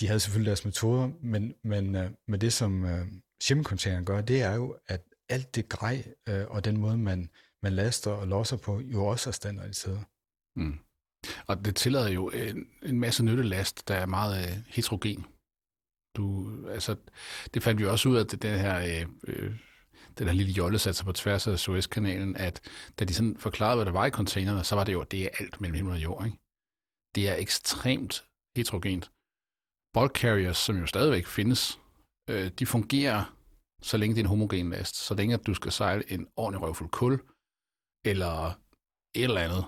De 0.00 0.06
havde 0.06 0.20
selvfølgelig 0.20 0.50
deres 0.50 0.64
metoder, 0.64 1.10
men, 1.22 1.54
men 1.64 1.94
øh, 1.94 2.10
med 2.28 2.38
det, 2.38 2.52
som 2.52 2.84
øh, 2.84 3.06
shipping 3.42 4.06
gør, 4.06 4.20
det 4.20 4.42
er 4.42 4.54
jo, 4.54 4.76
at 4.86 5.02
alt 5.28 5.54
det 5.54 5.68
grej 5.68 6.04
øh, 6.28 6.46
og 6.48 6.64
den 6.64 6.76
måde, 6.76 6.98
man, 6.98 7.30
man 7.62 7.72
laster 7.72 8.10
og 8.10 8.28
losser 8.28 8.56
på, 8.56 8.80
jo 8.80 9.06
også 9.06 9.30
er 9.30 9.32
standardiseret. 9.32 10.04
Mm. 10.56 10.78
Og 11.46 11.64
det 11.64 11.76
tillader 11.76 12.08
jo 12.08 12.28
en, 12.28 12.66
en 12.82 13.00
masse 13.00 13.24
nyttelast, 13.24 13.88
der 13.88 13.94
er 13.94 14.06
meget 14.06 14.48
øh, 14.48 14.64
heterogen. 14.66 15.26
Du, 16.16 16.50
altså, 16.68 16.96
det 17.54 17.62
fandt 17.62 17.80
vi 17.80 17.86
også 17.86 18.08
ud 18.08 18.16
af, 18.16 18.20
at 18.20 18.42
den 18.42 18.58
her 18.58 18.78
øh, 18.78 19.06
øh 19.26 19.56
den 20.18 20.26
her 20.26 20.34
lille 20.34 20.52
jolle 20.52 20.78
satte 20.78 20.96
sig 20.96 21.06
på 21.06 21.12
tværs 21.12 21.46
af 21.46 21.58
Suezkanalen, 21.58 22.36
at 22.36 22.60
da 22.98 23.04
de 23.04 23.14
sådan 23.14 23.36
forklarede, 23.36 23.76
hvad 23.76 23.86
der 23.86 23.92
var 23.92 24.06
i 24.06 24.10
containerne, 24.10 24.64
så 24.64 24.74
var 24.74 24.84
det 24.84 24.92
jo, 24.92 25.02
det 25.02 25.24
er 25.24 25.28
alt 25.40 25.60
mellem 25.60 25.76
himmel 25.76 25.92
og 25.94 26.02
jord. 26.02 26.26
Ikke? 26.26 26.38
Det 27.14 27.28
er 27.28 27.36
ekstremt 27.36 28.24
heterogent. 28.56 29.10
Bulk 29.94 30.16
carriers, 30.16 30.56
som 30.56 30.76
jo 30.76 30.86
stadigvæk 30.86 31.26
findes, 31.26 31.80
øh, 32.30 32.50
de 32.58 32.66
fungerer, 32.66 33.36
så 33.82 33.96
længe 33.96 34.14
det 34.14 34.20
er 34.20 34.24
en 34.24 34.28
homogen 34.28 34.70
last. 34.70 34.96
Så 34.96 35.14
længe 35.14 35.34
at 35.34 35.46
du 35.46 35.54
skal 35.54 35.72
sejle 35.72 36.12
en 36.12 36.28
ordentlig 36.36 36.62
røvfuld 36.62 36.90
kul, 36.90 37.20
eller 38.04 38.60
et 39.14 39.24
eller 39.24 39.40
andet, 39.40 39.64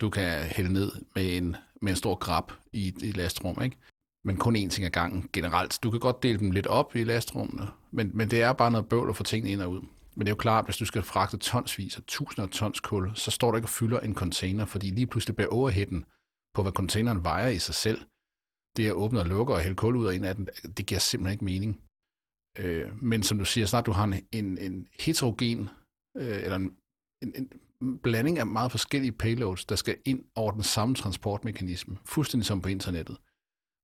du 0.00 0.10
kan 0.10 0.42
hælde 0.42 0.72
ned 0.72 0.92
med 1.14 1.36
en, 1.36 1.56
med 1.82 1.92
en 1.92 1.96
stor 1.96 2.14
grab 2.14 2.52
i, 2.72 2.88
et 2.88 3.16
lastrum, 3.16 3.62
ikke? 3.62 3.76
Men 4.24 4.36
kun 4.36 4.56
én 4.56 4.68
ting 4.68 4.86
ad 4.86 4.90
gangen 4.90 5.30
generelt. 5.32 5.78
Du 5.82 5.90
kan 5.90 6.00
godt 6.00 6.22
dele 6.22 6.38
dem 6.38 6.50
lidt 6.50 6.66
op 6.66 6.96
i 6.96 7.04
lastrummene, 7.04 7.68
men, 7.90 8.10
men 8.14 8.30
det 8.30 8.42
er 8.42 8.52
bare 8.52 8.70
noget 8.70 8.88
bøvl 8.88 9.08
at 9.08 9.16
få 9.16 9.22
tingene 9.22 9.52
ind 9.52 9.62
og 9.62 9.70
ud. 9.70 9.80
Men 10.14 10.26
det 10.26 10.26
er 10.26 10.36
jo 10.36 10.36
klart, 10.36 10.62
at 10.62 10.66
hvis 10.66 10.76
du 10.76 10.84
skal 10.84 11.02
fragte 11.02 11.36
tonsvis 11.36 11.96
af 11.96 12.02
tusinder 12.06 12.42
af 12.42 12.52
tons 12.52 12.80
kul, 12.80 13.10
så 13.14 13.30
står 13.30 13.50
der 13.50 13.58
ikke 13.58 13.66
og 13.66 13.70
fylder 13.70 14.00
en 14.00 14.14
container, 14.14 14.64
fordi 14.64 14.90
lige 14.90 15.06
pludselig 15.06 15.36
bliver 15.36 15.50
overheden 15.50 16.04
på, 16.54 16.62
hvad 16.62 16.72
containeren 16.72 17.24
vejer 17.24 17.48
i 17.48 17.58
sig 17.58 17.74
selv. 17.74 18.00
Det 18.76 18.86
at 18.86 18.92
åbne 18.92 19.20
og 19.20 19.26
lukke 19.26 19.54
og 19.54 19.60
hælde 19.60 19.76
kul 19.76 19.96
ud 19.96 20.06
og 20.06 20.16
en 20.16 20.24
af 20.24 20.34
den, 20.34 20.48
det 20.76 20.86
giver 20.86 20.98
simpelthen 20.98 21.32
ikke 21.32 21.44
mening. 21.44 21.80
Øh, 22.58 23.02
men 23.02 23.22
som 23.22 23.38
du 23.38 23.44
siger, 23.44 23.66
snart 23.66 23.86
du 23.86 23.92
har 23.92 24.04
en, 24.04 24.14
en, 24.32 24.58
en 24.58 24.86
heterogen, 25.00 25.68
øh, 26.16 26.42
eller 26.42 26.56
en, 26.56 26.76
en, 27.22 27.50
en 27.82 27.98
blanding 27.98 28.38
af 28.38 28.46
meget 28.46 28.70
forskellige 28.70 29.12
payloads, 29.12 29.64
der 29.64 29.76
skal 29.76 29.96
ind 30.04 30.24
over 30.34 30.52
den 30.52 30.62
samme 30.62 30.94
transportmekanisme, 30.94 31.98
fuldstændig 32.04 32.46
som 32.46 32.62
på 32.62 32.68
internettet, 32.68 33.16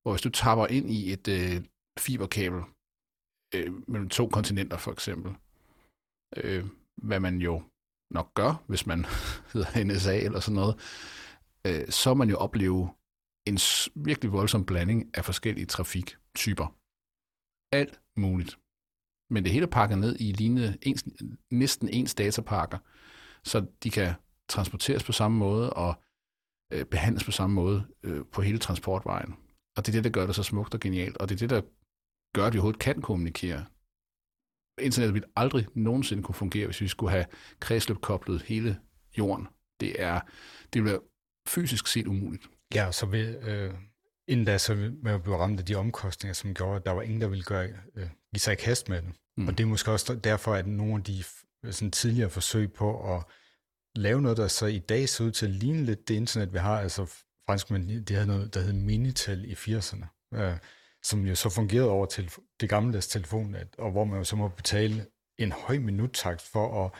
hvor 0.06 0.12
hvis 0.12 0.22
du 0.22 0.30
tapper 0.30 0.66
ind 0.66 0.90
i 0.90 1.12
et 1.12 1.28
øh, 1.28 1.64
fiberkabel 1.98 2.62
øh, 3.54 3.88
mellem 3.88 4.08
to 4.08 4.28
kontinenter 4.28 4.76
for 4.76 4.92
eksempel, 4.92 5.34
øh, 6.36 6.64
hvad 6.96 7.20
man 7.20 7.38
jo 7.40 7.62
nok 8.10 8.34
gør, 8.34 8.64
hvis 8.66 8.86
man 8.86 9.04
hedder 9.52 9.84
NSA 9.84 10.16
eller 10.16 10.40
sådan 10.40 10.54
noget, 10.54 10.74
øh, 11.66 11.88
så 11.88 12.14
man 12.14 12.28
jo 12.28 12.36
opleve 12.36 12.90
en 13.46 13.58
virkelig 13.94 14.32
voldsom 14.32 14.66
blanding 14.66 15.10
af 15.14 15.24
forskellige 15.24 15.66
trafiktyper. 15.66 16.66
Alt 17.72 18.00
muligt. 18.16 18.58
Men 19.30 19.44
det 19.44 19.52
hele 19.52 19.66
pakker 19.66 19.96
ned 19.96 20.16
i 20.20 20.32
lignende 20.32 20.78
ens, 20.82 21.04
næsten 21.50 21.88
ens 21.88 22.14
datapakker, 22.14 22.78
så 23.44 23.66
de 23.82 23.90
kan 23.90 24.14
transporteres 24.48 25.04
på 25.04 25.12
samme 25.12 25.38
måde 25.38 25.72
og 25.72 25.94
øh, 26.72 26.84
behandles 26.84 27.24
på 27.24 27.30
samme 27.30 27.54
måde 27.54 27.86
øh, 28.02 28.24
på 28.32 28.42
hele 28.42 28.58
transportvejen. 28.58 29.45
Og 29.76 29.86
det 29.86 29.88
er 29.88 29.92
det, 29.92 30.04
der 30.04 30.10
gør 30.10 30.26
det 30.26 30.34
så 30.34 30.42
smukt 30.42 30.74
og 30.74 30.80
genialt, 30.80 31.16
og 31.16 31.28
det 31.28 31.34
er 31.34 31.38
det, 31.38 31.50
der 31.50 31.60
gør, 32.34 32.46
at 32.46 32.52
vi 32.52 32.58
overhovedet 32.58 32.80
kan 32.80 33.02
kommunikere. 33.02 33.66
Internettet 34.80 35.14
ville 35.14 35.28
aldrig 35.36 35.66
nogensinde 35.74 36.22
kunne 36.22 36.34
fungere, 36.34 36.66
hvis 36.66 36.80
vi 36.80 36.88
skulle 36.88 37.10
have 37.10 37.26
kredsløb 37.60 37.96
koblet 38.00 38.42
hele 38.42 38.80
jorden. 39.18 39.46
Det 39.80 40.02
er, 40.02 40.20
det 40.72 40.84
være 40.84 41.00
fysisk 41.48 41.86
set 41.86 42.06
umuligt. 42.06 42.48
Ja, 42.74 42.92
så 42.92 43.06
vil, 43.06 43.26
øh, 43.26 43.74
inden 44.28 44.46
da, 44.46 44.58
så 44.58 44.74
man 45.02 45.22
blive 45.22 45.36
ramt 45.36 45.60
af 45.60 45.66
de 45.66 45.74
omkostninger, 45.74 46.34
som 46.34 46.54
gjorde, 46.54 46.76
at 46.76 46.86
der 46.86 46.92
var 46.92 47.02
ingen, 47.02 47.20
der 47.20 47.28
ville 47.28 47.44
gøre, 47.44 47.68
øh, 47.94 48.08
give 48.32 48.40
sig 48.40 48.52
i 48.52 48.56
kast 48.56 48.88
med 48.88 49.02
det. 49.02 49.12
Mm. 49.36 49.48
Og 49.48 49.58
det 49.58 49.64
er 49.64 49.68
måske 49.68 49.90
også 49.92 50.14
derfor, 50.14 50.54
at 50.54 50.66
nogle 50.66 50.94
af 50.94 51.04
de 51.04 51.24
sådan 51.70 51.90
tidligere 51.90 52.30
forsøg 52.30 52.72
på 52.72 53.16
at 53.16 53.24
lave 53.96 54.22
noget, 54.22 54.36
der 54.36 54.48
så 54.48 54.66
i 54.66 54.78
dag 54.78 55.08
ser 55.08 55.24
ud 55.24 55.30
til 55.30 55.46
at 55.46 55.52
ligne 55.52 55.84
lidt 55.84 56.08
det 56.08 56.14
internet, 56.14 56.52
vi 56.52 56.58
har. 56.58 56.80
Altså 56.80 57.24
franskmænd, 57.46 58.06
de 58.06 58.14
havde 58.14 58.26
noget, 58.26 58.54
der 58.54 58.60
hed 58.60 58.72
Minitel 58.72 59.44
i 59.44 59.52
80'erne, 59.52 60.06
øh, 60.34 60.56
som 61.02 61.26
jo 61.26 61.34
så 61.34 61.50
fungerede 61.50 61.90
over 61.90 62.06
til 62.06 62.30
det 62.60 62.68
gamle 62.68 63.00
telefonnet, 63.00 63.68
og 63.78 63.90
hvor 63.90 64.04
man 64.04 64.18
jo 64.18 64.24
så 64.24 64.36
må 64.36 64.48
betale 64.48 65.06
en 65.38 65.52
høj 65.52 65.78
minuttakt 65.78 66.42
for 66.42 66.84
at 66.84 66.90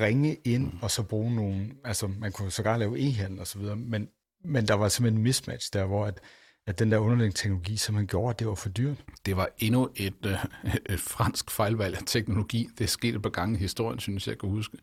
ringe 0.00 0.34
ind 0.34 0.72
mm. 0.72 0.78
og 0.82 0.90
så 0.90 1.02
bruge 1.02 1.34
nogle, 1.34 1.70
altså 1.84 2.06
man 2.06 2.32
kunne 2.32 2.50
sågar 2.50 2.76
lave 2.76 2.98
e-handel 2.98 3.40
og 3.40 3.46
så 3.46 3.58
videre, 3.58 3.76
men, 3.76 4.08
men 4.44 4.68
der 4.68 4.74
var 4.74 4.88
simpelthen 4.88 5.18
en 5.18 5.22
mismatch 5.22 5.72
der, 5.72 5.84
hvor 5.84 6.06
at, 6.06 6.20
at 6.66 6.78
den 6.78 6.92
der 6.92 6.98
underliggende 6.98 7.38
teknologi 7.38 7.76
simpelthen 7.76 8.06
gjorde, 8.06 8.30
at 8.30 8.38
det 8.38 8.46
var 8.46 8.54
for 8.54 8.68
dyrt. 8.68 9.04
Det 9.26 9.36
var 9.36 9.48
endnu 9.58 9.90
et, 9.96 10.26
øh, 10.26 10.44
et 10.94 11.00
fransk 11.00 11.50
fejlvalg 11.50 11.96
af 11.96 12.02
teknologi. 12.06 12.68
Det 12.78 12.84
er 12.84 12.88
sket 12.88 13.14
et 13.14 13.22
par 13.22 13.30
gange 13.30 13.56
i 13.56 13.58
historien, 13.58 14.00
synes 14.00 14.26
jeg, 14.26 14.30
jeg 14.32 14.38
kan 14.38 14.48
huske. 14.48 14.78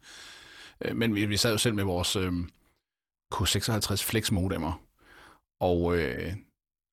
Øh, 0.82 0.96
men 0.96 1.16
vi, 1.16 1.26
vi 1.26 1.38
sad 1.38 1.52
jo 1.52 1.58
selv 1.58 1.76
med 1.76 1.84
vores 1.84 2.16
øh, 2.16 2.32
K56 3.36 3.96
Flex 3.96 4.32
modemer, 4.32 4.82
og, 5.62 5.98
øh, 5.98 6.34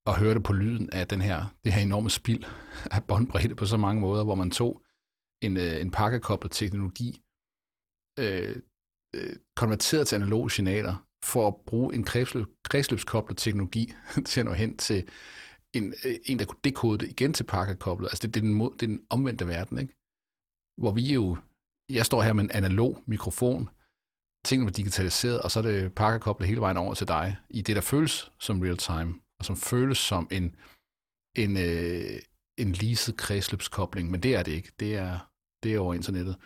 og 0.06 0.18
hørte 0.18 0.40
på 0.40 0.52
lyden 0.52 0.90
af 0.92 1.08
den 1.08 1.20
her, 1.20 1.54
det 1.64 1.72
her 1.72 1.82
enorme 1.82 2.10
spild 2.10 2.44
af 2.90 3.04
båndbredde 3.04 3.54
på 3.54 3.66
så 3.66 3.76
mange 3.76 4.00
måder, 4.00 4.24
hvor 4.24 4.34
man 4.34 4.50
tog 4.50 4.82
en, 5.42 5.56
øh, 5.56 5.80
en 5.80 5.90
pakkekoblet 5.90 6.52
teknologi, 6.52 7.22
øh, 8.18 8.56
øh, 9.16 9.36
konverteret 9.56 10.06
til 10.06 10.16
analoge 10.16 10.50
signaler, 10.50 11.08
for 11.24 11.48
at 11.48 11.54
bruge 11.66 11.94
en 11.94 12.04
kredsløb, 12.04 12.46
kredsløbskoblet 12.64 13.38
teknologi 13.38 13.92
til 14.26 14.40
at 14.40 14.46
nå 14.46 14.52
hen 14.52 14.76
til 14.76 15.08
en, 15.74 15.94
øh, 16.04 16.14
en 16.24 16.38
der 16.38 16.44
kunne 16.44 16.60
dekode 16.64 16.98
det 16.98 17.10
igen 17.10 17.32
til 17.32 17.44
pakkekoblet. 17.44 18.08
Altså 18.08 18.26
det, 18.26 18.34
det, 18.34 18.40
er 18.40 18.44
den, 18.44 18.60
det 18.60 18.82
er 18.82 18.86
den 18.86 19.00
omvendte 19.10 19.46
verden, 19.48 19.78
ikke? 19.78 19.94
Hvor 20.80 20.92
vi 20.92 21.12
jo, 21.12 21.36
jeg 21.90 22.06
står 22.06 22.22
her 22.22 22.32
med 22.32 22.44
en 22.44 22.50
analog 22.50 23.02
mikrofon, 23.06 23.68
tingene 24.44 24.66
bliver 24.66 24.76
digitaliseret, 24.76 25.40
og 25.42 25.50
så 25.50 25.58
er 25.58 25.62
det 25.62 25.94
pakkekoblet 25.94 26.48
hele 26.48 26.60
vejen 26.60 26.76
over 26.76 26.94
til 26.94 27.08
dig, 27.08 27.36
i 27.50 27.62
det, 27.62 27.76
der 27.76 27.82
føles 27.82 28.32
som 28.38 28.60
real 28.60 28.76
time, 28.76 29.20
og 29.38 29.44
som 29.44 29.56
føles 29.56 29.98
som 29.98 30.28
en, 30.30 30.56
en, 31.36 31.56
øh, 31.56 32.18
en 32.58 32.72
leaset 32.72 33.16
kredsløbskobling, 33.16 34.10
men 34.10 34.22
det 34.22 34.34
er 34.34 34.42
det 34.42 34.52
ikke. 34.52 34.72
Det 34.80 34.96
er, 34.96 35.30
det 35.62 35.74
er 35.74 35.78
over 35.78 35.94
internettet. 35.94 36.36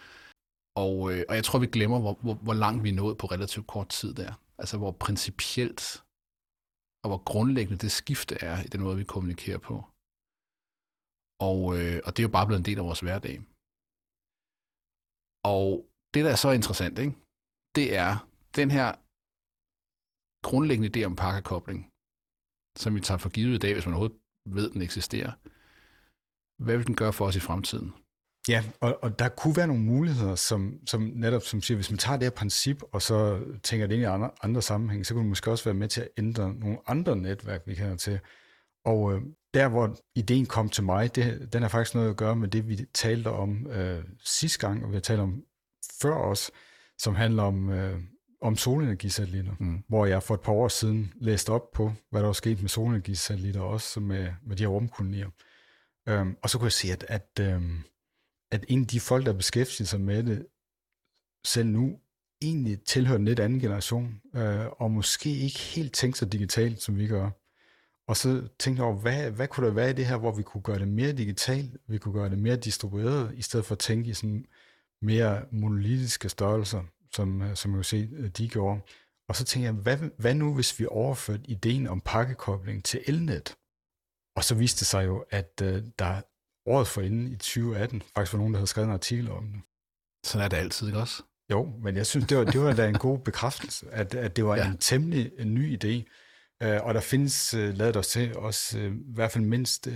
Og, 0.76 1.12
øh, 1.12 1.24
og 1.28 1.34
jeg 1.34 1.44
tror, 1.44 1.58
vi 1.58 1.66
glemmer, 1.66 2.00
hvor, 2.00 2.14
hvor, 2.22 2.34
hvor 2.34 2.54
langt 2.54 2.84
vi 2.84 2.88
er 2.88 2.94
nået 2.94 3.18
på 3.18 3.26
relativt 3.26 3.66
kort 3.66 3.88
tid 3.88 4.14
der. 4.14 4.32
Altså, 4.58 4.78
hvor 4.78 4.92
principielt 4.92 6.02
og 7.02 7.08
hvor 7.10 7.22
grundlæggende 7.32 7.78
det 7.78 7.92
skifte 7.92 8.34
er 8.34 8.56
i 8.66 8.68
den 8.72 8.80
måde, 8.82 8.96
vi 8.96 9.04
kommunikerer 9.04 9.58
på. 9.58 9.74
Og, 11.48 11.60
øh, 11.78 11.98
og 12.04 12.10
det 12.12 12.20
er 12.20 12.28
jo 12.28 12.36
bare 12.36 12.46
blevet 12.46 12.60
en 12.60 12.68
del 12.70 12.78
af 12.78 12.84
vores 12.84 13.00
hverdag. 13.00 13.36
Og 15.54 15.66
det, 16.14 16.24
der 16.24 16.30
er 16.30 16.40
så 16.44 16.50
interessant, 16.50 16.98
ikke? 16.98 17.14
Det 17.74 17.96
er 17.96 18.28
den 18.56 18.70
her 18.70 18.92
grundlæggende 20.42 20.90
idé 21.00 21.04
om 21.04 21.16
pakkekobling, 21.16 21.90
som 22.76 22.94
vi 22.94 23.00
tager 23.00 23.18
for 23.18 23.28
givet 23.28 23.54
i 23.54 23.58
dag, 23.58 23.72
hvis 23.72 23.86
man 23.86 23.94
overhovedet 23.94 24.18
ved, 24.46 24.70
den 24.70 24.82
eksisterer. 24.82 25.32
Hvad 26.62 26.76
vil 26.76 26.86
den 26.86 26.96
gøre 26.96 27.12
for 27.12 27.26
os 27.26 27.36
i 27.36 27.40
fremtiden? 27.40 27.92
Ja, 28.48 28.64
og, 28.80 28.98
og 29.02 29.18
der 29.18 29.28
kunne 29.28 29.56
være 29.56 29.66
nogle 29.66 29.82
muligheder, 29.82 30.34
som, 30.34 30.86
som 30.86 31.02
netop 31.14 31.42
som 31.42 31.62
siger, 31.62 31.76
hvis 31.76 31.90
man 31.90 31.98
tager 31.98 32.16
det 32.16 32.26
her 32.26 32.30
princip, 32.30 32.82
og 32.92 33.02
så 33.02 33.44
tænker 33.62 33.86
det 33.86 33.94
ind 33.94 34.02
i 34.02 34.06
andre, 34.06 34.30
andre 34.42 34.62
sammenhænge, 34.62 35.04
så 35.04 35.14
kunne 35.14 35.22
det 35.22 35.28
måske 35.28 35.50
også 35.50 35.64
være 35.64 35.74
med 35.74 35.88
til 35.88 36.00
at 36.00 36.08
ændre 36.18 36.54
nogle 36.54 36.78
andre 36.86 37.16
netværk, 37.16 37.62
vi 37.66 37.74
kender 37.74 37.96
til. 37.96 38.20
Og 38.84 39.14
øh, 39.14 39.22
der, 39.54 39.68
hvor 39.68 39.96
ideen 40.14 40.46
kom 40.46 40.68
til 40.68 40.84
mig, 40.84 41.14
det, 41.14 41.52
den 41.52 41.62
har 41.62 41.68
faktisk 41.68 41.94
noget 41.94 42.10
at 42.10 42.16
gøre 42.16 42.36
med 42.36 42.48
det, 42.48 42.68
vi 42.68 42.76
talte 42.94 43.28
om 43.30 43.66
øh, 43.66 44.04
sidste 44.24 44.66
gang, 44.66 44.84
og 44.84 44.90
vi 44.90 44.96
har 44.96 45.00
talt 45.00 45.20
om 45.20 45.44
før 46.02 46.14
os, 46.14 46.50
som 47.02 47.14
handler 47.14 47.42
om, 47.42 47.70
øh, 47.70 48.00
om 48.40 48.56
solenergisatellitter, 48.56 49.52
mm. 49.60 49.82
hvor 49.88 50.06
jeg 50.06 50.22
for 50.22 50.34
et 50.34 50.40
par 50.40 50.52
år 50.52 50.68
siden 50.68 51.12
læste 51.16 51.50
op 51.50 51.70
på, 51.74 51.92
hvad 52.10 52.20
der 52.20 52.26
var 52.26 52.32
sket 52.32 52.60
med 52.60 52.68
solenergisatellitter, 52.68 53.60
også 53.60 54.00
med, 54.00 54.32
med 54.42 54.56
de 54.56 54.62
her 54.62 54.68
rumkolonier. 54.68 55.30
Øhm, 56.08 56.36
og 56.42 56.50
så 56.50 56.58
kunne 56.58 56.66
jeg 56.66 56.72
se, 56.72 56.92
at, 56.92 57.04
at, 57.08 57.30
øhm, 57.40 57.78
at 58.52 58.64
en 58.68 58.80
af 58.80 58.86
de 58.86 59.00
folk, 59.00 59.26
der 59.26 59.32
beskæftiger 59.32 59.86
sig 59.86 60.00
med 60.00 60.22
det, 60.22 60.46
selv 61.44 61.68
nu 61.68 61.98
egentlig 62.42 62.84
tilhører 62.84 63.18
en 63.18 63.24
lidt 63.24 63.40
anden 63.40 63.60
generation, 63.60 64.20
øh, 64.34 64.66
og 64.66 64.90
måske 64.90 65.30
ikke 65.30 65.58
helt 65.58 65.94
tænker 65.94 66.16
så 66.16 66.24
digitalt, 66.24 66.82
som 66.82 66.98
vi 66.98 67.06
gør. 67.06 67.30
Og 68.08 68.16
så 68.16 68.48
tænkte 68.58 68.80
jeg 68.80 68.86
over, 68.90 69.00
hvad, 69.00 69.30
hvad 69.30 69.48
kunne 69.48 69.66
der 69.66 69.72
være 69.72 69.90
i 69.90 69.92
det 69.92 70.06
her, 70.06 70.16
hvor 70.16 70.32
vi 70.32 70.42
kunne 70.42 70.62
gøre 70.62 70.78
det 70.78 70.88
mere 70.88 71.12
digitalt, 71.12 71.76
vi 71.88 71.98
kunne 71.98 72.14
gøre 72.14 72.30
det 72.30 72.38
mere 72.38 72.56
distribueret, 72.56 73.34
i 73.34 73.42
stedet 73.42 73.66
for 73.66 73.74
at 73.74 73.78
tænke 73.78 74.10
i 74.10 74.14
sådan 74.14 74.46
mere 75.02 75.42
monolitiske 75.52 76.28
størrelser, 76.28 76.82
som, 77.14 77.42
øh, 77.42 77.56
som 77.56 77.70
jeg 77.70 77.76
kan 77.76 77.84
se, 77.84 78.08
øh, 78.12 78.28
de 78.28 78.48
gjorde. 78.48 78.80
Og 79.28 79.36
så 79.36 79.44
tænkte 79.44 79.66
jeg, 79.66 79.72
hvad, 79.72 79.96
hvad 80.18 80.34
nu, 80.34 80.54
hvis 80.54 80.80
vi 80.80 80.86
overførte 80.86 81.42
ideen 81.50 81.86
om 81.86 82.00
pakkekobling 82.00 82.84
til 82.84 83.00
elnet? 83.06 83.54
Og 84.36 84.44
så 84.44 84.54
viste 84.54 84.78
det 84.78 84.86
sig 84.86 85.06
jo, 85.06 85.24
at 85.30 85.62
uh, 85.62 85.68
der 85.98 86.20
året 86.66 86.86
forinden 86.86 87.32
i 87.32 87.36
2018 87.36 88.02
faktisk 88.02 88.32
var 88.32 88.38
nogen, 88.38 88.54
der 88.54 88.58
havde 88.58 88.66
skrevet 88.66 88.86
en 88.86 88.94
artikel 88.94 89.30
om 89.30 89.44
det. 89.44 89.60
Sådan 90.24 90.44
er 90.44 90.48
det 90.48 90.56
altid, 90.56 90.86
ikke 90.86 90.98
også? 90.98 91.22
Jo, 91.50 91.72
men 91.82 91.96
jeg 91.96 92.06
synes, 92.06 92.26
det 92.26 92.38
var, 92.38 92.44
det 92.44 92.60
var 92.60 92.72
da 92.72 92.88
en 92.88 92.98
god 92.98 93.18
bekræftelse, 93.18 93.86
at, 93.90 94.14
at 94.14 94.36
det 94.36 94.44
var 94.44 94.56
ja. 94.56 94.66
en 94.66 94.78
temmelig 94.78 95.32
en 95.38 95.54
ny 95.54 95.84
idé. 95.84 96.04
Uh, 96.64 96.86
og 96.86 96.94
der 96.94 97.00
findes, 97.00 97.54
uh, 97.54 97.60
lavet 97.60 97.96
os 97.96 98.08
til, 98.08 98.36
også 98.36 98.78
uh, 98.78 98.84
i 98.84 99.14
hvert 99.14 99.32
fald 99.32 99.44
mindst 99.44 99.88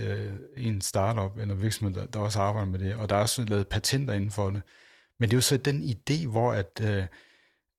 en 0.57 0.81
startup 0.81 1.37
eller 1.37 1.55
virksomhed, 1.55 1.95
der, 1.95 2.05
der 2.05 2.19
også 2.19 2.39
arbejder 2.39 2.71
med 2.71 2.79
det. 2.79 2.95
Og 2.95 3.09
der 3.09 3.15
er 3.15 3.21
også 3.21 3.43
lavet 3.43 3.67
patenter 3.67 4.13
inden 4.13 4.31
for 4.31 4.49
det. 4.49 4.61
Men 5.19 5.29
det 5.29 5.33
er 5.33 5.37
jo 5.37 5.41
så 5.41 5.57
den 5.57 5.83
idé, 5.83 6.27
hvor 6.27 6.51
at, 6.51 6.81
øh, 6.83 7.05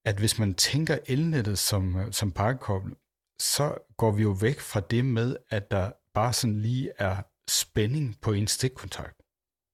at 0.05 0.19
hvis 0.19 0.39
man 0.39 0.55
tænker 0.55 0.99
elnettet 1.07 1.59
som, 1.59 1.97
øh, 1.97 2.13
som 2.13 2.33
pakkekoblet, 2.33 2.97
så 3.39 3.79
går 3.97 4.11
vi 4.11 4.23
jo 4.23 4.31
væk 4.31 4.61
fra 4.61 4.81
det 4.81 5.05
med, 5.05 5.37
at 5.51 5.71
der 5.71 5.93
bare 6.15 6.33
sådan 6.33 6.61
lige 6.61 6.93
er 6.99 7.23
spænding 7.51 8.21
på 8.21 8.33
en 8.33 8.47
stikkontakt. 8.47 9.23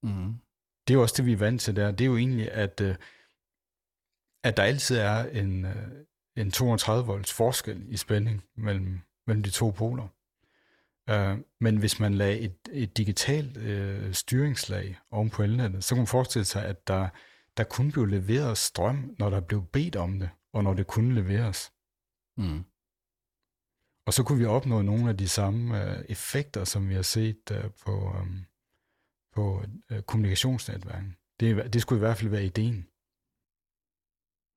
Mm. 0.03 0.35
Det 0.89 0.95
er 0.95 0.99
jo 0.99 1.03
også 1.03 1.15
det, 1.17 1.27
vi 1.27 1.33
er 1.33 1.37
vant 1.37 1.61
til 1.61 1.77
der. 1.77 1.91
Det 1.91 2.01
er 2.01 2.09
jo 2.09 2.17
egentlig, 2.17 2.53
at, 2.53 2.81
øh, 2.81 2.97
at 4.45 4.57
der 4.57 4.63
altid 4.63 4.97
er 4.97 5.25
en, 5.25 5.65
øh, 5.65 5.93
en 6.37 6.51
230 6.51 7.07
volts 7.07 7.33
forskel 7.33 7.85
i 7.89 7.97
spænding 7.97 8.45
mellem, 8.57 9.01
mellem 9.27 9.43
de 9.43 9.51
to 9.51 9.71
poler. 9.71 10.09
Uh, 11.11 11.39
men 11.61 11.77
hvis 11.77 12.01
man 12.01 12.15
lagde 12.15 12.39
et, 12.39 12.57
et 12.73 12.97
digitalt 12.97 13.57
uh, 13.57 14.13
styringslag 14.13 14.99
oven 15.11 15.31
på 15.31 15.43
elnettet, 15.43 15.85
så 15.85 15.95
kan 15.95 16.01
man 16.01 16.07
forestille 16.07 16.45
sig, 16.45 16.65
at 16.65 16.89
der 16.89 17.09
der 17.57 17.65
kunne 17.65 17.93
blive 17.93 18.11
leveret 18.11 18.59
strøm, 18.59 19.17
når 19.19 19.31
der 19.31 19.41
blev 19.41 19.67
bedt 19.67 19.97
om 19.97 20.19
det, 20.19 20.31
og 20.53 20.65
når 20.65 20.75
det 20.75 20.87
kunne 20.87 21.15
leveres. 21.15 21.73
Mm. 22.37 22.65
Og 24.07 24.13
så 24.13 24.25
kunne 24.25 24.39
vi 24.39 24.45
opnå 24.45 24.83
nogle 24.83 25.11
af 25.11 25.17
de 25.17 25.29
samme 25.29 25.65
uh, 25.75 26.05
effekter, 26.09 26.65
som 26.65 26.89
vi 26.89 26.95
har 26.95 27.03
set 27.03 27.51
uh, 27.51 27.71
på, 27.85 27.93
um, 28.21 28.47
på 29.35 29.65
uh, 29.91 30.01
kommunikationsnetværken. 30.01 31.17
Det, 31.41 31.73
det 31.73 31.83
skulle 31.83 31.99
i 31.99 32.05
hvert 32.07 32.17
fald 32.19 32.31
være 32.31 32.45
ideen. 32.45 32.89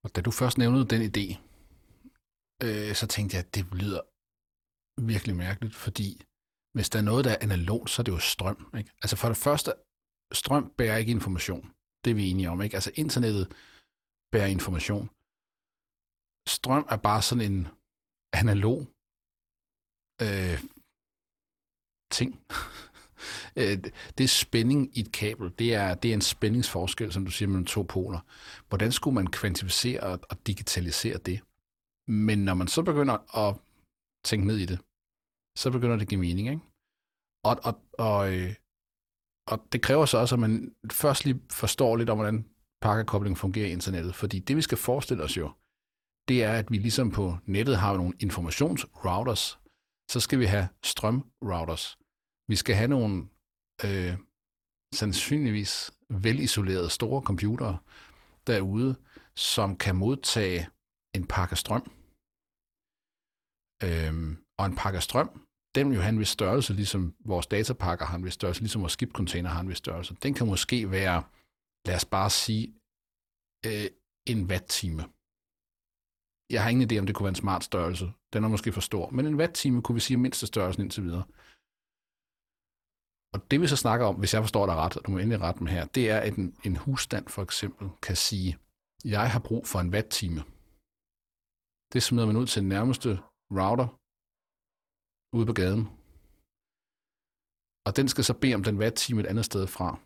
Og 0.04 0.16
da 0.16 0.22
du 0.22 0.32
først 0.32 0.58
nævnede 0.58 0.86
den 0.93 1.02
idé, 1.12 1.26
øh, 2.64 2.95
så 2.95 3.08
tænkte 3.08 3.36
jeg, 3.36 3.45
at 3.45 3.56
det 3.56 3.66
lyder 3.74 4.02
virkelig 5.02 5.36
mærkeligt, 5.36 5.76
fordi 5.76 6.24
hvis 6.74 6.89
der 6.89 7.00
er 7.00 7.04
noget, 7.04 7.26
der 7.26 7.32
er 7.32 7.38
analogt, 7.41 7.89
så 7.89 8.02
er 8.02 8.04
det 8.04 8.12
jo 8.12 8.20
strøm. 8.20 8.72
Ikke? 8.78 8.91
Altså 9.02 9.16
for 9.16 9.28
det 9.28 9.38
første, 9.38 9.74
strøm 10.32 10.74
bærer 10.78 10.98
ikke 10.98 11.12
information. 11.12 11.72
Det 12.06 12.12
er 12.12 12.16
vi 12.16 12.30
enige 12.30 12.50
om, 12.50 12.62
ikke? 12.62 12.76
Altså 12.76 12.91
internettet 12.95 13.54
bærer 14.32 14.48
information. 14.48 15.10
Strøm 16.48 16.86
er 16.89 16.98
bare 16.98 17.22
sådan 17.22 17.52
en 17.52 17.68
analog 18.34 18.80
øh, 20.22 20.64
ting. 22.12 22.32
Øh, 23.56 23.78
det 24.18 24.24
er 24.24 24.28
spænding 24.28 24.98
i 24.98 25.00
et 25.00 25.12
kabel. 25.12 25.54
Det 25.60 25.74
er, 25.74 25.95
det 25.95 26.10
er 26.10 26.14
en 26.14 26.22
spændingsforskel, 26.22 27.14
som 27.14 27.26
du 27.26 27.32
siger, 27.32 27.50
mellem 27.50 27.66
to 27.66 27.82
poler. 27.84 28.20
Hvordan 28.70 28.91
skulle 28.91 29.16
man 29.16 29.28
kvantificere 29.28 30.20
og 30.30 30.48
digitalisere 30.48 31.18
det? 31.18 31.41
Men 32.08 32.39
når 32.39 32.54
man 32.54 32.68
så 32.68 32.84
begynder 32.84 33.38
at 33.48 33.56
tænke 34.24 34.48
ned 34.48 34.58
i 34.58 34.66
det, 34.66 34.80
så 35.58 35.72
begynder 35.72 35.95
det 35.95 36.02
at 36.02 36.10
give 36.10 36.20
mening. 36.20 36.48
Ikke? 36.48 36.62
Og, 37.43 37.56
og, 37.64 37.82
og, 38.08 38.34
øh, 38.34 38.56
og 39.48 39.68
det 39.72 39.82
kræver 39.82 40.06
så 40.06 40.18
også, 40.18 40.36
at 40.36 40.39
man 40.39 40.76
først 40.91 41.26
lige 41.26 41.41
forstår 41.52 41.95
lidt 41.95 42.10
om, 42.10 42.18
hvordan 42.18 42.45
pakkekobling 42.82 43.38
fungerer 43.38 43.68
i 43.68 43.72
internettet. 43.72 44.16
Fordi 44.16 44.39
det, 44.39 44.56
vi 44.56 44.62
skal 44.62 44.78
forestille 44.78 45.24
os 45.24 45.38
jo, 45.38 45.52
det 46.28 46.43
er, 46.43 46.54
at 46.54 46.72
vi 46.72 46.78
ligesom 46.78 47.12
på 47.12 47.38
nettet 47.45 47.78
har 47.78 47.98
nogle 47.98 48.14
informationsrouters, 48.20 49.60
så 50.12 50.20
skal 50.20 50.39
vi 50.39 50.45
have 50.45 50.68
strømrouters. 50.84 51.98
Vi 52.48 52.56
skal 52.56 52.76
have 52.76 52.88
nogle 52.88 53.28
øh, 53.86 54.18
sandsynligvis 54.93 55.91
velisolerede 56.10 56.89
store 56.89 57.22
computere 57.22 57.78
derude, 58.48 58.95
som 59.36 59.78
kan 59.78 59.95
modtage 59.95 60.70
en 61.16 61.28
pakke 61.28 61.56
strøm. 61.56 61.91
Øhm, 63.84 64.43
og 64.60 64.66
en 64.66 64.76
pakke 64.76 65.02
strøm, 65.02 65.47
den 65.78 65.93
jo 65.93 66.01
have 66.01 66.09
en 66.09 66.19
vis 66.19 66.28
størrelse, 66.28 66.73
ligesom 66.73 67.15
vores 67.25 67.47
datapakker 67.47 68.05
har 68.05 68.15
en 68.15 68.25
vis 68.25 68.34
størrelse, 68.34 68.61
ligesom 68.61 68.82
vores 68.82 68.93
skibcontainer 68.93 69.49
har 69.49 69.61
en 69.61 69.69
vis 69.69 69.78
størrelse. 69.78 70.15
Den 70.23 70.34
kan 70.34 70.47
måske 70.47 70.91
være, 70.91 71.23
lad 71.88 71.95
os 71.95 72.05
bare 72.05 72.30
sige, 72.30 72.63
øh, 73.65 73.89
en 74.32 74.39
watt-time. 74.51 75.03
Jeg 76.49 76.63
har 76.63 76.69
ingen 76.69 76.91
idé, 76.91 76.99
om 76.99 77.05
det 77.05 77.15
kunne 77.15 77.23
være 77.23 77.38
en 77.38 77.45
smart 77.45 77.63
størrelse. 77.63 78.11
Den 78.34 78.43
er 78.43 78.47
måske 78.47 78.71
for 78.73 78.82
stor. 78.82 79.09
Men 79.09 79.25
en 79.25 79.36
watt-time 79.36 79.82
kunne 79.82 79.93
vi 79.99 79.99
sige 79.99 80.17
mindste 80.17 80.47
størrelsen 80.47 80.84
indtil 80.84 81.03
videre. 81.03 81.25
Og 83.34 83.51
det 83.51 83.61
vi 83.61 83.67
så 83.67 83.75
snakker 83.75 84.05
om, 84.05 84.15
hvis 84.15 84.34
jeg 84.34 84.43
forstår 84.43 84.65
dig 84.65 84.75
ret, 84.75 84.97
og 84.97 85.05
du 85.05 85.11
må 85.11 85.17
endelig 85.17 85.41
rette 85.41 85.63
mig 85.63 85.73
her, 85.73 85.86
det 85.86 86.09
er, 86.09 86.19
at 86.19 86.36
en, 86.38 86.55
en 86.63 86.75
husstand 86.75 87.28
for 87.28 87.41
eksempel 87.43 87.89
kan 88.01 88.15
sige, 88.15 88.57
jeg 89.05 89.32
har 89.32 89.39
brug 89.39 89.67
for 89.67 89.80
en 89.80 89.93
watt-time. 89.93 90.41
Det 91.93 92.03
smider 92.03 92.25
man 92.25 92.38
ud 92.38 92.47
til 92.47 92.61
den 92.61 92.69
nærmeste 92.69 93.09
router 93.51 93.88
ude 95.36 95.45
på 95.45 95.53
gaden. 95.53 95.84
Og 97.88 97.91
den 97.97 98.07
skal 98.07 98.23
så 98.23 98.34
bede 98.41 98.55
om 98.55 98.63
den 98.63 98.78
watt-time 98.78 99.21
et 99.21 99.25
andet 99.25 99.45
sted 99.45 99.67
fra. 99.67 99.99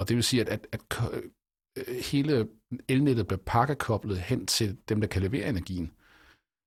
Og 0.00 0.08
det 0.08 0.16
vil 0.16 0.24
sige, 0.24 0.40
at, 0.42 0.48
at, 0.48 0.62
at 0.72 0.82
øh, 1.78 1.96
hele 2.10 2.48
elnettet 2.88 3.26
bliver 3.26 3.42
pakkekoblet 3.46 4.18
hen 4.20 4.46
til 4.46 4.68
dem, 4.88 5.00
der 5.00 5.08
kan 5.08 5.22
levere 5.22 5.48
energien. 5.48 5.86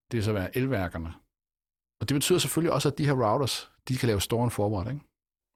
Det 0.08 0.18
vil 0.18 0.24
så 0.24 0.34
være 0.34 0.58
elværkerne. 0.58 1.14
Og 2.00 2.10
det 2.10 2.16
betyder 2.16 2.40
selvfølgelig 2.40 2.74
også, 2.74 2.90
at 2.90 2.98
de 2.98 3.06
her 3.06 3.18
routers, 3.26 3.72
de 3.88 3.98
kan 3.98 4.08
lave 4.08 4.22
store 4.22 4.52
forberedt. 4.52 4.90
Ikke? 4.94 5.06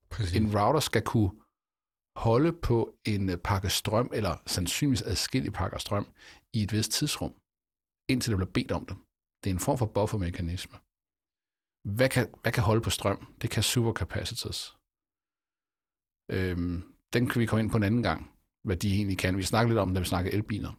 Præcis. 0.10 0.36
En 0.36 0.48
router 0.58 0.80
skal 0.80 1.04
kunne 1.12 1.32
holde 2.28 2.54
på 2.54 2.78
en 3.06 3.30
øh, 3.30 3.38
pakke 3.38 3.70
strøm, 3.70 4.10
eller 4.14 4.34
sandsynligvis 4.46 5.02
adskillige 5.02 5.52
pakker 5.52 5.78
strøm, 5.78 6.08
i 6.54 6.64
et 6.64 6.74
vist 6.74 6.92
tidsrum, 6.92 7.34
indtil 8.12 8.32
der 8.32 8.38
bliver 8.38 8.52
bedt 8.58 8.72
om 8.72 8.86
det. 8.86 8.98
Det 9.44 9.50
er 9.50 9.54
en 9.54 9.66
form 9.68 9.78
for 9.78 9.86
buffermekanisme. 9.86 10.78
Hvad 11.84 12.10
kan, 12.10 12.28
hvad 12.42 12.52
kan 12.52 12.64
holde 12.64 12.82
på 12.82 12.90
strøm? 12.90 13.34
Det 13.42 13.50
kan 13.50 13.64
supercapacitors. 13.64 14.78
Øhm, 16.32 16.94
den 17.14 17.28
kan 17.30 17.42
vi 17.42 17.46
komme 17.46 17.64
ind 17.64 17.72
på 17.72 17.78
en 17.78 17.84
anden 17.84 18.04
gang, 18.04 18.32
hvad 18.64 18.78
de 18.78 18.96
egentlig 18.96 19.18
kan. 19.18 19.38
Vi 19.38 19.44
snakker 19.44 19.70
lidt 19.70 19.80
om, 19.80 19.94
da 19.94 20.00
vi 20.00 20.06
snakker 20.06 20.32
elbiler. 20.32 20.74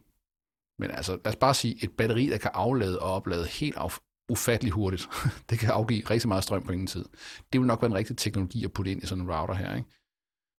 Men 0.81 0.91
altså, 0.91 1.11
lad 1.11 1.27
os 1.27 1.35
bare 1.35 1.53
sige, 1.53 1.83
et 1.83 1.91
batteri, 1.97 2.27
der 2.27 2.37
kan 2.37 2.51
aflade 2.53 2.99
og 2.99 3.11
oplade 3.11 3.47
helt 3.47 3.75
af, 3.75 3.99
ufattelig 4.31 4.73
hurtigt. 4.73 5.09
det 5.49 5.59
kan 5.59 5.69
afgive 5.69 6.09
rigtig 6.09 6.27
meget 6.27 6.43
strøm 6.43 6.63
på 6.63 6.71
ingen 6.71 6.87
tid. 6.87 7.05
Det 7.53 7.59
vil 7.59 7.67
nok 7.67 7.81
være 7.81 7.91
en 7.91 7.97
rigtig 7.97 8.17
teknologi 8.17 8.65
at 8.65 8.73
putte 8.73 8.91
ind 8.91 9.03
i 9.03 9.05
sådan 9.05 9.23
en 9.23 9.31
router 9.31 9.53
her, 9.53 9.75
ikke? 9.75 9.89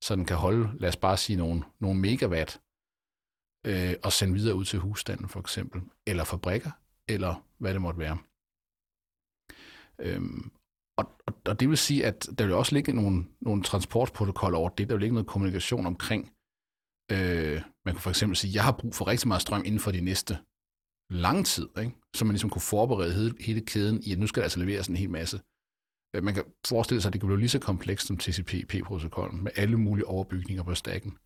Så 0.02 0.16
den 0.16 0.24
kan 0.24 0.36
holde, 0.36 0.78
lad 0.78 0.88
os 0.88 0.96
bare 0.96 1.16
sige, 1.16 1.36
nogle, 1.36 1.62
nogle 1.80 2.00
megawatt 2.00 2.60
øh, 3.66 3.94
og 4.04 4.12
sende 4.12 4.34
videre 4.34 4.54
ud 4.54 4.64
til 4.64 4.78
husstanden 4.78 5.28
for 5.28 5.40
eksempel, 5.40 5.82
eller 6.06 6.24
fabrikker, 6.24 6.70
eller 7.08 7.46
hvad 7.58 7.74
det 7.74 7.82
måtte 7.82 8.00
være. 8.00 8.18
Øhm, 10.02 10.50
og, 10.96 11.04
og, 11.26 11.34
og 11.46 11.60
det 11.60 11.68
vil 11.68 11.78
sige, 11.78 12.06
at 12.06 12.28
der 12.38 12.44
vil 12.44 12.54
også 12.54 12.74
ligge 12.74 12.92
nogle, 12.92 13.24
nogle 13.40 13.62
transportprotokoller 13.62 14.58
over 14.58 14.68
det. 14.68 14.88
Der 14.88 14.94
vil 14.94 15.00
ligge 15.00 15.14
noget 15.14 15.26
kommunikation 15.26 15.86
omkring. 15.86 16.32
Øh, 17.12 17.62
man 17.84 17.94
kan 17.94 18.00
for 18.00 18.10
eksempel 18.10 18.36
sige, 18.36 18.54
jeg 18.54 18.64
har 18.64 18.72
brug 18.72 18.94
for 18.94 19.06
rigtig 19.06 19.28
meget 19.28 19.42
strøm 19.42 19.62
inden 19.64 19.80
for 19.80 19.90
de 19.90 20.00
næste 20.00 20.38
lang 21.10 21.46
tid, 21.46 21.68
ikke? 21.80 21.92
så 22.14 22.24
man 22.24 22.32
ligesom 22.32 22.50
kunne 22.50 22.62
forberede 22.62 23.14
hele, 23.14 23.34
hele 23.40 23.60
kæden 23.60 24.02
i, 24.02 24.12
at 24.12 24.18
nu 24.18 24.26
skal 24.26 24.40
der 24.40 24.44
altså 24.44 24.60
leveres 24.60 24.88
en 24.88 24.96
hel 24.96 25.10
masse. 25.10 25.40
Øh, 26.16 26.24
man 26.24 26.34
kan 26.34 26.44
forestille 26.66 27.00
sig, 27.00 27.08
at 27.08 27.12
det 27.12 27.20
kan 27.20 27.28
blive 27.28 27.38
lige 27.38 27.48
så 27.48 27.58
komplekst 27.58 28.06
som 28.06 28.18
TCP/IP-protokollen, 28.18 29.44
med 29.44 29.52
alle 29.56 29.76
mulige 29.76 30.06
overbygninger 30.06 30.62
på 30.62 30.74
stakken. 30.74 31.18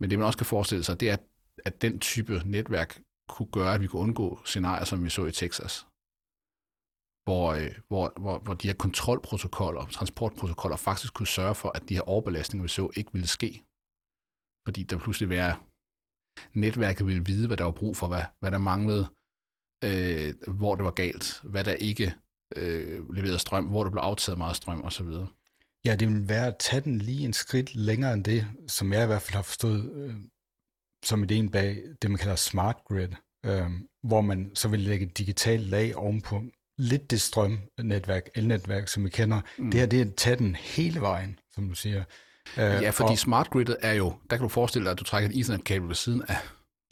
Men 0.00 0.10
det 0.10 0.18
man 0.18 0.26
også 0.26 0.38
kan 0.38 0.46
forestille 0.46 0.84
sig, 0.84 1.00
det 1.00 1.10
er, 1.10 1.16
at 1.64 1.82
den 1.82 1.98
type 1.98 2.42
netværk 2.44 3.02
kunne 3.28 3.50
gøre, 3.52 3.74
at 3.74 3.80
vi 3.80 3.86
kunne 3.86 4.02
undgå 4.02 4.40
scenarier, 4.44 4.84
som 4.84 5.04
vi 5.04 5.10
så 5.10 5.26
i 5.26 5.32
Texas, 5.32 5.86
hvor, 7.28 7.52
øh, 7.52 7.74
hvor, 7.88 8.12
hvor, 8.20 8.38
hvor 8.38 8.54
de 8.54 8.68
her 8.68 8.74
kontrolprotokoller, 8.74 9.86
transportprotokoller 9.86 10.76
faktisk 10.76 11.14
kunne 11.14 11.26
sørge 11.26 11.54
for, 11.54 11.68
at 11.74 11.88
de 11.88 11.94
her 11.94 12.08
overbelastninger, 12.08 12.62
vi 12.62 12.68
så, 12.68 12.90
ikke 12.96 13.12
ville 13.12 13.28
ske. 13.28 13.64
Fordi 14.66 14.82
der 14.82 14.98
pludselig 14.98 15.28
være 15.28 15.56
netværket 16.54 17.06
ville 17.06 17.24
vide, 17.24 17.46
hvad 17.46 17.56
der 17.56 17.64
var 17.64 17.70
brug 17.80 17.96
for, 17.96 18.06
hvad, 18.06 18.22
hvad 18.40 18.50
der 18.50 18.58
manglede, 18.58 19.04
øh, 19.84 20.34
hvor 20.58 20.74
det 20.74 20.84
var 20.84 20.90
galt, 20.90 21.40
hvad 21.44 21.64
der 21.64 21.72
ikke 21.72 22.14
øh, 22.56 23.14
leverede 23.14 23.38
strøm, 23.38 23.64
hvor 23.64 23.84
der 23.84 23.90
blev 23.90 24.00
aftaget 24.00 24.38
meget 24.38 24.56
strøm 24.56 24.82
osv. 24.84 25.08
Ja, 25.84 25.96
det 25.96 26.08
vil 26.08 26.28
være 26.28 26.46
at 26.46 26.58
tage 26.60 26.80
den 26.80 26.98
lige 26.98 27.24
en 27.24 27.32
skridt 27.32 27.74
længere 27.74 28.12
end 28.12 28.24
det, 28.24 28.46
som 28.68 28.92
jeg 28.92 29.02
i 29.02 29.06
hvert 29.06 29.22
fald 29.22 29.36
har 29.36 29.42
forstået 29.42 29.92
øh, 29.92 30.14
som 31.04 31.22
ideen 31.22 31.50
bag 31.50 31.82
det, 32.02 32.10
man 32.10 32.18
kalder 32.18 32.36
smart 32.36 32.76
grid, 32.84 33.12
øh, 33.46 33.70
hvor 34.02 34.20
man 34.20 34.50
så 34.54 34.68
vil 34.68 34.80
lægge 34.80 35.06
et 35.06 35.18
digitalt 35.18 35.66
lag 35.66 35.96
ovenpå 35.96 36.42
lidt 36.78 37.10
det 37.10 37.20
strømnetværk, 37.20 38.28
elnetværk, 38.34 38.88
som 38.88 39.04
vi 39.04 39.08
kender. 39.08 39.40
Mm. 39.58 39.70
Det 39.70 39.80
her, 39.80 39.86
det 39.86 40.00
er 40.00 40.04
at 40.04 40.14
tage 40.14 40.36
den 40.36 40.56
hele 40.56 41.00
vejen, 41.00 41.38
som 41.54 41.68
du 41.68 41.74
siger. 41.74 42.04
Uh, 42.56 42.58
ja, 42.58 42.90
fordi 42.90 43.12
og, 43.12 43.18
smart 43.18 43.50
gridet 43.50 43.76
er 43.80 43.92
jo, 43.92 44.14
der 44.30 44.36
kan 44.36 44.42
du 44.42 44.48
forestille 44.48 44.84
dig, 44.84 44.92
at 44.92 44.98
du 44.98 45.04
trækker 45.04 45.30
et 45.30 45.36
ethernet-kabel 45.40 45.88
ved 45.88 45.94
siden 45.94 46.22
af 46.28 46.36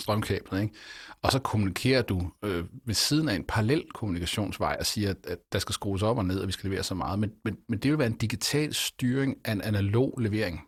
strømkablet, 0.00 0.62
ikke? 0.62 0.74
og 1.22 1.32
så 1.32 1.38
kommunikerer 1.38 2.02
du 2.02 2.30
øh, 2.44 2.64
ved 2.84 2.94
siden 2.94 3.28
af 3.28 3.34
en 3.34 3.44
parallel 3.44 3.84
kommunikationsvej 3.94 4.76
og 4.80 4.86
siger, 4.86 5.10
at, 5.10 5.26
at 5.26 5.38
der 5.52 5.58
skal 5.58 5.72
skrues 5.72 6.02
op 6.02 6.18
og 6.18 6.24
ned, 6.24 6.40
og 6.40 6.46
vi 6.46 6.52
skal 6.52 6.70
levere 6.70 6.82
så 6.82 6.94
meget. 6.94 7.18
Men, 7.18 7.32
men, 7.44 7.56
men 7.68 7.78
det 7.78 7.90
vil 7.90 7.98
være 7.98 8.06
en 8.06 8.16
digital 8.16 8.74
styring 8.74 9.36
af 9.44 9.52
en 9.52 9.60
analog 9.60 10.18
levering. 10.20 10.60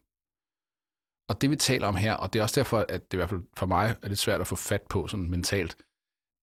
Og 1.29 1.41
det 1.41 1.51
vi 1.51 1.57
taler 1.57 1.87
om 1.87 1.97
her, 1.97 2.15
og 2.15 2.33
det 2.33 2.39
er 2.39 2.43
også 2.43 2.61
derfor, 2.61 2.87
at 2.89 3.03
det 3.11 3.13
i 3.13 3.17
hvert 3.17 3.29
fald 3.29 3.41
for 3.57 3.67
mig 3.67 3.97
er 4.03 4.09
lidt 4.09 4.19
svært 4.19 4.41
at 4.41 4.47
få 4.47 4.57
fat 4.57 4.83
på 4.91 5.07
sådan 5.07 5.31
mentalt, 5.31 5.77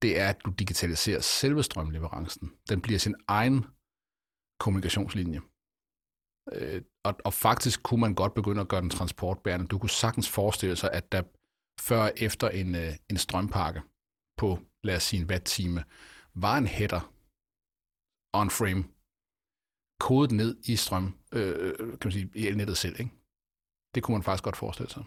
det 0.02 0.20
er, 0.20 0.30
at 0.30 0.46
du 0.46 0.50
digitaliserer 0.52 1.20
selve 1.20 1.64
strømleverancen. 1.64 2.52
Den 2.70 2.82
bliver 2.82 3.00
sin 3.00 3.16
egen 3.28 3.66
kommunikationslinje. 4.60 5.42
Øh, 6.54 6.82
og, 7.04 7.16
og 7.26 7.34
faktisk 7.34 7.84
kunne 7.84 8.02
man 8.02 8.16
godt 8.16 8.34
begynde 8.34 8.62
at 8.62 8.68
gøre 8.68 8.82
den 8.82 8.90
transportbærende. 8.90 9.68
Du 9.68 9.80
kunne 9.80 9.90
sagtens 9.90 10.30
forestille 10.30 10.76
sig, 10.76 10.90
at 10.94 11.12
der 11.12 11.24
før 11.80 12.10
efter 12.18 12.50
en, 12.50 12.76
øh, 12.76 12.94
en 13.10 13.18
strømpakke 13.18 13.82
på, 14.38 14.60
lad 14.84 14.96
os 14.96 15.04
sige 15.04 15.22
en 15.22 15.30
watt-time, 15.30 15.84
var 16.36 16.58
en 16.58 16.68
header 16.68 17.14
on 18.34 18.50
frame, 18.50 18.84
kodet 20.00 20.32
ned 20.32 20.58
i 20.64 20.76
strøm, 20.76 21.20
øh, 21.34 21.56
øh, 21.60 21.74
øh, 21.80 21.90
kan 22.00 22.00
man 22.04 22.12
sige, 22.12 22.30
i 22.36 22.48
elnettet 22.48 22.78
selv. 22.78 23.00
Ikke? 23.00 23.12
Det 23.96 24.04
kunne 24.04 24.16
man 24.16 24.24
faktisk 24.24 24.44
godt 24.44 24.58
forestille 24.58 24.92
sig. 24.92 25.04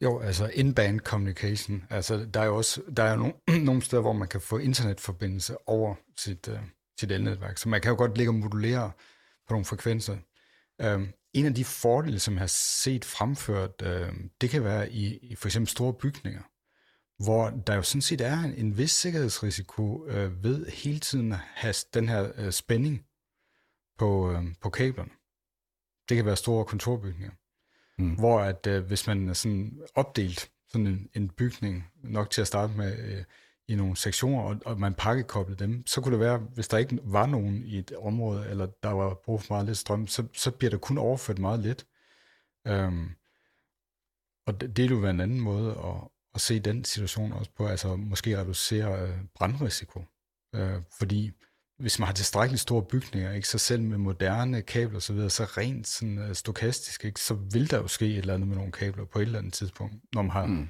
Jo, 0.00 0.20
altså 0.20 0.50
inbound 0.54 1.00
communication. 1.00 1.84
Altså, 1.90 2.26
der 2.34 2.40
er 2.40 2.44
jo 2.44 2.56
også 2.56 2.82
der 2.96 3.02
er 3.02 3.16
nogle, 3.16 3.34
nogle 3.68 3.82
steder, 3.82 4.02
hvor 4.02 4.12
man 4.12 4.28
kan 4.28 4.40
få 4.40 4.58
internetforbindelse 4.58 5.68
over 5.68 5.94
sit, 6.16 6.48
uh, 6.48 6.58
sit 7.00 7.12
elnetværk. 7.12 7.58
Så 7.58 7.68
man 7.68 7.80
kan 7.80 7.90
jo 7.90 7.96
godt 7.96 8.16
ligge 8.16 8.30
og 8.30 8.34
modulere 8.34 8.92
på 9.48 9.54
nogle 9.54 9.64
frekvenser. 9.64 10.16
Um, 10.84 11.08
en 11.32 11.46
af 11.46 11.54
de 11.54 11.64
fordele, 11.64 12.18
som 12.18 12.34
jeg 12.34 12.40
har 12.40 12.46
set 12.46 13.04
fremført, 13.04 13.82
uh, 13.82 14.14
det 14.40 14.50
kan 14.50 14.64
være 14.64 14.92
i, 14.92 15.16
i 15.16 15.34
for 15.34 15.48
eksempel 15.48 15.68
store 15.68 15.94
bygninger, 15.94 16.42
hvor 17.24 17.50
der 17.50 17.74
jo 17.74 17.82
sådan 17.82 18.02
set 18.02 18.20
er 18.20 18.38
en, 18.38 18.54
en 18.54 18.78
vis 18.78 18.90
sikkerhedsrisiko 18.90 20.04
uh, 20.04 20.44
ved 20.44 20.66
hele 20.66 21.00
tiden 21.00 21.32
at 21.32 21.38
have 21.38 21.74
den 21.94 22.08
her 22.08 22.46
uh, 22.46 22.50
spænding 22.50 23.04
på, 23.98 24.30
uh, 24.30 24.44
på 24.60 24.70
kablerne. 24.70 25.10
Det 26.08 26.16
kan 26.16 26.26
være 26.26 26.36
store 26.36 26.64
kontorbygninger. 26.64 27.34
Mm. 27.98 28.14
Hvor 28.14 28.40
at 28.40 28.66
øh, 28.66 28.84
hvis 28.84 29.06
man 29.06 29.28
er 29.28 29.32
sådan 29.32 29.82
opdelt 29.94 30.50
sådan 30.68 30.86
en, 30.86 31.08
en 31.14 31.28
bygning, 31.28 31.84
nok 32.02 32.30
til 32.30 32.40
at 32.40 32.46
starte 32.46 32.72
med 32.76 32.98
øh, 32.98 33.24
i 33.68 33.74
nogle 33.74 33.96
sektioner, 33.96 34.42
og, 34.42 34.60
og 34.64 34.80
man 34.80 34.94
pakkekoblede 34.94 35.64
dem, 35.64 35.86
så 35.86 36.00
kunne 36.00 36.12
det 36.12 36.20
være, 36.20 36.38
hvis 36.38 36.68
der 36.68 36.78
ikke 36.78 36.98
var 37.02 37.26
nogen 37.26 37.64
i 37.64 37.78
et 37.78 37.92
område, 37.96 38.48
eller 38.48 38.66
der 38.66 38.90
var 38.90 39.14
brug 39.14 39.42
for 39.42 39.54
meget 39.54 39.66
lidt 39.66 39.78
strøm, 39.78 40.06
så, 40.06 40.26
så 40.32 40.50
bliver 40.50 40.70
der 40.70 40.78
kun 40.78 40.98
overført 40.98 41.38
meget 41.38 41.60
lidt. 41.60 41.86
Øhm, 42.66 43.10
og 44.46 44.60
det, 44.60 44.76
det 44.76 44.90
vil 44.90 45.02
være 45.02 45.10
en 45.10 45.20
anden 45.20 45.40
måde 45.40 45.70
at, 45.70 46.08
at 46.34 46.40
se 46.40 46.60
den 46.60 46.84
situation 46.84 47.32
også 47.32 47.50
på, 47.56 47.66
altså 47.66 47.96
måske 47.96 48.38
reducere 48.38 49.02
øh, 49.02 49.18
brandrisiko. 49.34 50.04
Øh, 50.54 50.82
fordi 50.98 51.32
hvis 51.78 51.98
man 51.98 52.06
har 52.06 52.12
tilstrækkeligt 52.12 52.60
store 52.60 52.82
bygninger, 52.82 53.32
ikke, 53.32 53.48
så 53.48 53.58
selv 53.58 53.82
med 53.82 53.98
moderne 53.98 54.62
kabler 54.62 54.96
og 54.96 55.02
så 55.02 55.12
videre, 55.12 55.30
så 55.30 55.44
rent 55.44 55.88
sådan, 55.88 56.18
uh, 56.18 56.32
stokastisk, 56.32 57.04
ikke, 57.04 57.20
så 57.20 57.34
vil 57.34 57.70
der 57.70 57.76
jo 57.76 57.88
ske 57.88 58.06
et 58.06 58.18
eller 58.18 58.34
andet 58.34 58.48
med 58.48 58.56
nogle 58.56 58.72
kabler 58.72 59.04
på 59.04 59.18
et 59.18 59.22
eller 59.22 59.38
andet 59.38 59.52
tidspunkt, 59.52 59.94
når 60.14 60.22
man 60.22 60.30
har, 60.30 60.46
mm. 60.46 60.68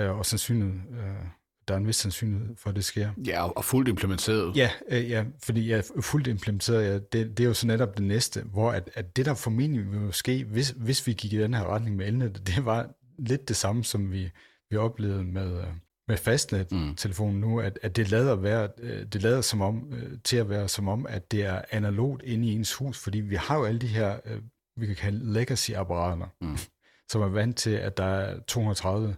uh, 0.00 0.18
og 0.18 0.26
sandsynlighed, 0.26 0.74
uh, 0.90 1.26
der 1.68 1.74
er 1.74 1.78
en 1.78 1.86
vis 1.86 1.96
sandsynlighed 1.96 2.56
for, 2.56 2.70
at 2.70 2.76
det 2.76 2.84
sker. 2.84 3.10
Ja, 3.26 3.48
og 3.48 3.64
fuldt 3.64 3.88
implementeret. 3.88 4.56
Ja, 4.56 4.70
uh, 4.92 5.10
ja 5.10 5.24
fordi 5.44 5.66
ja, 5.66 5.82
fuldt 6.00 6.26
implementeret, 6.26 6.84
ja, 6.84 6.94
det, 6.94 7.12
det 7.12 7.40
er 7.40 7.48
jo 7.48 7.54
så 7.54 7.66
netop 7.66 7.96
det 7.96 8.04
næste, 8.04 8.42
hvor 8.42 8.72
at, 8.72 8.90
at 8.94 9.16
det, 9.16 9.26
der 9.26 9.34
formentlig 9.34 9.92
vil 9.92 10.12
ske, 10.12 10.44
hvis, 10.44 10.74
hvis 10.76 11.06
vi 11.06 11.12
gik 11.12 11.32
i 11.32 11.38
den 11.38 11.54
her 11.54 11.64
retning 11.64 11.96
med 11.96 12.06
elnettet, 12.06 12.46
det 12.56 12.64
var 12.64 12.88
lidt 13.18 13.48
det 13.48 13.56
samme, 13.56 13.84
som 13.84 14.12
vi, 14.12 14.30
vi 14.70 14.76
oplevede 14.76 15.24
med, 15.24 15.64
med 16.08 16.16
fastnet-telefonen 16.16 17.34
mm. 17.34 17.40
nu, 17.40 17.60
at, 17.60 17.78
at 17.82 17.96
det 17.96 18.10
lader, 18.10 18.36
være, 18.36 18.68
øh, 18.78 19.06
det 19.06 19.22
lader 19.22 19.40
som 19.40 19.60
om, 19.60 19.92
øh, 19.92 20.18
til 20.24 20.36
at 20.36 20.48
være 20.48 20.68
som 20.68 20.88
om, 20.88 21.06
at 21.08 21.32
det 21.32 21.42
er 21.44 21.62
analogt 21.70 22.22
inde 22.22 22.48
i 22.48 22.52
ens 22.52 22.74
hus, 22.74 22.98
fordi 22.98 23.20
vi 23.20 23.34
har 23.34 23.58
jo 23.58 23.64
alle 23.64 23.80
de 23.80 23.86
her, 23.86 24.20
øh, 24.24 24.42
vi 24.76 24.86
kan 24.86 24.96
kalde 24.96 25.32
legacy-apparater, 25.32 26.26
mm. 26.40 26.56
som 27.10 27.22
er 27.22 27.28
vant 27.28 27.56
til, 27.56 27.70
at 27.70 27.96
der 27.96 28.04
er 28.04 28.40
230 28.40 29.16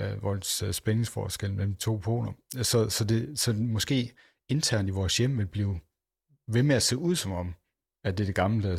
uh, 0.00 0.22
volts 0.22 0.76
spændingsforskel 0.76 1.54
mellem 1.54 1.76
to 1.76 1.96
poler. 1.96 2.32
Så, 2.62 2.88
så, 2.88 3.04
det, 3.04 3.40
så 3.40 3.52
måske 3.52 4.12
internt 4.48 4.88
i 4.88 4.92
vores 4.92 5.18
hjem 5.18 5.38
vil 5.38 5.46
blive 5.46 5.80
ved 6.48 6.62
med 6.62 6.76
at 6.76 6.82
se 6.82 6.96
ud 6.96 7.16
som 7.16 7.32
om, 7.32 7.54
at 8.04 8.18
det 8.18 8.24
er 8.24 8.26
det 8.26 8.34
gamle 8.34 8.78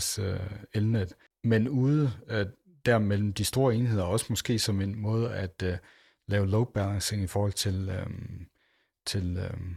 elnet, 0.73 1.13
men 1.43 1.69
ude 1.69 2.11
uh, 2.31 2.51
der 2.85 2.99
mellem 2.99 3.33
de 3.33 3.45
store 3.45 3.75
enheder, 3.75 4.03
også 4.03 4.25
måske 4.29 4.59
som 4.59 4.81
en 4.81 5.01
måde 5.01 5.33
at 5.35 5.63
lave 6.27 6.47
load 6.47 6.65
balancing 6.73 7.23
i 7.23 7.27
forhold 7.27 7.53
til, 7.53 7.89
øhm, 7.89 8.45
til, 9.05 9.37
øhm, 9.37 9.75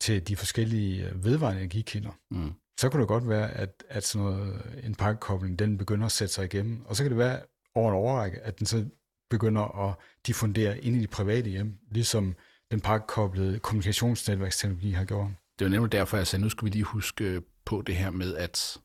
til 0.00 0.28
de 0.28 0.36
forskellige 0.36 1.08
øh, 1.08 1.24
vedvarende 1.24 1.60
energikilder. 1.60 2.10
Mm. 2.30 2.52
Så 2.80 2.88
kunne 2.88 3.00
det 3.00 3.08
godt 3.08 3.28
være, 3.28 3.50
at, 3.50 3.84
at 3.88 4.04
sådan 4.04 4.26
noget, 4.26 4.62
en 4.82 4.94
pakkekobling, 4.94 5.58
den 5.58 5.78
begynder 5.78 6.06
at 6.06 6.12
sætte 6.12 6.34
sig 6.34 6.44
igennem. 6.44 6.84
Og 6.86 6.96
så 6.96 7.02
kan 7.02 7.10
det 7.10 7.18
være 7.18 7.40
over 7.74 7.90
en 7.90 7.96
overrække, 7.96 8.40
at 8.40 8.58
den 8.58 8.66
så 8.66 8.84
begynder 9.30 9.88
at 9.88 9.94
diffundere 10.26 10.78
ind 10.78 10.96
i 10.96 11.00
de 11.00 11.06
private 11.06 11.50
hjem, 11.50 11.78
ligesom 11.90 12.34
den 12.70 12.80
pakkekoblede 12.80 13.58
kommunikationsnetværksteknologi 13.58 14.90
har 14.90 15.04
gjort. 15.04 15.30
Det 15.58 15.64
var 15.64 15.70
nemlig 15.70 15.92
derfor, 15.92 16.16
jeg 16.16 16.26
sagde, 16.26 16.42
nu 16.42 16.48
skal 16.48 16.64
vi 16.64 16.70
lige 16.70 16.84
huske 16.84 17.42
på 17.64 17.82
det 17.82 17.96
her 17.96 18.10
med, 18.10 18.36
at, 18.36 18.78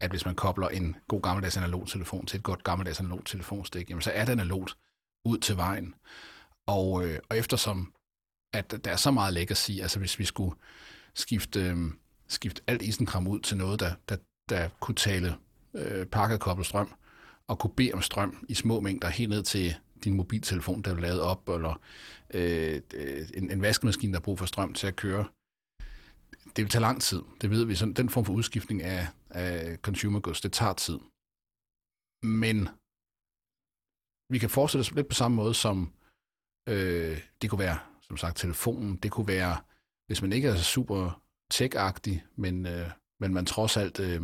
at 0.00 0.10
hvis 0.10 0.24
man 0.24 0.34
kobler 0.34 0.68
en 0.68 0.96
god 1.08 1.22
gammeldags 1.22 1.56
analog 1.56 1.88
telefon 1.88 2.26
til 2.26 2.36
et 2.36 2.42
godt 2.42 2.64
gammeldags 2.64 3.00
analog 3.00 3.24
telefonstik, 3.24 3.90
jamen 3.90 4.02
så 4.02 4.10
er 4.10 4.24
det 4.24 4.32
analogt 4.32 4.76
ud 5.24 5.38
til 5.38 5.56
vejen. 5.56 5.94
Og, 6.66 7.06
øh, 7.06 7.18
og 7.28 7.38
eftersom 7.38 7.92
at 8.52 8.84
der 8.84 8.90
er 8.90 8.96
så 8.96 9.10
meget 9.10 9.34
legacy, 9.34 9.70
altså 9.70 9.98
hvis 9.98 10.18
vi 10.18 10.24
skulle 10.24 10.56
skifte, 11.14 11.60
øh, 11.60 11.76
skifte 12.28 12.62
alt 12.66 12.82
isenkram 12.82 13.26
ud 13.26 13.40
til 13.40 13.56
noget, 13.56 13.80
der, 13.80 13.94
der, 14.08 14.16
der 14.48 14.68
kunne 14.80 14.94
tale 14.94 15.36
øh, 15.74 16.06
pakket 16.06 16.66
strøm, 16.66 16.94
og 17.46 17.58
kunne 17.58 17.74
bede 17.76 17.92
om 17.92 18.02
strøm 18.02 18.46
i 18.48 18.54
små 18.54 18.80
mængder 18.80 19.08
helt 19.08 19.30
ned 19.30 19.42
til 19.42 19.74
din 20.04 20.14
mobiltelefon, 20.14 20.82
der 20.82 20.94
er 20.94 21.00
lavet 21.00 21.20
op, 21.20 21.48
eller 21.48 21.80
øh, 22.34 22.80
en, 23.34 23.50
en 23.50 23.62
vaskemaskine, 23.62 24.12
der 24.12 24.18
har 24.18 24.22
brug 24.22 24.38
for 24.38 24.46
strøm 24.46 24.74
til 24.74 24.86
at 24.86 24.96
køre. 24.96 25.24
Det 26.56 26.64
vil 26.64 26.68
tage 26.68 26.82
lang 26.82 27.02
tid, 27.02 27.22
det 27.40 27.50
ved 27.50 27.64
vi. 27.64 27.74
Sådan, 27.74 27.94
den 27.94 28.08
form 28.08 28.24
for 28.24 28.32
udskiftning 28.32 28.82
af, 28.82 29.06
af 29.30 29.76
consumer 29.76 30.20
goods, 30.20 30.40
det 30.40 30.52
tager 30.52 30.72
tid. 30.72 30.98
Men 32.22 32.68
vi 34.32 34.38
kan 34.38 34.50
forestille 34.50 34.80
os 34.80 34.92
lidt 34.92 35.08
på 35.08 35.14
samme 35.14 35.36
måde 35.36 35.54
som, 35.54 35.92
øh, 36.68 37.20
det 37.42 37.50
kunne 37.50 37.58
være, 37.58 37.78
som 38.02 38.16
sagt, 38.16 38.36
telefonen. 38.36 38.96
Det 38.96 39.10
kunne 39.10 39.28
være, 39.28 39.56
hvis 40.06 40.22
man 40.22 40.32
ikke 40.32 40.48
er 40.48 40.56
super 40.56 41.22
tech-agtig, 41.54 42.22
men, 42.36 42.66
øh, 42.66 42.90
men 43.20 43.34
man 43.34 43.46
trods 43.46 43.76
alt 43.76 44.00
øh, 44.00 44.22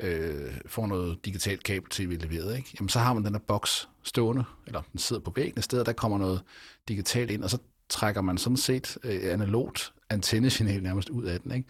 øh, 0.00 0.54
får 0.66 0.86
noget 0.86 1.24
digitalt 1.24 1.62
kabel-tv 1.62 2.18
leveret, 2.20 2.56
ikke? 2.56 2.70
Jamen, 2.80 2.88
så 2.88 2.98
har 2.98 3.14
man 3.14 3.24
den 3.24 3.34
her 3.34 3.40
boks 3.40 3.88
stående, 4.02 4.44
eller 4.66 4.82
den 4.92 4.98
sidder 4.98 5.22
på 5.22 5.32
væggen 5.36 5.58
et 5.58 5.64
sted, 5.64 5.80
og 5.80 5.86
der 5.86 5.92
kommer 5.92 6.18
noget 6.18 6.42
digitalt 6.88 7.30
ind, 7.30 7.44
og 7.44 7.50
så 7.50 7.58
trækker 7.88 8.20
man 8.20 8.38
sådan 8.38 8.56
set 8.56 8.98
øh, 9.04 9.32
analogt 9.32 9.92
antennesignal 10.10 10.82
nærmest 10.82 11.08
ud 11.08 11.24
af 11.24 11.40
den. 11.40 11.52
Ikke? 11.52 11.68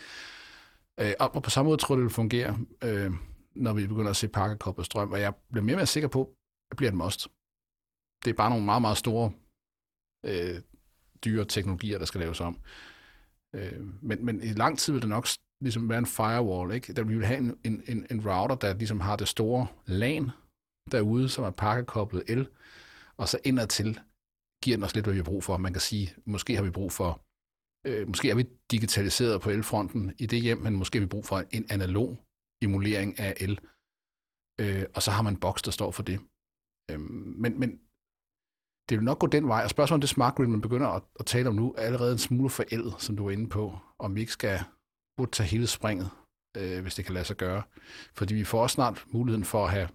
Øh, 1.00 1.12
og 1.18 1.42
på 1.42 1.50
samme 1.50 1.68
måde 1.68 1.78
tror 1.78 1.94
jeg, 1.94 1.98
det 1.98 2.04
vil 2.04 2.14
fungere, 2.14 2.58
øh, 2.84 3.12
når 3.54 3.72
vi 3.72 3.86
begynder 3.86 4.10
at 4.10 4.16
se 4.16 4.28
pakkekoblet 4.28 4.86
strøm, 4.86 5.12
og 5.12 5.20
jeg 5.20 5.34
bliver 5.50 5.64
mere 5.64 5.74
og 5.74 5.78
mere 5.78 5.86
sikker 5.86 6.08
på, 6.08 6.34
bliver 6.76 6.90
et 6.90 6.96
must. 6.96 7.28
Det 8.24 8.30
er 8.30 8.34
bare 8.34 8.50
nogle 8.50 8.64
meget, 8.64 8.82
meget 8.82 8.98
store, 8.98 9.32
øh, 10.26 10.62
dyre 11.24 11.44
teknologier, 11.44 11.98
der 11.98 12.04
skal 12.04 12.20
laves 12.20 12.40
om. 12.40 12.60
Øh, 13.54 14.02
men, 14.02 14.24
men 14.24 14.42
i 14.42 14.52
lang 14.62 14.78
tid 14.78 14.92
vil 14.92 15.02
det 15.02 15.08
nok 15.08 15.26
ligesom 15.60 15.88
være 15.88 15.98
en 15.98 16.06
firewall, 16.06 16.74
ikke? 16.74 16.92
Der 16.92 17.04
vil 17.04 17.26
have 17.26 17.38
en, 17.38 17.58
en, 17.64 17.82
en, 17.88 18.06
en 18.10 18.28
router, 18.28 18.54
der 18.54 18.74
ligesom 18.74 19.00
har 19.00 19.16
det 19.16 19.28
store 19.28 19.66
LAN 19.86 20.30
derude, 20.90 21.28
som 21.28 21.44
er 21.44 21.50
pakkekoblet 21.50 22.24
el, 22.28 22.48
og 23.16 23.28
så 23.28 23.38
indadtil 23.44 24.00
giver 24.64 24.76
den 24.76 24.84
os 24.84 24.94
lidt, 24.94 25.06
hvad 25.06 25.14
vi 25.14 25.18
har 25.18 25.24
brug 25.24 25.44
for. 25.44 25.56
Man 25.56 25.72
kan 25.72 25.80
sige, 25.80 26.14
måske 26.24 26.56
har 26.56 26.62
vi 26.62 26.70
brug 26.70 26.92
for, 26.92 27.10
øh, 27.86 28.08
måske 28.08 28.30
er 28.30 28.34
vi 28.34 28.44
digitaliseret 28.70 29.40
på 29.40 29.50
elfronten 29.50 30.14
i 30.18 30.26
det 30.26 30.42
hjem, 30.42 30.58
men 30.58 30.76
måske 30.76 30.98
har 30.98 31.06
vi 31.06 31.14
brug 31.14 31.24
for 31.24 31.44
en 31.50 31.66
analog 31.70 32.18
emulering 32.62 33.18
af 33.18 33.34
el. 33.40 33.60
Øh, 34.60 34.84
og 34.94 35.02
så 35.02 35.10
har 35.10 35.22
man 35.22 35.32
en 35.32 35.40
boks, 35.40 35.62
der 35.62 35.70
står 35.70 35.90
for 35.90 36.02
det. 36.02 36.20
Øhm, 36.92 37.34
men, 37.38 37.60
men 37.60 37.80
det 38.88 38.98
vil 38.98 39.04
nok 39.04 39.18
gå 39.18 39.26
den 39.26 39.48
vej, 39.48 39.64
og 39.64 39.70
spørgsmålet 39.70 39.96
om 39.96 40.00
det 40.00 40.10
smart 40.10 40.34
grid, 40.34 40.46
man 40.46 40.60
begynder 40.60 40.88
at, 40.88 41.02
at 41.20 41.26
tale 41.26 41.48
om 41.48 41.54
nu, 41.54 41.74
er 41.78 41.82
allerede 41.82 42.12
en 42.12 42.18
smule 42.18 42.50
forældet, 42.50 42.94
som 42.98 43.16
du 43.16 43.26
er 43.26 43.30
inde 43.30 43.48
på, 43.48 43.78
om 43.98 44.14
vi 44.14 44.20
ikke 44.20 44.32
skal 44.32 44.60
burde 45.16 45.30
tage 45.30 45.48
hele 45.48 45.66
springet, 45.66 46.10
øh, 46.56 46.82
hvis 46.82 46.94
det 46.94 47.04
kan 47.04 47.14
lade 47.14 47.24
sig 47.24 47.36
gøre. 47.36 47.62
Fordi 48.14 48.34
vi 48.34 48.44
får 48.44 48.62
også 48.62 48.74
snart 48.74 49.04
muligheden 49.06 49.44
for 49.44 49.64
at 49.64 49.70
have, 49.70 49.88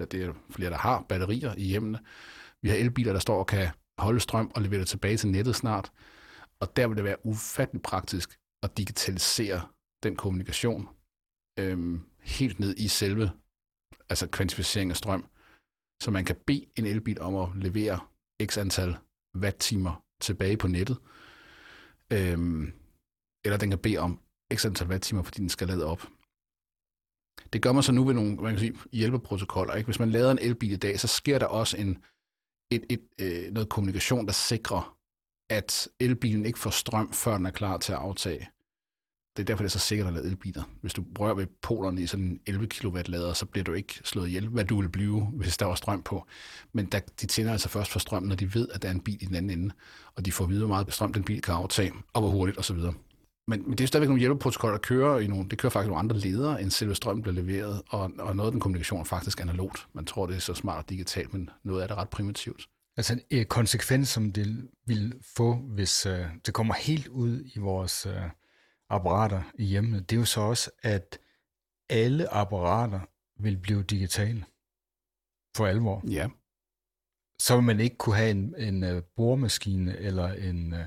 ja, 0.00 0.04
det 0.04 0.22
er 0.22 0.32
flere, 0.50 0.70
der 0.70 0.76
har 0.76 1.06
batterier 1.08 1.54
i 1.56 1.64
hjemmene. 1.64 1.98
Vi 2.62 2.68
har 2.68 2.76
elbiler, 2.76 3.12
der 3.12 3.20
står 3.20 3.38
og 3.38 3.46
kan 3.46 3.68
holde 3.98 4.20
strøm 4.20 4.52
og 4.54 4.62
levere 4.62 4.80
det 4.80 4.88
tilbage 4.88 5.16
til 5.16 5.30
nettet 5.30 5.56
snart. 5.56 5.92
Og 6.60 6.76
der 6.76 6.86
vil 6.86 6.96
det 6.96 7.04
være 7.04 7.26
ufattelig 7.26 7.82
praktisk 7.82 8.38
at 8.62 8.76
digitalisere 8.78 9.60
den 10.02 10.16
kommunikation 10.16 10.88
øh, 11.58 12.00
helt 12.20 12.60
ned 12.60 12.74
i 12.76 12.88
selve 12.88 13.30
altså 14.08 14.26
kvantificering 14.26 14.90
af 14.90 14.96
strøm 14.96 15.24
så 16.02 16.10
man 16.10 16.24
kan 16.24 16.36
bede 16.46 16.66
en 16.76 16.86
elbil 16.86 17.20
om 17.20 17.36
at 17.36 17.48
levere 17.54 18.00
x 18.44 18.58
antal 18.58 18.96
watt-timer 19.36 20.04
tilbage 20.20 20.56
på 20.56 20.68
nettet. 20.68 20.98
Øhm, 22.12 22.72
eller 23.44 23.56
den 23.56 23.70
kan 23.70 23.78
bede 23.78 23.98
om 23.98 24.20
x 24.54 24.64
antal 24.66 24.88
watt-timer, 24.88 25.22
fordi 25.22 25.40
den 25.40 25.48
skal 25.48 25.68
lade 25.68 25.86
op. 25.86 26.06
Det 27.52 27.62
gør 27.62 27.72
man 27.72 27.82
så 27.82 27.92
nu 27.92 28.04
ved 28.04 28.14
nogle 28.14 28.36
man 28.36 28.52
kan 28.52 28.58
sige, 28.58 28.78
hjælpeprotokoller. 28.92 29.74
Ikke? 29.74 29.86
Hvis 29.86 29.98
man 29.98 30.10
lader 30.10 30.30
en 30.30 30.38
elbil 30.38 30.72
i 30.72 30.76
dag, 30.76 31.00
så 31.00 31.08
sker 31.08 31.38
der 31.38 31.46
også 31.46 31.76
en, 31.76 32.04
et, 32.70 32.84
et, 32.90 33.02
øh, 33.20 33.52
noget 33.52 33.68
kommunikation, 33.68 34.26
der 34.26 34.32
sikrer, 34.32 34.98
at 35.50 35.88
elbilen 36.00 36.46
ikke 36.46 36.58
får 36.58 36.70
strøm, 36.70 37.12
før 37.12 37.36
den 37.36 37.46
er 37.46 37.50
klar 37.50 37.78
til 37.78 37.92
at 37.92 37.98
aftage 37.98 38.48
det 39.36 39.42
er 39.42 39.44
derfor, 39.44 39.62
det 39.62 39.68
er 39.68 39.78
så 39.78 39.86
sikkert 39.86 40.08
at 40.08 40.14
lade 40.14 40.26
elbiler. 40.26 40.62
Hvis 40.80 40.94
du 40.94 41.04
rører 41.18 41.34
ved 41.34 41.46
polerne 41.62 42.02
i 42.02 42.06
sådan 42.06 42.24
en 42.24 42.40
11 42.46 42.66
kW 42.66 42.98
lader, 43.06 43.32
så 43.32 43.46
bliver 43.46 43.64
du 43.64 43.72
ikke 43.72 44.00
slået 44.04 44.28
ihjel, 44.28 44.48
hvad 44.48 44.64
du 44.64 44.80
vil 44.80 44.88
blive, 44.88 45.20
hvis 45.20 45.56
der 45.56 45.66
var 45.66 45.74
strøm 45.74 46.02
på. 46.02 46.26
Men 46.72 46.86
der, 46.86 47.00
de 47.20 47.26
tænder 47.26 47.52
altså 47.52 47.68
først 47.68 47.90
for 47.90 47.98
strøm, 47.98 48.22
når 48.22 48.36
de 48.36 48.54
ved, 48.54 48.68
at 48.74 48.82
der 48.82 48.88
er 48.88 48.92
en 48.92 49.00
bil 49.00 49.22
i 49.22 49.24
den 49.24 49.34
anden 49.34 49.58
ende, 49.58 49.74
og 50.16 50.24
de 50.24 50.32
får 50.32 50.44
at 50.44 50.50
vide, 50.50 50.60
hvor 50.60 50.68
meget 50.68 50.92
strøm 50.92 51.12
den 51.12 51.24
bil 51.24 51.42
kan 51.42 51.54
aftage, 51.54 51.92
og 52.12 52.20
hvor 52.20 52.30
hurtigt 52.30 52.58
osv. 52.58 52.78
Men, 53.48 53.62
men 53.68 53.78
det 53.78 53.80
er 53.80 53.88
stadigvæk 53.88 54.08
nogle 54.08 54.20
hjælpeprotokoller, 54.20 54.76
der 54.76 54.82
kører 54.82 55.18
i 55.18 55.26
nogle, 55.26 55.48
det 55.48 55.58
kører 55.58 55.70
faktisk 55.70 55.88
nogle 55.88 55.98
andre 55.98 56.18
ledere, 56.18 56.62
end 56.62 56.70
selve 56.70 56.94
strøm 56.94 57.22
bliver 57.22 57.34
leveret, 57.34 57.82
og, 57.88 58.12
og 58.18 58.36
noget 58.36 58.48
af 58.48 58.52
den 58.52 58.60
kommunikation 58.60 59.00
er 59.00 59.04
faktisk 59.04 59.40
analogt. 59.40 59.86
Man 59.92 60.04
tror, 60.04 60.26
det 60.26 60.36
er 60.36 60.40
så 60.40 60.54
smart 60.54 60.84
og 60.84 60.90
digitalt, 60.90 61.32
men 61.32 61.50
noget 61.64 61.82
af 61.82 61.88
det 61.88 61.94
er 61.94 62.00
ret 62.00 62.08
primitivt. 62.08 62.66
Altså 62.96 63.20
en 63.30 63.46
konsekvens, 63.46 64.08
som 64.08 64.32
det 64.32 64.68
vil 64.86 65.14
få, 65.36 65.54
hvis 65.54 66.06
øh, 66.06 66.26
det 66.46 66.54
kommer 66.54 66.74
helt 66.74 67.08
ud 67.08 67.42
i 67.54 67.58
vores 67.58 68.06
øh, 68.06 68.22
apparater 68.92 69.42
i 69.54 69.64
hjemmet, 69.64 70.10
det 70.10 70.16
er 70.16 70.20
jo 70.20 70.24
så 70.24 70.40
også, 70.40 70.70
at 70.82 71.18
alle 71.90 72.34
apparater 72.34 73.00
vil 73.42 73.56
blive 73.56 73.82
digitale. 73.82 74.44
For 75.56 75.66
alvor. 75.66 76.02
Ja. 76.08 76.28
Så 77.38 77.54
vil 77.54 77.64
man 77.64 77.80
ikke 77.80 77.96
kunne 77.96 78.16
have 78.16 78.30
en, 78.30 78.54
en 78.58 78.96
uh, 78.96 79.02
boremaskine 79.16 79.96
eller 79.98 80.28
en, 80.32 80.72
uh, 80.72 80.78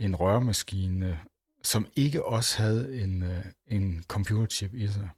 en 0.00 0.16
rørmaskine, 0.16 1.20
som 1.62 1.86
ikke 1.96 2.24
også 2.24 2.62
havde 2.62 3.02
en, 3.02 3.22
uh, 3.22 3.44
en 3.66 4.04
computerchip 4.08 4.74
i 4.74 4.86
sig. 4.86 5.08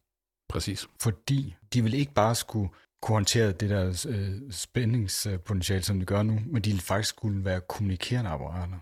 Præcis. 0.49 0.87
Fordi 1.01 1.57
de 1.73 1.83
vil 1.83 1.95
ikke 1.95 2.13
bare 2.13 2.35
skulle 2.35 2.71
kunne 3.03 3.15
håndtere 3.15 3.53
det 3.53 3.71
der 3.71 3.89
uh, 4.09 4.51
spændingspotentiale, 4.51 5.83
som 5.83 6.01
de 6.01 6.07
gør 6.07 6.23
nu, 6.23 6.41
men 6.47 6.63
de 6.63 6.71
vil 6.71 6.81
faktisk 6.81 7.09
skulle 7.09 7.45
være 7.45 7.61
kommunikerende 7.69 8.31
apparater. 8.31 8.79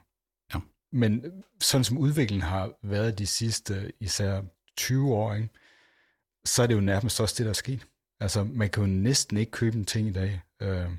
Men 0.92 1.42
sådan 1.60 1.84
som 1.84 1.98
udviklingen 1.98 2.48
har 2.48 2.72
været 2.82 3.18
de 3.18 3.26
sidste 3.26 3.92
især 4.00 4.42
20 4.76 5.14
år, 5.14 5.34
ikke, 5.34 5.48
så 6.44 6.62
er 6.62 6.66
det 6.66 6.74
jo 6.74 6.80
nærmest 6.80 7.20
også 7.20 7.34
det, 7.38 7.44
der 7.44 7.50
er 7.50 7.54
sket. 7.54 7.86
Altså, 8.20 8.44
man 8.44 8.70
kan 8.70 8.82
jo 8.82 8.86
næsten 8.86 9.36
ikke 9.36 9.52
købe 9.52 9.76
en 9.76 9.84
ting 9.84 10.08
i 10.08 10.12
dag, 10.12 10.40
øh, 10.62 10.90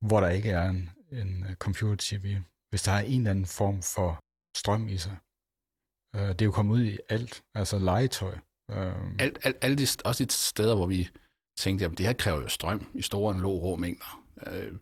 hvor 0.00 0.20
der 0.20 0.28
ikke 0.28 0.50
er 0.50 0.68
en, 0.68 0.90
en 1.12 1.46
computerchip 1.58 2.24
i, 2.24 2.38
hvis 2.70 2.82
der 2.82 2.92
er 2.92 3.00
en 3.00 3.20
eller 3.20 3.30
anden 3.30 3.46
form 3.46 3.82
for 3.82 4.20
strøm 4.56 4.88
i 4.88 4.98
sig. 4.98 5.16
Øh, 6.16 6.28
det 6.28 6.42
er 6.42 6.46
jo 6.46 6.52
kommet 6.52 6.74
ud 6.74 6.84
i 6.84 6.98
alt, 7.08 7.42
altså 7.54 7.78
legetøj. 7.78 8.34
Øh. 8.70 8.94
alt, 9.18 9.38
alt, 9.42 9.56
alle 9.60 9.76
de, 9.76 9.86
også 10.04 10.24
de 10.24 10.32
steder, 10.32 10.74
hvor 10.76 10.86
vi 10.86 11.08
tænkte, 11.58 11.84
at 11.84 11.90
det 11.90 12.06
her 12.06 12.12
kræver 12.12 12.40
jo 12.40 12.48
strøm 12.48 12.90
i 12.94 13.02
store 13.02 13.34
analoge 13.34 13.60
rå 13.60 13.76
mængder. 13.76 14.24
Øh, 14.46 14.72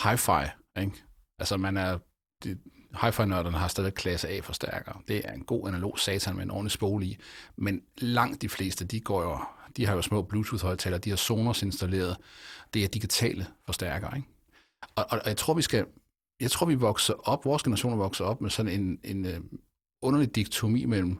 hi-fi, 0.00 0.50
ikke? 0.80 1.04
Altså 1.38 1.56
man 1.56 1.76
er, 1.76 1.98
det, 2.42 2.58
hi-fi-nørderne 2.90 3.58
har 3.58 3.68
stadig 3.68 3.94
klasse 3.94 4.28
A-forstærker. 4.28 5.02
Det 5.08 5.22
er 5.24 5.32
en 5.32 5.44
god 5.44 5.68
analog 5.68 5.98
satan 5.98 6.36
med 6.36 6.42
en 6.42 6.50
ordentlig 6.50 6.72
spole 6.72 7.06
i. 7.06 7.18
Men 7.56 7.82
langt 7.98 8.42
de 8.42 8.48
fleste, 8.48 8.84
de 8.84 9.00
går 9.00 9.22
jo, 9.22 9.38
de 9.76 9.86
har 9.86 9.94
jo 9.94 10.02
små 10.02 10.22
Bluetooth-højtalere, 10.22 10.98
de 10.98 11.10
har 11.10 11.16
Sonos 11.16 11.62
installeret. 11.62 12.16
Det 12.74 12.84
er 12.84 12.88
digitale 12.88 13.46
forstærkere, 13.66 14.16
ikke? 14.16 14.28
Og, 14.96 15.06
og, 15.10 15.18
og 15.18 15.26
jeg 15.26 15.36
tror, 15.36 15.54
vi 15.54 15.62
skal, 15.62 15.86
jeg 16.40 16.50
tror, 16.50 16.66
vi 16.66 16.74
vokser 16.74 17.14
op, 17.28 17.44
vores 17.44 17.62
generation 17.62 17.98
vokser 17.98 18.24
op 18.24 18.40
med 18.40 18.50
sådan 18.50 18.80
en, 18.80 19.00
en 19.04 19.26
øh, 19.26 19.40
underlig 20.02 20.34
diktomi 20.34 20.84
mellem 20.84 21.18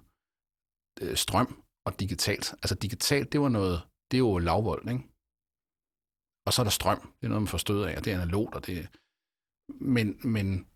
øh, 1.01 1.17
strøm 1.17 1.63
og 1.85 2.01
digitalt. 2.01 2.55
Altså 2.63 2.75
digitalt, 2.75 3.33
det 3.33 3.41
var 3.41 3.49
noget, 3.49 3.83
det 4.11 4.17
er 4.17 4.19
jo 4.19 4.39
lavvold, 4.39 4.89
ikke? 4.89 5.05
Og 6.47 6.53
så 6.53 6.63
er 6.63 6.65
der 6.65 6.71
strøm, 6.71 7.01
det 7.01 7.25
er 7.25 7.29
noget, 7.29 7.43
man 7.43 7.49
får 7.49 7.59
stød 7.59 7.85
af, 7.85 7.97
og 7.97 8.05
det 8.05 8.13
er 8.13 8.17
analogt, 8.17 8.55
og 8.55 8.67
det 8.67 8.89
men, 9.81 10.21
men 10.25 10.67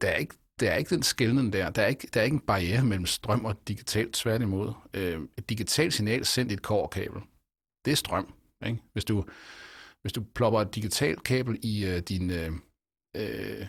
der 0.00 0.08
er 0.08 0.16
ikke 0.16 0.34
der 0.60 0.70
er 0.70 0.76
ikke 0.76 0.94
den 0.94 1.02
skældning 1.02 1.52
der. 1.52 1.70
Der 1.70 1.82
er 1.82 1.86
ikke, 1.86 2.08
der 2.14 2.20
er 2.20 2.24
ikke 2.24 2.34
en 2.34 2.40
barriere 2.40 2.84
mellem 2.84 3.06
strøm 3.06 3.44
og 3.44 3.68
digitalt, 3.68 4.14
tværtimod. 4.14 4.72
Øh, 4.94 5.20
et 5.38 5.48
digitalt 5.48 5.94
signal 5.94 6.24
sendt 6.24 6.50
i 6.50 6.54
et 6.54 6.62
kårkabel, 6.62 7.22
det 7.84 7.92
er 7.92 7.96
strøm. 7.96 8.34
Ikke? 8.66 8.82
Hvis, 8.92 9.04
du, 9.04 9.24
hvis 10.02 10.12
du 10.12 10.24
plopper 10.34 10.60
et 10.60 10.74
digitalt 10.74 11.22
kabel 11.24 11.58
i 11.62 11.86
øh, 11.86 11.98
din, 11.98 12.30
øh, 12.30 12.52
øh 13.16 13.66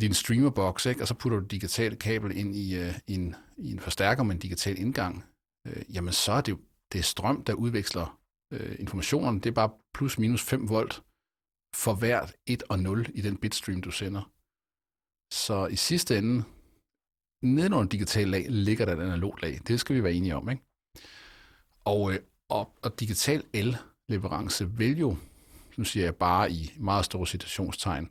din 0.00 0.14
streamerbox, 0.14 0.86
ikke? 0.86 1.02
og 1.02 1.08
så 1.08 1.14
putter 1.14 1.38
du 1.38 1.44
et 1.44 1.50
digitalt 1.50 1.98
kabel 1.98 2.36
ind 2.36 2.56
i, 2.56 2.76
øh, 2.76 2.94
i, 3.06 3.14
en, 3.14 3.34
i 3.56 3.72
en 3.72 3.80
forstærker 3.80 4.22
med 4.22 4.34
en 4.34 4.40
digital 4.40 4.78
indgang, 4.78 5.24
øh, 5.66 5.82
jamen 5.94 6.12
så 6.12 6.32
er 6.32 6.40
det, 6.40 6.58
det 6.92 6.98
er 6.98 7.02
strøm, 7.02 7.44
der 7.44 7.52
udveksler 7.54 8.20
øh, 8.52 8.76
informationerne. 8.78 9.40
Det 9.40 9.46
er 9.46 9.54
bare 9.54 9.70
plus 9.94 10.18
minus 10.18 10.42
5 10.42 10.68
volt 10.68 11.02
for 11.74 11.94
hvert 11.94 12.36
1 12.46 12.62
og 12.68 12.78
0 12.78 13.06
i 13.14 13.20
den 13.20 13.36
bitstream, 13.36 13.80
du 13.80 13.90
sender. 13.90 14.32
Så 15.32 15.66
i 15.66 15.76
sidste 15.76 16.18
ende, 16.18 16.44
nedenunder 17.42 17.88
digital 17.88 18.28
lag, 18.28 18.46
ligger 18.48 18.84
der 18.84 18.96
et 18.96 19.00
analogt 19.00 19.42
lag. 19.42 19.60
Det 19.66 19.80
skal 19.80 19.96
vi 19.96 20.02
være 20.02 20.12
enige 20.12 20.36
om, 20.36 20.48
ikke? 20.50 20.62
Og, 21.84 22.12
øh, 22.12 22.18
og, 22.50 22.64
og 22.82 23.00
digital 23.00 23.44
el-leverance 23.52 24.70
vil 24.70 24.98
jo, 24.98 25.16
nu 25.76 25.84
siger 25.84 26.04
jeg 26.04 26.16
bare 26.16 26.52
i 26.52 26.72
meget 26.76 27.04
store 27.04 27.26
situationstegn, 27.26 28.06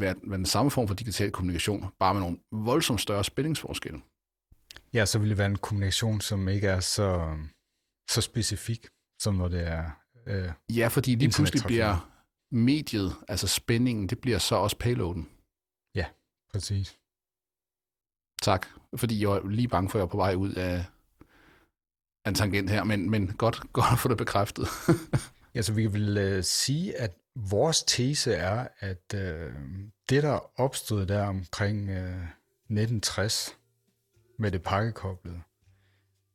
være, 0.00 0.14
være 0.22 0.38
den 0.38 0.46
samme 0.46 0.70
form 0.70 0.88
for 0.88 0.94
digital 0.94 1.30
kommunikation, 1.30 1.86
bare 1.98 2.14
med 2.14 2.22
nogle 2.22 2.38
voldsomt 2.52 3.00
større 3.00 3.24
spændingsforskelle. 3.24 4.00
Ja, 4.92 5.06
så 5.06 5.18
vil 5.18 5.28
det 5.28 5.38
være 5.38 5.46
en 5.46 5.58
kommunikation, 5.58 6.20
som 6.20 6.48
ikke 6.48 6.66
er 6.66 6.80
så, 6.80 7.36
så 8.10 8.20
specifik, 8.20 8.86
som 9.20 9.34
når 9.34 9.48
det 9.48 9.68
er 9.68 9.90
øh, 10.26 10.52
Ja, 10.76 10.88
fordi 10.88 11.14
lige 11.14 11.30
pludselig 11.36 11.62
bliver 11.66 11.92
mediet, 12.52 13.16
altså 13.28 13.48
spændingen, 13.48 14.06
det 14.06 14.18
bliver 14.18 14.38
så 14.38 14.54
også 14.54 14.78
payloaden. 14.78 15.28
Præcis. 16.52 16.98
Tak, 18.42 18.66
fordi 18.96 19.20
jeg 19.20 19.28
var 19.28 19.48
lige 19.48 19.68
bange 19.68 19.90
for, 19.90 19.98
at 19.98 20.00
jeg 20.00 20.02
var 20.02 20.10
på 20.10 20.16
vej 20.16 20.34
ud 20.34 20.52
af, 20.52 20.84
en 22.26 22.34
tangent 22.34 22.70
her, 22.70 22.84
men, 22.84 23.10
men 23.10 23.32
godt, 23.38 23.60
godt 23.72 23.92
at 23.92 23.98
få 23.98 24.08
det 24.08 24.16
bekræftet. 24.16 24.68
ja, 25.54 25.62
så 25.62 25.72
vi 25.72 25.86
vil 25.86 26.36
uh, 26.36 26.44
sige, 26.44 26.98
at 26.98 27.16
vores 27.34 27.82
tese 27.82 28.34
er, 28.34 28.68
at 28.78 29.14
uh, 29.14 29.20
det, 30.10 30.22
der 30.22 30.60
opstod 30.60 31.06
der 31.06 31.26
omkring 31.26 31.88
øh, 31.88 31.96
1960 31.96 33.56
med 34.38 34.50
det 34.50 34.62
pakkekoblede, 34.62 35.40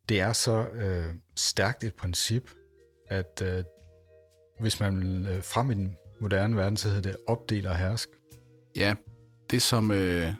det 0.09 0.19
er 0.19 0.33
så 0.33 0.67
uh, 0.69 1.15
stærkt 1.35 1.83
et 1.83 1.93
princip, 1.93 2.51
at 3.07 3.41
uh, 3.41 3.63
hvis 4.59 4.79
man 4.79 4.99
vil 4.99 5.37
uh, 5.37 5.43
frem 5.43 5.71
i 5.71 5.73
den 5.73 5.97
moderne 6.19 6.55
verden, 6.55 6.77
så 6.77 6.87
hedder 6.87 7.01
det 7.01 7.17
opdel 7.27 7.67
og 7.67 7.77
hersk. 7.77 8.09
Ja, 8.75 8.95
det 9.51 9.61
som, 9.61 9.91
øh, 9.91 10.33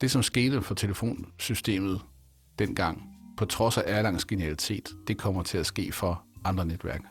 det 0.00 0.10
som 0.10 0.22
skete 0.22 0.62
for 0.62 0.74
telefonsystemet 0.74 2.00
dengang, 2.58 3.02
på 3.36 3.44
trods 3.44 3.78
af 3.78 3.82
Erlangs 3.86 4.24
genialitet, 4.24 4.90
det 5.06 5.18
kommer 5.18 5.42
til 5.42 5.58
at 5.58 5.66
ske 5.66 5.92
for 5.92 6.24
andre 6.44 6.66
netværk. 6.66 7.02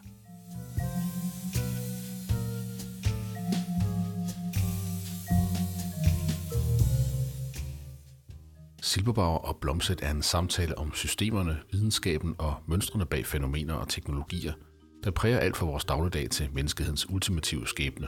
Silberbauer 8.82 9.38
og 9.38 9.58
Blomset 9.62 10.00
er 10.04 10.12
en 10.12 10.22
samtale 10.22 10.78
om 10.78 10.94
systemerne, 10.94 11.58
videnskaben 11.72 12.36
og 12.38 12.56
mønstrene 12.68 13.06
bag 13.06 13.26
fænomener 13.26 13.74
og 13.74 13.90
teknologier– 13.90 14.54
der 15.04 15.12
præger 15.12 15.40
alt 15.40 15.58
for 15.58 15.66
vores 15.66 15.86
dagligdag 15.86 16.30
til 16.30 16.50
menneskehedens 16.54 17.10
ultimative 17.10 17.68
skæbne. 17.68 18.08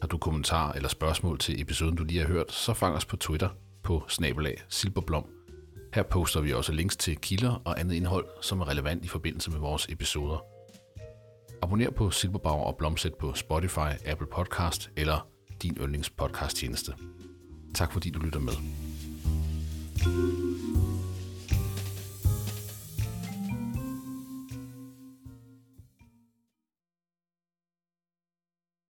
Har 0.00 0.08
du 0.08 0.18
kommentarer 0.18 0.72
eller 0.72 0.88
spørgsmål 0.88 1.38
til 1.38 1.60
episoden, 1.60 1.96
du 1.96 2.04
lige 2.04 2.20
har 2.20 2.28
hørt, 2.28 2.52
så 2.52 2.74
fang 2.74 2.96
os 2.96 3.04
på 3.04 3.16
Twitter 3.16 3.48
på 3.82 4.04
snabelag 4.08 4.62
silberblom. 4.68 5.26
Her 5.94 6.02
poster 6.02 6.40
vi 6.40 6.52
også 6.52 6.72
links 6.72 6.96
til 6.96 7.16
kilder 7.16 7.62
og 7.64 7.80
andet 7.80 7.94
indhold, 7.94 8.26
som 8.42 8.60
er 8.60 8.68
relevant 8.68 9.04
i 9.04 9.08
forbindelse 9.08 9.50
med 9.50 9.58
vores 9.58 9.86
episoder. 9.88 10.44
Abonner 11.62 11.90
på 11.90 12.10
Silberbauer 12.10 12.64
og 12.64 12.76
Blomsæt 12.76 13.14
på 13.14 13.34
Spotify, 13.34 13.90
Apple 14.06 14.26
Podcast 14.32 14.90
eller 14.96 15.26
din 15.62 15.76
yndlingspodcasttjeneste. 15.80 16.92
tjeneste. 16.92 17.74
Tak 17.74 17.92
fordi 17.92 18.10
du 18.10 18.20
lytter 18.20 18.40
med. 18.40 18.52
thank 19.98 20.14
you 20.14 20.87